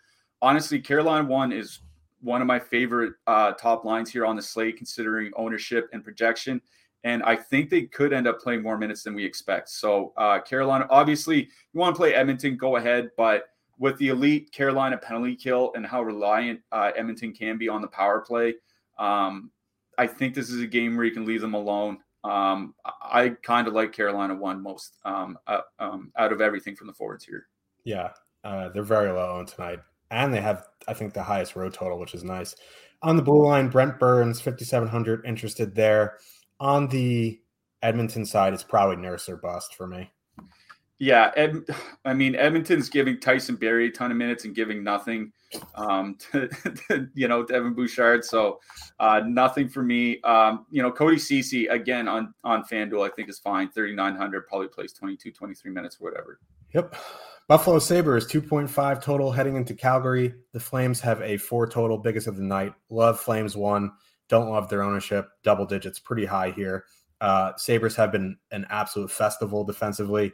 Honestly, 0.43 0.81
Carolina 0.81 1.27
one 1.27 1.53
is 1.53 1.81
one 2.21 2.41
of 2.41 2.47
my 2.47 2.59
favorite 2.59 3.15
uh, 3.27 3.53
top 3.53 3.85
lines 3.85 4.11
here 4.11 4.27
on 4.27 4.37
the 4.37 4.43
slate, 4.43 4.77
considering 4.77 5.31
ownership 5.37 5.89
and 5.93 6.03
projection. 6.03 6.61
And 7.05 7.23
I 7.23 7.37
think 7.37 7.71
they 7.71 7.83
could 7.83 8.13
end 8.13 8.27
up 8.27 8.41
playing 8.41 8.63
more 8.63 8.77
minutes 8.77 9.05
than 9.05 9.15
we 9.15 9.25
expect. 9.25 9.69
So, 9.69 10.13
uh, 10.17 10.41
Carolina, 10.41 10.87
obviously, 10.91 11.49
you 11.73 11.81
want 11.81 11.95
to 11.95 11.99
play 11.99 12.15
Edmonton, 12.15 12.57
go 12.57 12.77
ahead. 12.77 13.11
But 13.17 13.45
with 13.79 13.97
the 13.99 14.09
elite 14.09 14.53
Carolina 14.53 14.99
penalty 14.99 15.37
kill 15.37 15.73
and 15.75 15.87
how 15.87 16.03
reliant 16.03 16.61
uh, 16.73 16.91
Edmonton 16.97 17.33
can 17.33 17.59
be 17.59 17.69
on 17.69 17.81
the 17.81 17.89
power 17.89 18.21
play, 18.21 18.55
um, 18.99 19.51
I 19.97 20.07
think 20.07 20.35
this 20.35 20.51
is 20.51 20.61
a 20.61 20.67
game 20.67 20.97
where 20.97 21.07
you 21.07 21.13
can 21.13 21.27
leave 21.27 21.41
them 21.41 21.55
alone. 21.55 21.99
Um, 22.25 22.75
I 22.85 23.31
kind 23.43 23.69
of 23.69 23.75
like 23.75 23.93
Carolina 23.93 24.35
one 24.35 24.63
most 24.63 24.97
um, 25.05 25.39
uh, 25.47 25.61
um, 25.79 26.13
out 26.17 26.33
of 26.33 26.41
everything 26.41 26.75
from 26.77 26.89
the 26.89 26.93
forwards 26.93 27.25
here. 27.25 27.47
Yeah, 27.85 28.11
uh, 28.45 28.69
they're 28.71 28.83
very 28.83 29.11
low 29.11 29.39
on 29.39 29.47
tonight 29.47 29.79
and 30.11 30.33
they 30.33 30.41
have 30.41 30.67
I 30.87 30.95
think 30.95 31.13
the 31.13 31.23
highest 31.23 31.57
road 31.57 31.75
total, 31.75 31.99
which 31.99 32.15
is 32.15 32.25
nice. 32.25 32.55
On 33.03 33.17
the 33.17 33.23
blue 33.23 33.47
line, 33.47 33.69
Brent 33.69 33.99
Burns, 33.99 34.41
5,700 34.41 35.25
interested 35.25 35.75
there. 35.75 36.19
On 36.59 36.89
the 36.89 37.41
Edmonton 37.83 38.25
side, 38.25 38.53
it's 38.53 38.65
probably 38.65 38.97
Nurse 38.97 39.29
or 39.29 39.37
bust 39.37 39.75
for 39.75 39.87
me. 39.87 40.11
Yeah, 40.99 41.31
Ed, 41.37 41.65
I 42.05 42.13
mean 42.13 42.35
Edmonton's 42.35 42.89
giving 42.89 43.21
Tyson 43.21 43.57
Barrie 43.57 43.89
a 43.89 43.91
ton 43.91 44.11
of 44.11 44.17
minutes 44.17 44.45
and 44.45 44.55
giving 44.55 44.83
nothing, 44.83 45.33
um, 45.77 46.17
to, 46.33 46.49
to 46.49 47.09
you 47.15 47.29
know 47.29 47.45
to 47.45 47.55
Evan 47.55 47.75
Bouchard. 47.75 48.25
So 48.25 48.59
uh, 48.99 49.23
nothing 49.27 49.69
for 49.69 49.83
me. 49.83 50.21
Um, 50.23 50.67
you 50.71 50.83
know 50.83 50.91
Cody 50.91 51.19
Ceci 51.19 51.67
again 51.69 52.09
on 52.09 52.35
on 52.43 52.65
FanDuel 52.65 53.09
I 53.09 53.15
think 53.15 53.29
is 53.29 53.39
fine. 53.39 53.69
Thirty 53.69 53.95
nine 53.95 54.17
hundred 54.17 54.47
probably 54.49 54.69
plays 54.69 54.93
22, 54.93 55.33
23 55.33 55.71
minutes, 55.71 56.01
whatever. 56.01 56.41
Yep. 56.75 56.97
Buffalo 57.47 57.79
Sabres 57.79 58.27
2.5 58.27 59.03
total 59.03 59.33
heading 59.33 59.57
into 59.57 59.75
Calgary. 59.75 60.35
The 60.53 60.61
Flames 60.61 61.01
have 61.01 61.23
a 61.23 61.39
four 61.39 61.67
total, 61.67 61.97
biggest 61.97 62.27
of 62.27 62.37
the 62.37 62.43
night. 62.43 62.75
Love 62.91 63.19
Flames 63.19 63.57
one. 63.57 63.91
Don't 64.29 64.51
love 64.51 64.69
their 64.69 64.83
ownership. 64.83 65.31
Double 65.43 65.65
digits, 65.65 65.99
pretty 65.99 66.27
high 66.27 66.51
here. 66.51 66.85
Uh, 67.23 67.53
Sabres 67.57 67.97
have 67.97 68.13
been 68.13 68.37
an 68.51 68.67
absolute 68.69 69.11
festival 69.11 69.65
defensively. 69.65 70.31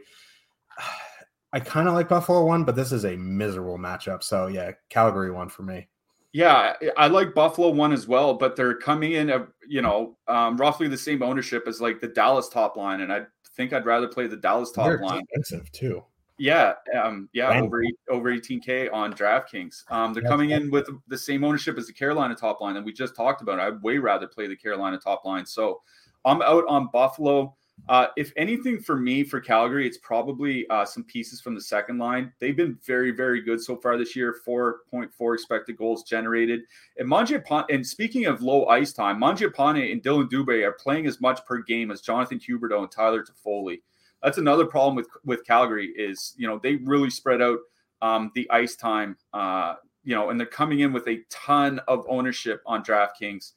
I 1.52 1.60
kind 1.60 1.86
of 1.86 1.94
like 1.94 2.08
Buffalo 2.08 2.44
one, 2.44 2.64
but 2.64 2.74
this 2.74 2.90
is 2.90 3.04
a 3.04 3.16
miserable 3.16 3.78
matchup. 3.78 4.22
So 4.22 4.48
yeah, 4.48 4.72
Calgary 4.88 5.30
one 5.30 5.48
for 5.48 5.62
me. 5.62 5.88
Yeah, 6.32 6.74
I 6.96 7.06
like 7.06 7.32
Buffalo 7.32 7.70
one 7.70 7.92
as 7.92 8.08
well, 8.08 8.34
but 8.34 8.56
they're 8.56 8.74
coming 8.74 9.12
in, 9.12 9.30
a, 9.30 9.46
you 9.68 9.80
know, 9.80 10.18
um, 10.26 10.56
roughly 10.56 10.88
the 10.88 10.98
same 10.98 11.22
ownership 11.22 11.68
as 11.68 11.80
like 11.80 12.00
the 12.00 12.08
Dallas 12.08 12.48
top 12.48 12.76
line, 12.76 13.02
and 13.02 13.12
I 13.12 13.22
think 13.56 13.72
I'd 13.72 13.86
rather 13.86 14.08
play 14.08 14.26
the 14.26 14.36
Dallas 14.36 14.72
top 14.72 14.86
They're 14.86 14.98
line. 14.98 15.22
Expensive 15.30 15.70
too. 15.70 16.02
Yeah, 16.36 16.72
um, 17.00 17.28
yeah, 17.32 17.60
over 17.60 17.84
over 18.10 18.32
18k 18.32 18.92
on 18.92 19.12
DraftKings. 19.12 19.84
Um, 19.92 20.12
they're 20.12 20.24
coming 20.24 20.50
in 20.50 20.68
with 20.72 20.88
the 21.06 21.16
same 21.16 21.44
ownership 21.44 21.78
as 21.78 21.86
the 21.86 21.92
Carolina 21.92 22.34
top 22.34 22.60
line, 22.60 22.74
that 22.74 22.84
we 22.84 22.92
just 22.92 23.14
talked 23.14 23.40
about. 23.40 23.60
I'd 23.60 23.80
way 23.82 23.98
rather 23.98 24.26
play 24.26 24.48
the 24.48 24.56
Carolina 24.56 24.98
top 24.98 25.24
line. 25.24 25.46
So 25.46 25.82
I'm 26.24 26.42
out 26.42 26.64
on 26.66 26.88
Buffalo. 26.92 27.54
Uh, 27.88 28.06
if 28.16 28.32
anything 28.36 28.80
for 28.80 28.96
me 28.96 29.24
for 29.24 29.40
Calgary, 29.40 29.86
it's 29.86 29.98
probably 29.98 30.66
uh, 30.68 30.84
some 30.84 31.04
pieces 31.04 31.40
from 31.40 31.54
the 31.54 31.60
second 31.60 31.98
line. 31.98 32.32
They've 32.38 32.56
been 32.56 32.78
very, 32.86 33.10
very 33.10 33.42
good 33.42 33.60
so 33.60 33.76
far 33.76 33.98
this 33.98 34.16
year. 34.16 34.36
4.4 34.46 35.34
expected 35.34 35.76
goals 35.76 36.04
generated. 36.04 36.60
And 36.98 37.08
Mangiapane, 37.10 37.66
and 37.70 37.86
speaking 37.86 38.26
of 38.26 38.42
low 38.42 38.66
ice 38.66 38.92
time, 38.92 39.20
Mangiapane 39.20 39.92
and 39.92 40.02
Dillon 40.02 40.28
Dubé 40.28 40.64
are 40.64 40.72
playing 40.72 41.06
as 41.06 41.20
much 41.20 41.44
per 41.44 41.62
game 41.62 41.90
as 41.90 42.00
Jonathan 42.00 42.38
Huberdeau 42.38 42.82
and 42.82 42.90
Tyler 42.90 43.24
Toffoli 43.24 43.80
that's 44.24 44.38
another 44.38 44.64
problem 44.64 44.96
with 44.96 45.06
with 45.24 45.44
Calgary 45.44 45.92
is 45.96 46.34
you 46.36 46.48
know 46.48 46.58
they 46.60 46.76
really 46.76 47.10
spread 47.10 47.42
out 47.42 47.58
um, 48.02 48.32
the 48.34 48.50
ice 48.50 48.74
time. 48.74 49.16
Uh, 49.32 49.74
you 50.02 50.14
know, 50.14 50.30
and 50.30 50.38
they're 50.38 50.46
coming 50.46 50.80
in 50.80 50.92
with 50.92 51.06
a 51.08 51.20
ton 51.30 51.80
of 51.88 52.04
ownership 52.08 52.62
on 52.66 52.84
DraftKings. 52.84 53.52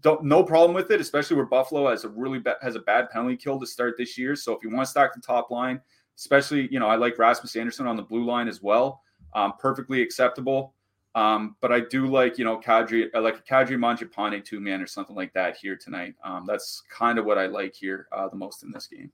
Don't, 0.00 0.24
no 0.24 0.42
problem 0.42 0.74
with 0.74 0.90
it, 0.90 1.00
especially 1.00 1.36
where 1.36 1.46
Buffalo 1.46 1.90
has 1.90 2.04
a 2.04 2.08
really 2.08 2.38
ba- 2.38 2.56
has 2.62 2.76
a 2.76 2.80
bad 2.80 3.10
penalty 3.10 3.36
kill 3.36 3.60
to 3.60 3.66
start 3.66 3.96
this 3.98 4.16
year. 4.16 4.34
So 4.34 4.52
if 4.52 4.62
you 4.62 4.70
want 4.70 4.86
to 4.86 4.90
stack 4.90 5.14
the 5.14 5.20
top 5.20 5.50
line, 5.50 5.80
especially 6.16 6.68
you 6.72 6.80
know 6.80 6.86
I 6.86 6.96
like 6.96 7.18
Rasmus 7.18 7.56
Andersson 7.56 7.86
on 7.86 7.96
the 7.96 8.02
blue 8.02 8.24
line 8.24 8.48
as 8.48 8.62
well, 8.62 9.02
um, 9.34 9.52
perfectly 9.58 10.00
acceptable. 10.00 10.74
Um, 11.14 11.56
but 11.60 11.70
I 11.70 11.80
do 11.80 12.06
like 12.06 12.38
you 12.38 12.44
know 12.44 12.58
Kadri, 12.58 13.08
I 13.14 13.18
like 13.18 13.46
Kadri 13.46 13.76
Mangiapane 13.76 14.42
two 14.42 14.60
man 14.60 14.80
or 14.80 14.86
something 14.86 15.14
like 15.14 15.34
that 15.34 15.58
here 15.58 15.76
tonight. 15.76 16.14
Um, 16.24 16.44
that's 16.46 16.82
kind 16.88 17.18
of 17.18 17.26
what 17.26 17.36
I 17.36 17.46
like 17.46 17.74
here 17.74 18.08
uh, 18.12 18.28
the 18.28 18.36
most 18.36 18.62
in 18.62 18.70
this 18.70 18.86
game. 18.86 19.12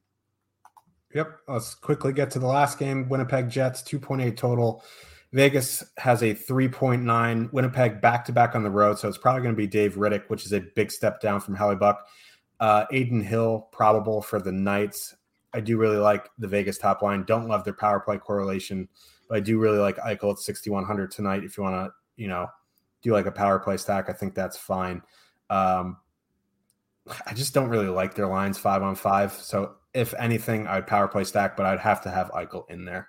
Yep. 1.14 1.40
Let's 1.48 1.74
quickly 1.74 2.12
get 2.12 2.30
to 2.32 2.38
the 2.38 2.46
last 2.46 2.78
game. 2.78 3.08
Winnipeg 3.08 3.48
Jets, 3.48 3.82
2.8 3.82 4.36
total. 4.36 4.84
Vegas 5.32 5.84
has 5.98 6.22
a 6.22 6.34
3.9. 6.34 7.52
Winnipeg 7.52 8.00
back 8.00 8.24
to 8.24 8.32
back 8.32 8.54
on 8.54 8.62
the 8.62 8.70
road. 8.70 8.98
So 8.98 9.08
it's 9.08 9.18
probably 9.18 9.42
going 9.42 9.54
to 9.54 9.58
be 9.58 9.66
Dave 9.66 9.96
Rittich, 9.96 10.28
which 10.28 10.46
is 10.46 10.52
a 10.52 10.60
big 10.60 10.90
step 10.90 11.20
down 11.20 11.40
from 11.40 11.56
Hellebuyck. 11.56 11.98
Uh, 12.60 12.86
Adin 12.92 13.20
Hill, 13.20 13.68
probable 13.70 14.22
for 14.22 14.40
the 14.40 14.52
Knights. 14.52 15.14
I 15.52 15.60
do 15.60 15.76
really 15.76 15.96
like 15.96 16.28
the 16.38 16.48
Vegas 16.48 16.78
top 16.78 17.02
line. 17.02 17.24
Don't 17.24 17.48
love 17.48 17.64
their 17.64 17.74
power 17.74 18.00
play 18.00 18.18
correlation, 18.18 18.88
but 19.28 19.36
I 19.36 19.40
do 19.40 19.58
really 19.58 19.78
like 19.78 19.96
Eichel 19.98 20.32
at 20.32 20.38
6,100 20.38 21.10
tonight. 21.10 21.44
If 21.44 21.56
you 21.56 21.62
want 21.62 21.76
to, 21.76 21.92
you 22.16 22.28
know, 22.28 22.48
do 23.02 23.12
like 23.12 23.26
a 23.26 23.32
power 23.32 23.58
play 23.58 23.76
stack, 23.76 24.10
I 24.10 24.12
think 24.12 24.34
that's 24.34 24.56
fine. 24.56 25.02
Um, 25.50 25.98
I 27.26 27.32
just 27.32 27.54
don't 27.54 27.68
really 27.68 27.88
like 27.88 28.14
their 28.14 28.26
lines 28.26 28.58
five 28.58 28.82
on 28.82 28.94
five. 28.94 29.32
So 29.32 29.76
if 29.94 30.14
anything, 30.18 30.66
I'd 30.66 30.86
power 30.86 31.08
play 31.08 31.24
stack, 31.24 31.56
but 31.56 31.64
I'd 31.64 31.80
have 31.80 32.02
to 32.02 32.10
have 32.10 32.30
Eichel 32.32 32.68
in 32.70 32.84
there. 32.84 33.08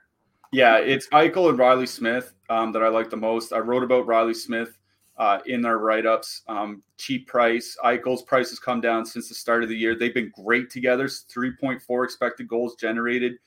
Yeah, 0.52 0.78
it's 0.78 1.08
Eichel 1.10 1.50
and 1.50 1.60
Riley 1.60 1.86
Smith 1.86 2.34
um, 2.50 2.72
that 2.72 2.82
I 2.82 2.88
like 2.88 3.10
the 3.10 3.18
most. 3.18 3.54
I 3.54 3.60
wrote 3.60 3.84
about 3.84 4.08
Riley 4.08 4.34
Smith 4.34 4.78
uh, 5.18 5.39
in 5.45 5.64
our 5.66 5.78
write 5.78 6.06
ups. 6.06 6.41
Um, 6.47 6.82
cheap 6.97 7.28
price. 7.28 7.78
Eichel's 7.84 8.24
price 8.24 8.50
has 8.50 8.58
come 8.58 8.82
down 8.82 9.06
since 9.06 9.30
the 9.30 9.36
start 9.36 9.62
of 9.62 9.70
the 9.70 9.78
year. 9.78 9.95
They've 9.95 10.14
been 10.14 10.32
great 10.34 10.70
together. 10.72 11.06
3.4 11.06 12.04
expected 12.04 12.47
goals 12.47 12.76
generated 12.76 13.38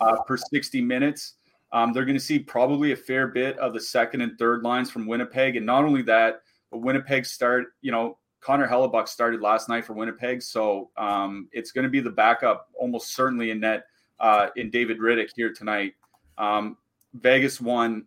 uh, 0.00 0.22
per 0.22 0.36
60 0.36 0.80
minutes. 0.82 1.34
Um, 1.72 1.92
they're 1.92 2.04
going 2.04 2.18
to 2.18 2.24
see 2.24 2.38
probably 2.38 2.92
a 2.92 2.96
fair 2.96 3.28
bit 3.28 3.58
of 3.58 3.72
the 3.72 3.80
second 3.80 4.20
and 4.20 4.38
third 4.38 4.62
lines 4.62 4.90
from 4.90 5.06
Winnipeg. 5.06 5.56
And 5.56 5.66
not 5.66 5.84
only 5.84 6.02
that, 6.02 6.42
but 6.70 6.78
Winnipeg 6.78 7.26
start, 7.26 7.74
you 7.80 7.90
know, 7.90 8.18
Connor 8.40 8.68
Hellebuyck 8.68 9.08
started 9.08 9.40
last 9.40 9.68
night 9.68 9.84
for 9.84 9.92
Winnipeg, 9.92 10.42
so 10.42 10.90
um, 10.96 11.48
it's 11.52 11.70
going 11.70 11.84
to 11.84 11.88
be 11.88 12.00
the 12.00 12.10
backup 12.10 12.68
almost 12.74 13.14
certainly 13.14 13.52
in 13.52 13.60
net 13.60 13.84
uh, 14.18 14.48
in 14.56 14.68
David 14.68 14.98
Rittich 14.98 15.30
here 15.36 15.52
tonight. 15.52 15.94
Um, 16.38 16.76
Vegas 17.14 17.60
won. 17.60 18.06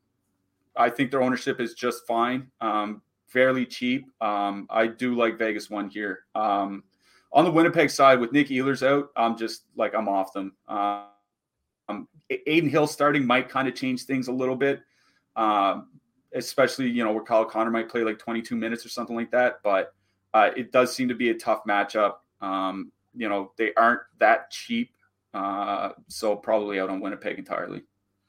I 0.76 0.89
think 0.89 1.11
their 1.11 1.21
ownership 1.21 1.61
is 1.61 1.73
just 1.73 2.05
fine, 2.05 2.51
um, 2.59 3.01
fairly 3.28 3.65
cheap. 3.65 4.07
Um, 4.21 4.67
I 4.69 4.88
do 4.88 5.15
like 5.15 5.38
Vegas 5.38 5.69
one 5.69 5.89
here. 5.89 6.26
Um, 6.36 6.84
on 7.32 7.45
the 7.45 7.51
Winnipeg 7.51 7.89
side, 7.89 8.19
with 8.19 8.32
Nick 8.32 8.47
Ehlers 8.47 8.86
out, 8.86 9.09
I'm 9.15 9.38
just 9.38 9.63
like 9.76 9.93
I'm 9.95 10.07
off 10.07 10.34
them. 10.34 10.53
Uh, 10.67 11.05
um, 11.88 12.07
Adin 12.32 12.69
Hill 12.69 12.88
starting 12.88 13.26
might 13.26 13.49
kind 13.49 13.67
of 13.67 13.76
change 13.76 14.03
things 14.03 14.28
a 14.28 14.32
little 14.32 14.55
bit, 14.55 14.82
um, 15.36 15.89
especially 16.34 16.89
you 16.89 17.03
know 17.03 17.11
where 17.13 17.23
Kyle 17.23 17.45
Connor 17.45 17.71
might 17.71 17.89
play 17.89 18.03
like 18.03 18.19
22 18.19 18.55
minutes 18.55 18.86
or 18.86 18.89
something 18.89 19.15
like 19.15 19.32
that. 19.32 19.59
But 19.63 19.93
uh, 20.34 20.51
it 20.55 20.71
does 20.71 20.93
seem 20.93 21.07
to 21.09 21.15
be 21.15 21.30
a 21.30 21.36
tough 21.36 21.63
matchup. 21.65 22.15
Um, 22.41 22.91
you 23.15 23.30
know 23.30 23.51
they 23.57 23.73
aren't 23.76 24.01
that 24.19 24.51
cheap, 24.51 24.91
uh, 25.34 25.91
so 26.07 26.36
probably 26.36 26.80
out 26.80 26.89
on 26.89 26.99
Winnipeg 26.99 27.38
entirely. 27.38 27.84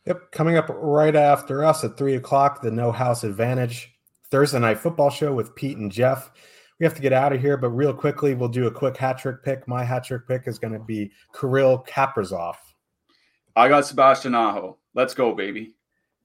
Yep, 0.07 0.31
coming 0.33 0.57
up 0.57 0.69
right 0.69 1.17
after 1.17 1.65
us 1.65 1.83
at 1.85 1.97
three 1.97 2.15
o'clock, 2.15 2.63
the 2.63 2.71
No 2.71 2.93
House 2.93 3.25
Advantage 3.25 3.93
Thursday 4.31 4.59
night 4.59 4.79
football 4.79 5.11
show 5.11 5.35
with 5.35 5.55
Pete 5.55 5.79
and 5.79 5.91
Jeff 5.91 6.31
we 6.79 6.85
have 6.85 6.95
to 6.95 7.03
get 7.03 7.13
out 7.13 7.33
of 7.33 7.41
here, 7.41 7.57
but 7.57 7.71
real 7.71 7.95
quickly, 7.95 8.35
we'll 8.35 8.49
do 8.49 8.67
a 8.67 8.71
quick 8.71 8.97
hat 8.97 9.19
trick 9.19 9.43
pick. 9.43 9.67
My 9.67 9.83
hat 9.85 10.05
trick 10.05 10.29
pick 10.29 10.47
is 10.47 10.59
going 10.59 10.75
to 10.75 10.79
be 10.79 11.11
Kirill 11.39 11.85
Kaprizov. 11.89 12.57
I 13.55 13.69
got 13.69 13.87
Sebastian 13.87 14.35
Aho. 14.35 14.77
Let's 14.95 15.15
go, 15.15 15.35
baby. 15.35 15.75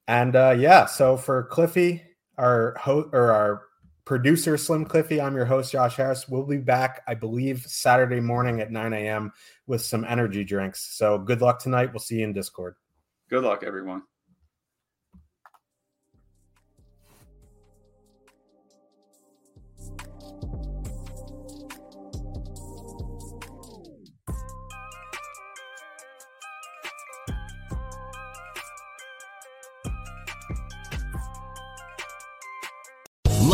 And 0.08 0.36
uh, 0.36 0.56
yeah, 0.58 0.86
so 0.86 1.16
for 1.16 1.44
Cliffy, 1.44 2.04
our 2.38 2.76
host 2.78 3.10
or 3.14 3.32
our 3.32 3.62
producer 4.04 4.58
Slim 4.58 4.84
Cliffy, 4.84 5.22
I'm 5.22 5.36
your 5.36 5.46
host 5.46 5.72
Josh 5.72 5.96
Harris. 5.96 6.28
We'll 6.28 6.44
be 6.44 6.58
back, 6.58 7.02
I 7.08 7.14
believe, 7.14 7.64
Saturday 7.66 8.20
morning 8.20 8.60
at 8.60 8.72
9 8.72 8.92
a.m. 8.92 9.32
with 9.68 9.82
some 9.82 10.04
energy 10.04 10.44
drinks. 10.44 10.98
So 10.98 11.18
good 11.18 11.40
luck 11.40 11.60
tonight. 11.60 11.94
We'll 11.94 12.00
see 12.00 12.18
you 12.18 12.26
in 12.26 12.34
Discord. 12.34 12.76
Good 13.32 13.44
luck, 13.44 13.64
everyone. 13.64 14.04